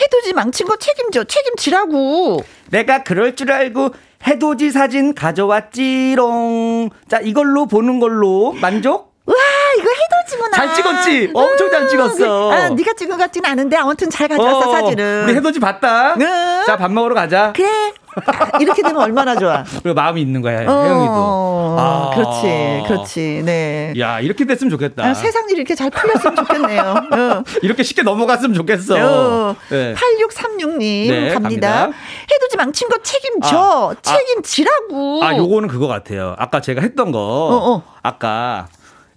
[0.00, 1.24] 해돋이 망친 거 책임져.
[1.24, 2.42] 책임지라고.
[2.70, 3.90] 내가 그럴 줄 알고
[4.26, 6.90] 해돋이 사진 가져왔지롱.
[7.08, 9.14] 자, 이걸로 보는 걸로 만족?
[9.26, 9.34] 와
[9.78, 10.56] 이거 해돋이구나.
[10.56, 11.30] 잘 찍었지.
[11.34, 12.52] 엄청 잘 찍었어.
[12.52, 15.24] 아, 네가 찍은 것 같지는 않은데 아무튼 잘 가져왔어 어, 사진은.
[15.24, 16.14] 우리 해돋이 봤다.
[16.20, 16.62] 응.
[16.66, 17.52] 자밥 먹으러 가자.
[17.54, 17.92] 그래.
[18.26, 19.62] 아, 이렇게 되면 얼마나 좋아.
[19.82, 21.76] 그리고 마음이 있는 거야, 어, 혜영이도.
[21.78, 22.10] 아.
[22.14, 23.92] 그렇지, 그렇지, 네.
[23.98, 25.04] 야, 이렇게 됐으면 좋겠다.
[25.04, 26.82] 아, 세상 일이 이렇게 잘 풀렸으면 좋겠네요.
[26.82, 27.42] 어.
[27.62, 28.96] 이렇게 쉽게 넘어갔으면 좋겠어.
[28.96, 29.56] 어.
[29.70, 29.94] 네.
[29.94, 31.38] 8636님 네, 갑니다.
[31.38, 31.80] 갑니다.
[31.84, 33.56] 해돋이 망친 거 책임져.
[33.56, 35.20] 아, 아, 책임지라고.
[35.22, 36.34] 아, 요거는 그거 같아요.
[36.38, 37.18] 아까 제가 했던 거.
[37.20, 37.82] 어, 어.
[38.02, 38.66] 아까,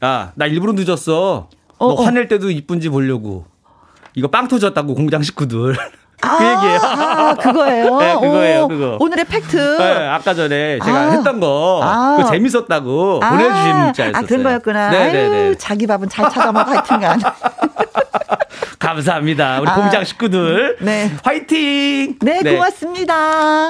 [0.04, 1.50] 야, 나 일부러 늦었어.
[1.80, 3.46] 너 어, 화낼 때도 이쁜지 보려고.
[4.16, 5.76] 이거 빵 터졌다고 공장 식구들.
[6.22, 6.80] 아, 그 얘기예요.
[6.84, 7.98] 아, 그거예요?
[8.00, 8.98] 네, 그거예요, 그거.
[9.00, 9.58] 오늘의 팩트.
[9.78, 14.18] 네, 아까 전에 제가 아, 했던 거, 아, 그거 재밌었다고 아, 보내주신 문자였어요.
[14.18, 14.90] 아, 그런 거였구나.
[14.92, 15.30] 네네네.
[15.30, 15.56] 네, 네.
[15.58, 17.22] 자기 밥은 잘 찾아 먹어, 하여튼간.
[18.80, 19.62] 감사합니다.
[19.62, 20.78] 우리 아, 공장 식구들.
[20.82, 21.12] 네.
[21.24, 22.18] 화이팅!
[22.20, 23.70] 네, 네, 고맙습니다.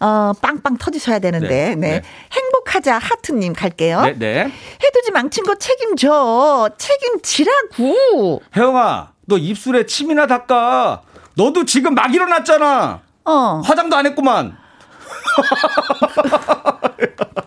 [0.00, 1.48] 어, 빵빵 터지셔야 되는데.
[1.48, 1.74] 네.
[1.74, 1.90] 네.
[1.90, 2.02] 네.
[2.32, 4.02] 행복하자 하트님 갈게요.
[4.02, 4.38] 네, 네.
[4.40, 6.68] 해돋이 망친 거 책임져.
[6.76, 8.42] 책임지라고.
[8.54, 11.00] 혜영아, 너 입술에 침이나 닦아.
[11.34, 13.00] 너도 지금 막 일어났잖아.
[13.24, 13.62] 어.
[13.64, 14.56] 화장도 안 했구만.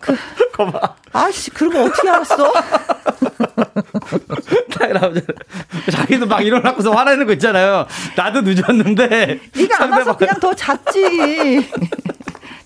[0.00, 0.16] 그,
[1.12, 2.52] 아씨, 그런 거 어떻게 알았어?
[5.90, 7.86] 자기도 막 일어나고서 화내는 거 있잖아요.
[8.16, 9.40] 나도 늦었는데.
[9.54, 11.70] 네가 안 와서 그냥 더 잤지.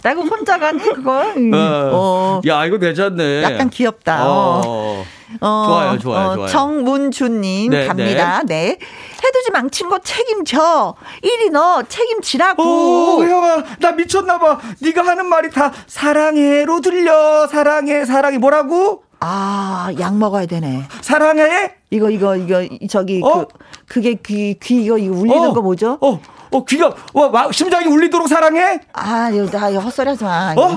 [0.02, 1.22] 나고 혼자 가니 그거?
[1.36, 1.52] 음.
[1.54, 1.58] 어.
[1.92, 2.40] 어.
[2.46, 3.42] 야 이거 괜찮네.
[3.42, 4.26] 약간 귀엽다.
[4.28, 4.62] 어.
[4.66, 5.04] 어.
[5.40, 6.48] 어, 좋아요, 좋아요, 어, 좋아요.
[6.48, 8.42] 정문주님 네, 갑니다.
[8.44, 8.46] 네.
[8.46, 8.78] 네.
[9.24, 10.94] 해돋이 망친 거 책임져.
[11.22, 12.62] 이리 너 책임지라고.
[12.62, 14.60] 오, 형아, 나 미쳤나봐.
[14.80, 17.46] 네가 하는 말이 다 사랑해로 들려.
[17.46, 18.38] 사랑해, 사랑해.
[18.38, 19.04] 뭐라고?
[19.20, 20.84] 아, 약 먹어야 되네.
[21.00, 21.74] 사랑해?
[21.90, 23.46] 이거, 이거, 이거, 저기, 어?
[23.46, 23.46] 그,
[23.86, 25.98] 그게 귀, 귀, 이거, 이거 울리는 어, 거 뭐죠?
[26.00, 26.20] 어,
[26.52, 28.80] 어, 귀가, 와, 심장이 울리도록 사랑해?
[28.92, 30.52] 아, 나, 헛소리 하지 마.
[30.56, 30.76] 어?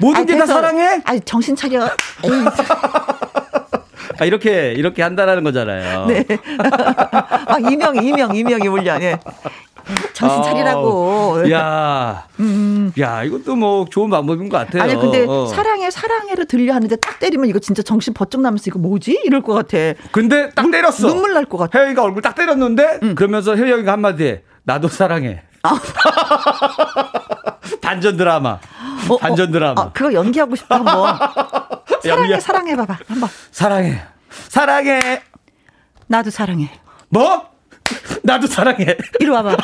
[0.00, 1.00] 모든 게 다 사랑해?
[1.04, 1.88] 아, 정신 차려.
[4.20, 6.06] 아, 이렇게, 이렇게 한다라는 거잖아요.
[6.12, 6.24] 네.
[7.46, 9.00] 아, 이명, 이명, 이명이 울려.
[9.00, 9.18] 예.
[10.14, 11.38] 정신 차리라고.
[11.44, 12.92] 아, 야, 음.
[12.98, 14.82] 야, 이것도 뭐 좋은 방법인 것 같아요.
[14.82, 15.46] 아니, 근데 어.
[15.46, 19.20] 사랑해, 사랑해를 들려 하는데 딱 때리면 이거 진짜 정신 버쩍 나면서 이거 뭐지?
[19.24, 19.76] 이럴 것 같아.
[20.12, 21.08] 근데 딱 때렸어.
[21.08, 21.78] 눈물 날 것 같아.
[21.78, 23.14] 혜영이가 얼굴 딱 때렸는데, 음.
[23.14, 24.42] 그러면서 혜영이가 한마디 해.
[24.64, 25.42] 나도 사랑해.
[25.62, 25.78] 아.
[27.80, 28.58] 반전 드라마.
[29.08, 29.80] 어, 반전 어, 드라마.
[29.82, 31.18] 어, 그거 연기하고 싶다, 한번.
[32.02, 32.98] 사랑해, 사랑해 봐봐.
[33.08, 33.28] 한번.
[33.50, 34.02] 사랑해.
[34.48, 35.22] 사랑해.
[36.06, 36.70] 나도 사랑해.
[37.08, 37.48] 뭐?
[38.22, 38.96] 나도 사랑해.
[39.20, 39.56] 이리 와봐.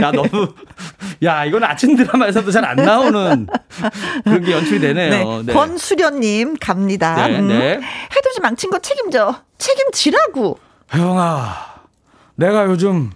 [0.00, 0.54] 야, 너무.
[1.22, 3.46] 야, 이건 아침 드라마에서도 잘 안 나오는
[4.24, 5.38] 그런 게 연출이 되네요.
[5.38, 5.42] 네.
[5.46, 5.52] 네.
[5.52, 7.26] 권수련님 갑니다.
[7.26, 7.48] 네, 음.
[7.48, 7.72] 네.
[7.74, 9.34] 해돋이 망친 거 책임져.
[9.58, 10.58] 책임지라고.
[10.94, 11.54] 혜영아,
[12.40, 13.10] 내가 요즘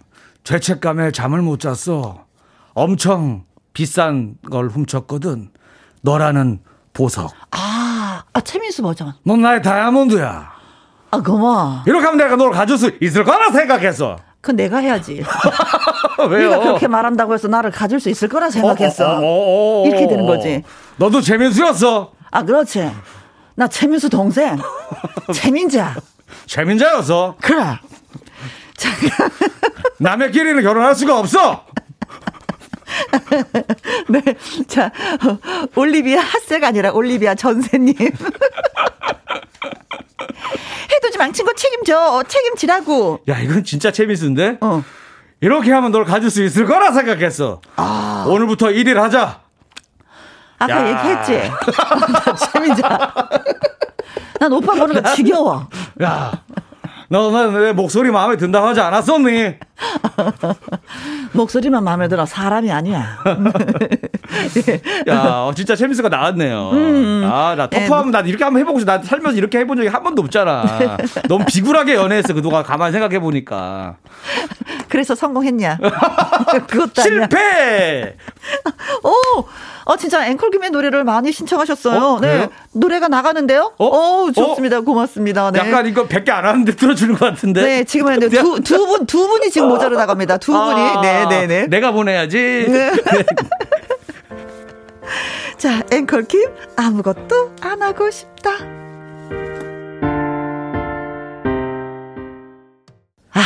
[0.45, 2.27] 죄책감에 잠을 못 잤어.
[2.75, 5.49] 엄청 비싼 걸 훔쳤거든.
[6.03, 6.61] 너라는
[6.93, 7.33] 보석.
[7.51, 9.15] 아, 아 최민수 버전.
[9.25, 10.53] 넌 나의 다이아몬드야.
[11.11, 11.85] 아, 고마워.
[11.87, 14.19] 이렇게 하면 내가 널 가질 수 있을 거라 생각했어.
[14.43, 15.25] 그건 내가 해야지.
[16.29, 16.51] 왜요?
[16.51, 19.07] 네가 그렇게 말한다고 해서 나를 가질 수 있을 거라 생각했어.
[19.07, 20.63] 어, 어, 어, 어 이렇게 되는 거지.
[20.99, 22.13] 너도 최민수였어.
[22.31, 22.91] 아, 그렇지.
[23.55, 24.59] 나 최민수 동생.
[25.33, 25.95] 최민자.
[26.45, 27.37] 최민자였어.
[27.41, 27.79] 그래.
[28.85, 29.31] 잠깐.
[29.98, 31.65] 남의 끼리는 결혼할 수가 없어.
[34.09, 34.23] 네.
[34.69, 34.93] 자,
[35.74, 37.94] 올리비아 핫세가 아니라 올리비아 전세님.
[40.93, 42.23] 해돋이 망친 거 책임져.
[42.28, 43.20] 책임지라고.
[43.28, 44.59] 야, 이건 진짜 재밌는데?
[44.61, 44.82] 어.
[45.40, 47.61] 이렇게 하면 널 가질 수 있을 거라 생각했어.
[47.77, 48.27] 아.
[48.28, 49.40] 오늘부터 1일 하자.
[50.59, 50.89] 아까 야.
[51.24, 51.51] 얘기했지.
[52.52, 53.16] 재민자.
[54.40, 55.69] 난 오빠 보는 거 지겨워.
[56.02, 56.44] 야.
[57.09, 59.55] 너내 목소리 마음에 든다고 하지 않았었니?
[61.33, 63.19] 목소리만 마음에 들어 사람이 아니야.
[64.55, 64.81] 네.
[65.13, 66.71] 야, 진짜 재밌을 거 나왔네요.
[66.73, 67.29] 음.
[67.31, 68.97] 아, 나 터프하면 나 이렇게 한번 해보고 싶어.
[68.97, 70.65] 나 살면서 이렇게 해본 적이 한 번도 없잖아.
[71.29, 72.35] 너무 비굴하게 연애했어.
[72.35, 73.97] 그동안 가만히 생각해 보니까.
[74.89, 75.79] 그래서 성공했냐?
[76.69, 78.17] 그것도 실패.
[79.03, 79.45] 오,
[79.86, 82.01] 어 진짜 앵콜김의 노래를 많이 신청하셨어요.
[82.01, 83.73] 어, 네, 노래가 나가는데요.
[83.78, 84.78] 어, 어 좋습니다.
[84.78, 84.81] 어?
[84.82, 85.51] 고맙습니다.
[85.51, 85.59] 네.
[85.59, 87.62] 약간 이거 100개 안 하는데 들어주는 것 같은데.
[87.62, 88.28] 네, 지금은 두
[88.62, 90.39] 두 분 두 분이 지금 모자로 나갑니다.
[90.39, 90.81] 두 분이.
[90.81, 91.66] 아, 네, 네, 네.
[91.66, 92.66] 내가 보내야지.
[92.69, 92.93] 네.
[95.59, 98.51] 자, 앵콜킴 아무것도 안 하고 싶다.
[103.32, 103.40] 아,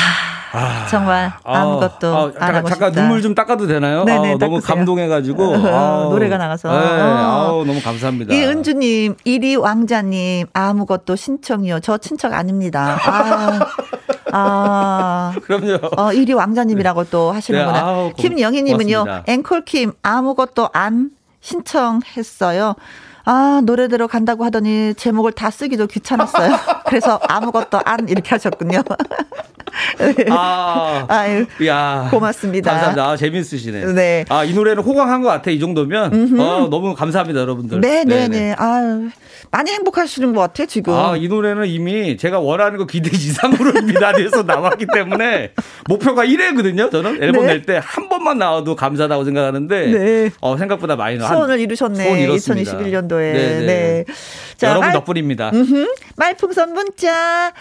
[0.90, 3.00] 정말 아, 아무것도 아, 안 하고 잠깐 싶다.
[3.00, 4.04] 눈물 좀 닦아도 되나요?
[4.04, 8.34] 네네, 아, 너무 감동해가지고 아, 노래가 나가서 네, 아 너무 감사합니다.
[8.34, 11.80] 이은주님, 이리 왕자님 아무것도 신청이요.
[11.80, 12.98] 저 친척 아닙니다.
[13.04, 13.60] 아,
[14.32, 15.78] 아 그럼요.
[15.96, 17.92] 어, 이리 왕자님이라고 또 하시는구나.
[17.92, 21.10] 네, 김영희님은요, 앵콜킴 아무것도 안
[21.40, 22.74] 신청했어요.
[23.30, 26.56] 아, 노래대로 간다고 하더니 제목을 다 쓰기도 귀찮았어요.
[26.88, 28.80] 그래서 아무것도 안 이렇게 하셨군요.
[30.30, 32.70] 아, 아유, 야, 고맙습니다.
[32.70, 33.10] 감사합니다.
[33.10, 33.92] 아, 재밌으시네.
[33.92, 34.24] 네.
[34.30, 35.50] 아, 이 노래는 호강한 것 같아.
[35.50, 36.40] 이 정도면.
[36.40, 37.80] 어, 너무 감사합니다, 여러분들.
[37.80, 38.54] 네, 네, 네.
[38.56, 39.10] 아유,
[39.50, 40.94] 많이 행복하시는 것 같아, 지금.
[40.94, 45.52] 아, 이 노래는 이미 제가 원하는 거 기대 이상으로 미달에서 나왔기 때문에
[45.86, 46.90] 목표가 1회거든요.
[46.90, 47.54] 저는 앨범 네.
[47.54, 50.30] 낼때 한 번만 나와도 감사하다고 생각하는데 네.
[50.40, 51.30] 어, 생각보다 많이 나와.
[51.30, 52.04] 소원을 이루셨네.
[52.04, 52.72] 소원 이뤘습니다.
[52.78, 53.32] 2021년도 에.
[53.32, 53.66] 네네.
[53.66, 54.04] 네.
[54.56, 55.50] 자, 여러분 덕분입니다.
[55.52, 55.86] 음흠.
[56.16, 57.52] 말풍선 문자.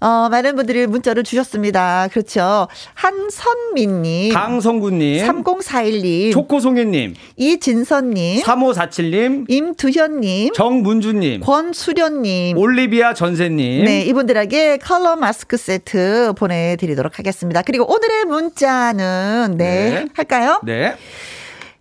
[0.00, 2.06] 어, 많은 분들이 문자를 주셨습니다.
[2.12, 2.68] 그렇죠.
[2.94, 4.32] 한선민님.
[4.32, 5.26] 강성구님.
[5.26, 6.32] 3041님.
[6.32, 7.14] 초코송이님.
[7.36, 8.42] 이진선님.
[8.42, 9.46] 3547님.
[9.50, 10.52] 임두현님.
[10.52, 11.40] 정문주님.
[11.40, 12.56] 권수련님.
[12.58, 13.84] 올리비아 전세님.
[13.86, 17.62] 네, 이분들에게 컬러 마스크 세트 보내드리도록 하겠습니다.
[17.62, 20.06] 그리고 오늘의 문자는, 네, 네.
[20.14, 20.60] 할까요?
[20.64, 20.94] 네.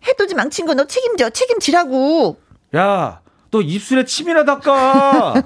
[0.07, 1.29] 해돋이 망친 거 너 책임져.
[1.29, 2.37] 책임지라고.
[2.76, 3.22] 야.
[3.49, 5.34] 너 입술에 침이나 닦아.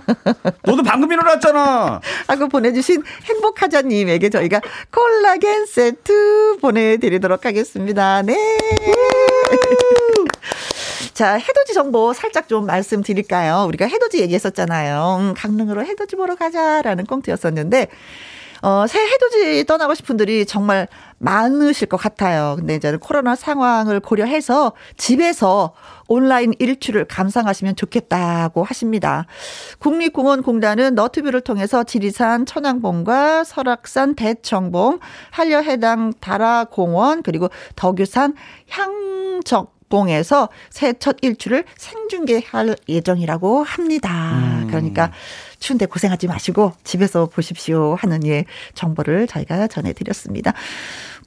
[0.66, 2.02] 너도 방금 일어났잖아.
[2.28, 4.60] 하고 보내주신 행복하자님에게 저희가
[4.92, 8.24] 콜라겐 세트 보내드리도록 하겠습니다.
[8.24, 8.36] 네.
[11.14, 13.66] 자, 해돋이 정보 살짝 좀 말씀드릴까요?
[13.68, 15.18] 우리가 해돋이 얘기했었잖아요.
[15.20, 17.88] 음, 강릉으로 해돋이 보러 가자라는 꽁트였었는데,
[18.62, 22.56] 어, 새 해돋이 떠나고 싶은 분들이 정말 많으실 것 같아요.
[22.58, 25.74] 근데 이제 코로나 상황을 고려해서 집에서
[26.08, 29.26] 온라인 일출을 감상하시면 좋겠다고 하십니다.
[29.80, 35.00] 국립공원공단은 너튜브를 통해서 지리산 천왕봉과 설악산 대청봉,
[35.32, 38.36] 한려해당 다라공원, 그리고 덕유산
[38.70, 44.32] 향적 봉에서 새 첫 일출을 생중계할 예정이라고 합니다.
[44.34, 44.68] 음.
[44.68, 45.12] 그러니까
[45.62, 50.54] 추운데 고생하지 마시고 집에서 보십시오 하는 예 정보를 저희가 전해드렸습니다.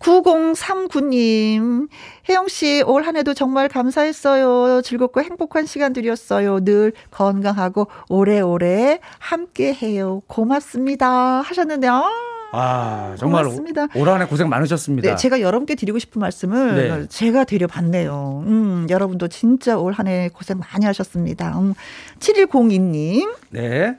[0.00, 1.88] 9039님,
[2.28, 4.82] 혜영 씨, 올 한 해도 정말 감사했어요.
[4.82, 6.64] 즐겁고 행복한 시간들이었어요.
[6.64, 10.20] 늘 건강하고 오래오래 함께 해요.
[10.26, 11.40] 고맙습니다.
[11.42, 12.02] 하셨는데, 아.
[12.56, 13.88] 아, 정말 고맙습니다.
[13.96, 15.10] 올 한해 고생 많으셨습니다.
[15.10, 17.06] 네, 제가 여러분께 드리고 싶은 말씀을 네.
[17.08, 18.44] 제가 드려봤네요.
[18.46, 21.58] 음, 여러분도 진짜 올 한 해 고생 많이 하셨습니다.
[21.58, 21.74] 음,
[22.20, 23.34] 7102님.
[23.50, 23.96] 네.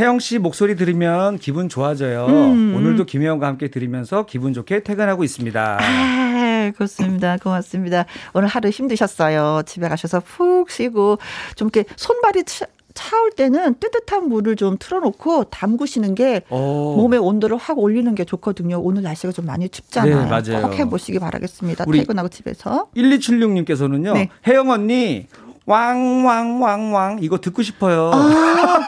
[0.00, 2.24] 혜영 씨 목소리 들으면 기분 좋아져요.
[2.24, 2.74] 음.
[2.74, 5.78] 오늘도 김혜영과 함께 들으면서 기분 좋게 퇴근하고 있습니다.
[5.78, 7.36] 아, 그렇습니다.
[7.36, 8.06] 고맙습니다.
[8.32, 9.60] 오늘 하루 힘드셨어요.
[9.66, 11.18] 집에 가셔서 푹 쉬고
[11.54, 12.64] 좀 이렇게 손발이 차,
[12.94, 16.56] 차올 때는 뜨뜻한 물을 좀 틀어놓고 담그시는 게 오.
[16.56, 16.96] 어.
[16.96, 18.80] 몸의 온도를 확 올리는 게 좋거든요.
[18.80, 20.22] 오늘 날씨가 좀 많이 춥잖아요.
[20.22, 20.66] 네, 맞아요.
[20.66, 21.84] 꼭 해보시기 바라겠습니다.
[21.84, 22.88] 퇴근하고 집에서.
[22.96, 24.14] 1276님께서는요.
[24.14, 24.30] 네.
[24.46, 25.26] 혜영 언니
[25.70, 28.10] 왕왕왕왕 이거 듣고 싶어요.
[28.12, 28.84] 아,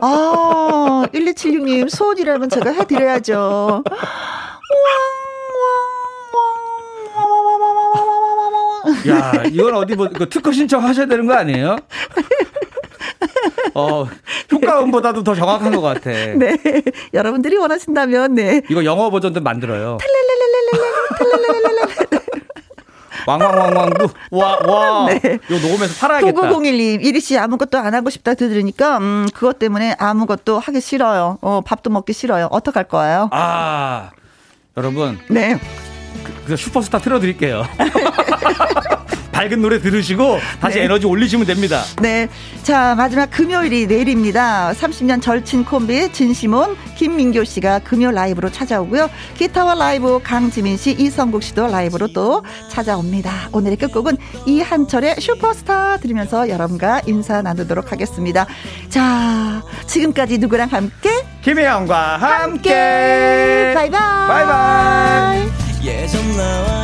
[0.00, 3.82] 아 1276님 소원이라면 제가 해드려야죠.
[9.08, 11.76] 야, 이건 어디 뭐 특허 신청 하셔야 되는 거 아니에요?
[13.74, 14.06] 어,
[14.52, 16.10] 효과음보다도 더 정확한 것 같아.
[16.10, 16.56] 네.
[17.14, 18.62] 여러분들이 원하신다면, 네.
[18.70, 19.98] 이거 영어 버전도 만들어요.
[19.98, 22.09] 탈랄랄랄랄랄, 탈랄랄랄랄.
[23.26, 25.06] 왕왕왕왕도 와, 와.
[25.12, 25.38] 네.
[25.48, 26.40] 이거 녹음해서 팔아야겠다.
[26.40, 31.38] 9901님, 이리 씨 아무것도 안 하고 싶다 들으니까, 음, 그것 때문에 아무것도 하기 싫어요.
[31.40, 32.48] 어, 밥도 먹기 싫어요.
[32.50, 33.28] 어떡할 거예요?
[33.32, 34.10] 아,
[34.76, 35.18] 여러분.
[35.28, 35.58] 네.
[36.24, 37.64] 그, 그 슈퍼스타 틀어드릴게요.
[39.40, 40.84] 밝은 노래 들으시고 다시 네.
[40.84, 41.82] 에너지 올리시면 됩니다.
[42.02, 42.28] 네.
[42.62, 44.72] 자, 마지막 금요일이 내일입니다.
[44.72, 49.08] 30년 절친 콤비 진시몬, 김민교 씨가 금요 라이브로 찾아오고요.
[49.38, 53.48] 기타와 라이브 강지민 씨, 이성국 씨도 라이브로 또 찾아옵니다.
[53.52, 58.46] 오늘의 끝곡은 이한철의 슈퍼스타 들으면서 여러분과 인사 나누도록 하겠습니다.
[58.90, 61.08] 자, 지금까지 누구랑 함께?
[61.40, 62.74] 김혜영과 함께.
[62.74, 63.72] 함께.
[63.74, 64.28] 바이바이.
[64.28, 65.48] 바이바이.
[65.82, 66.80] 예전 나와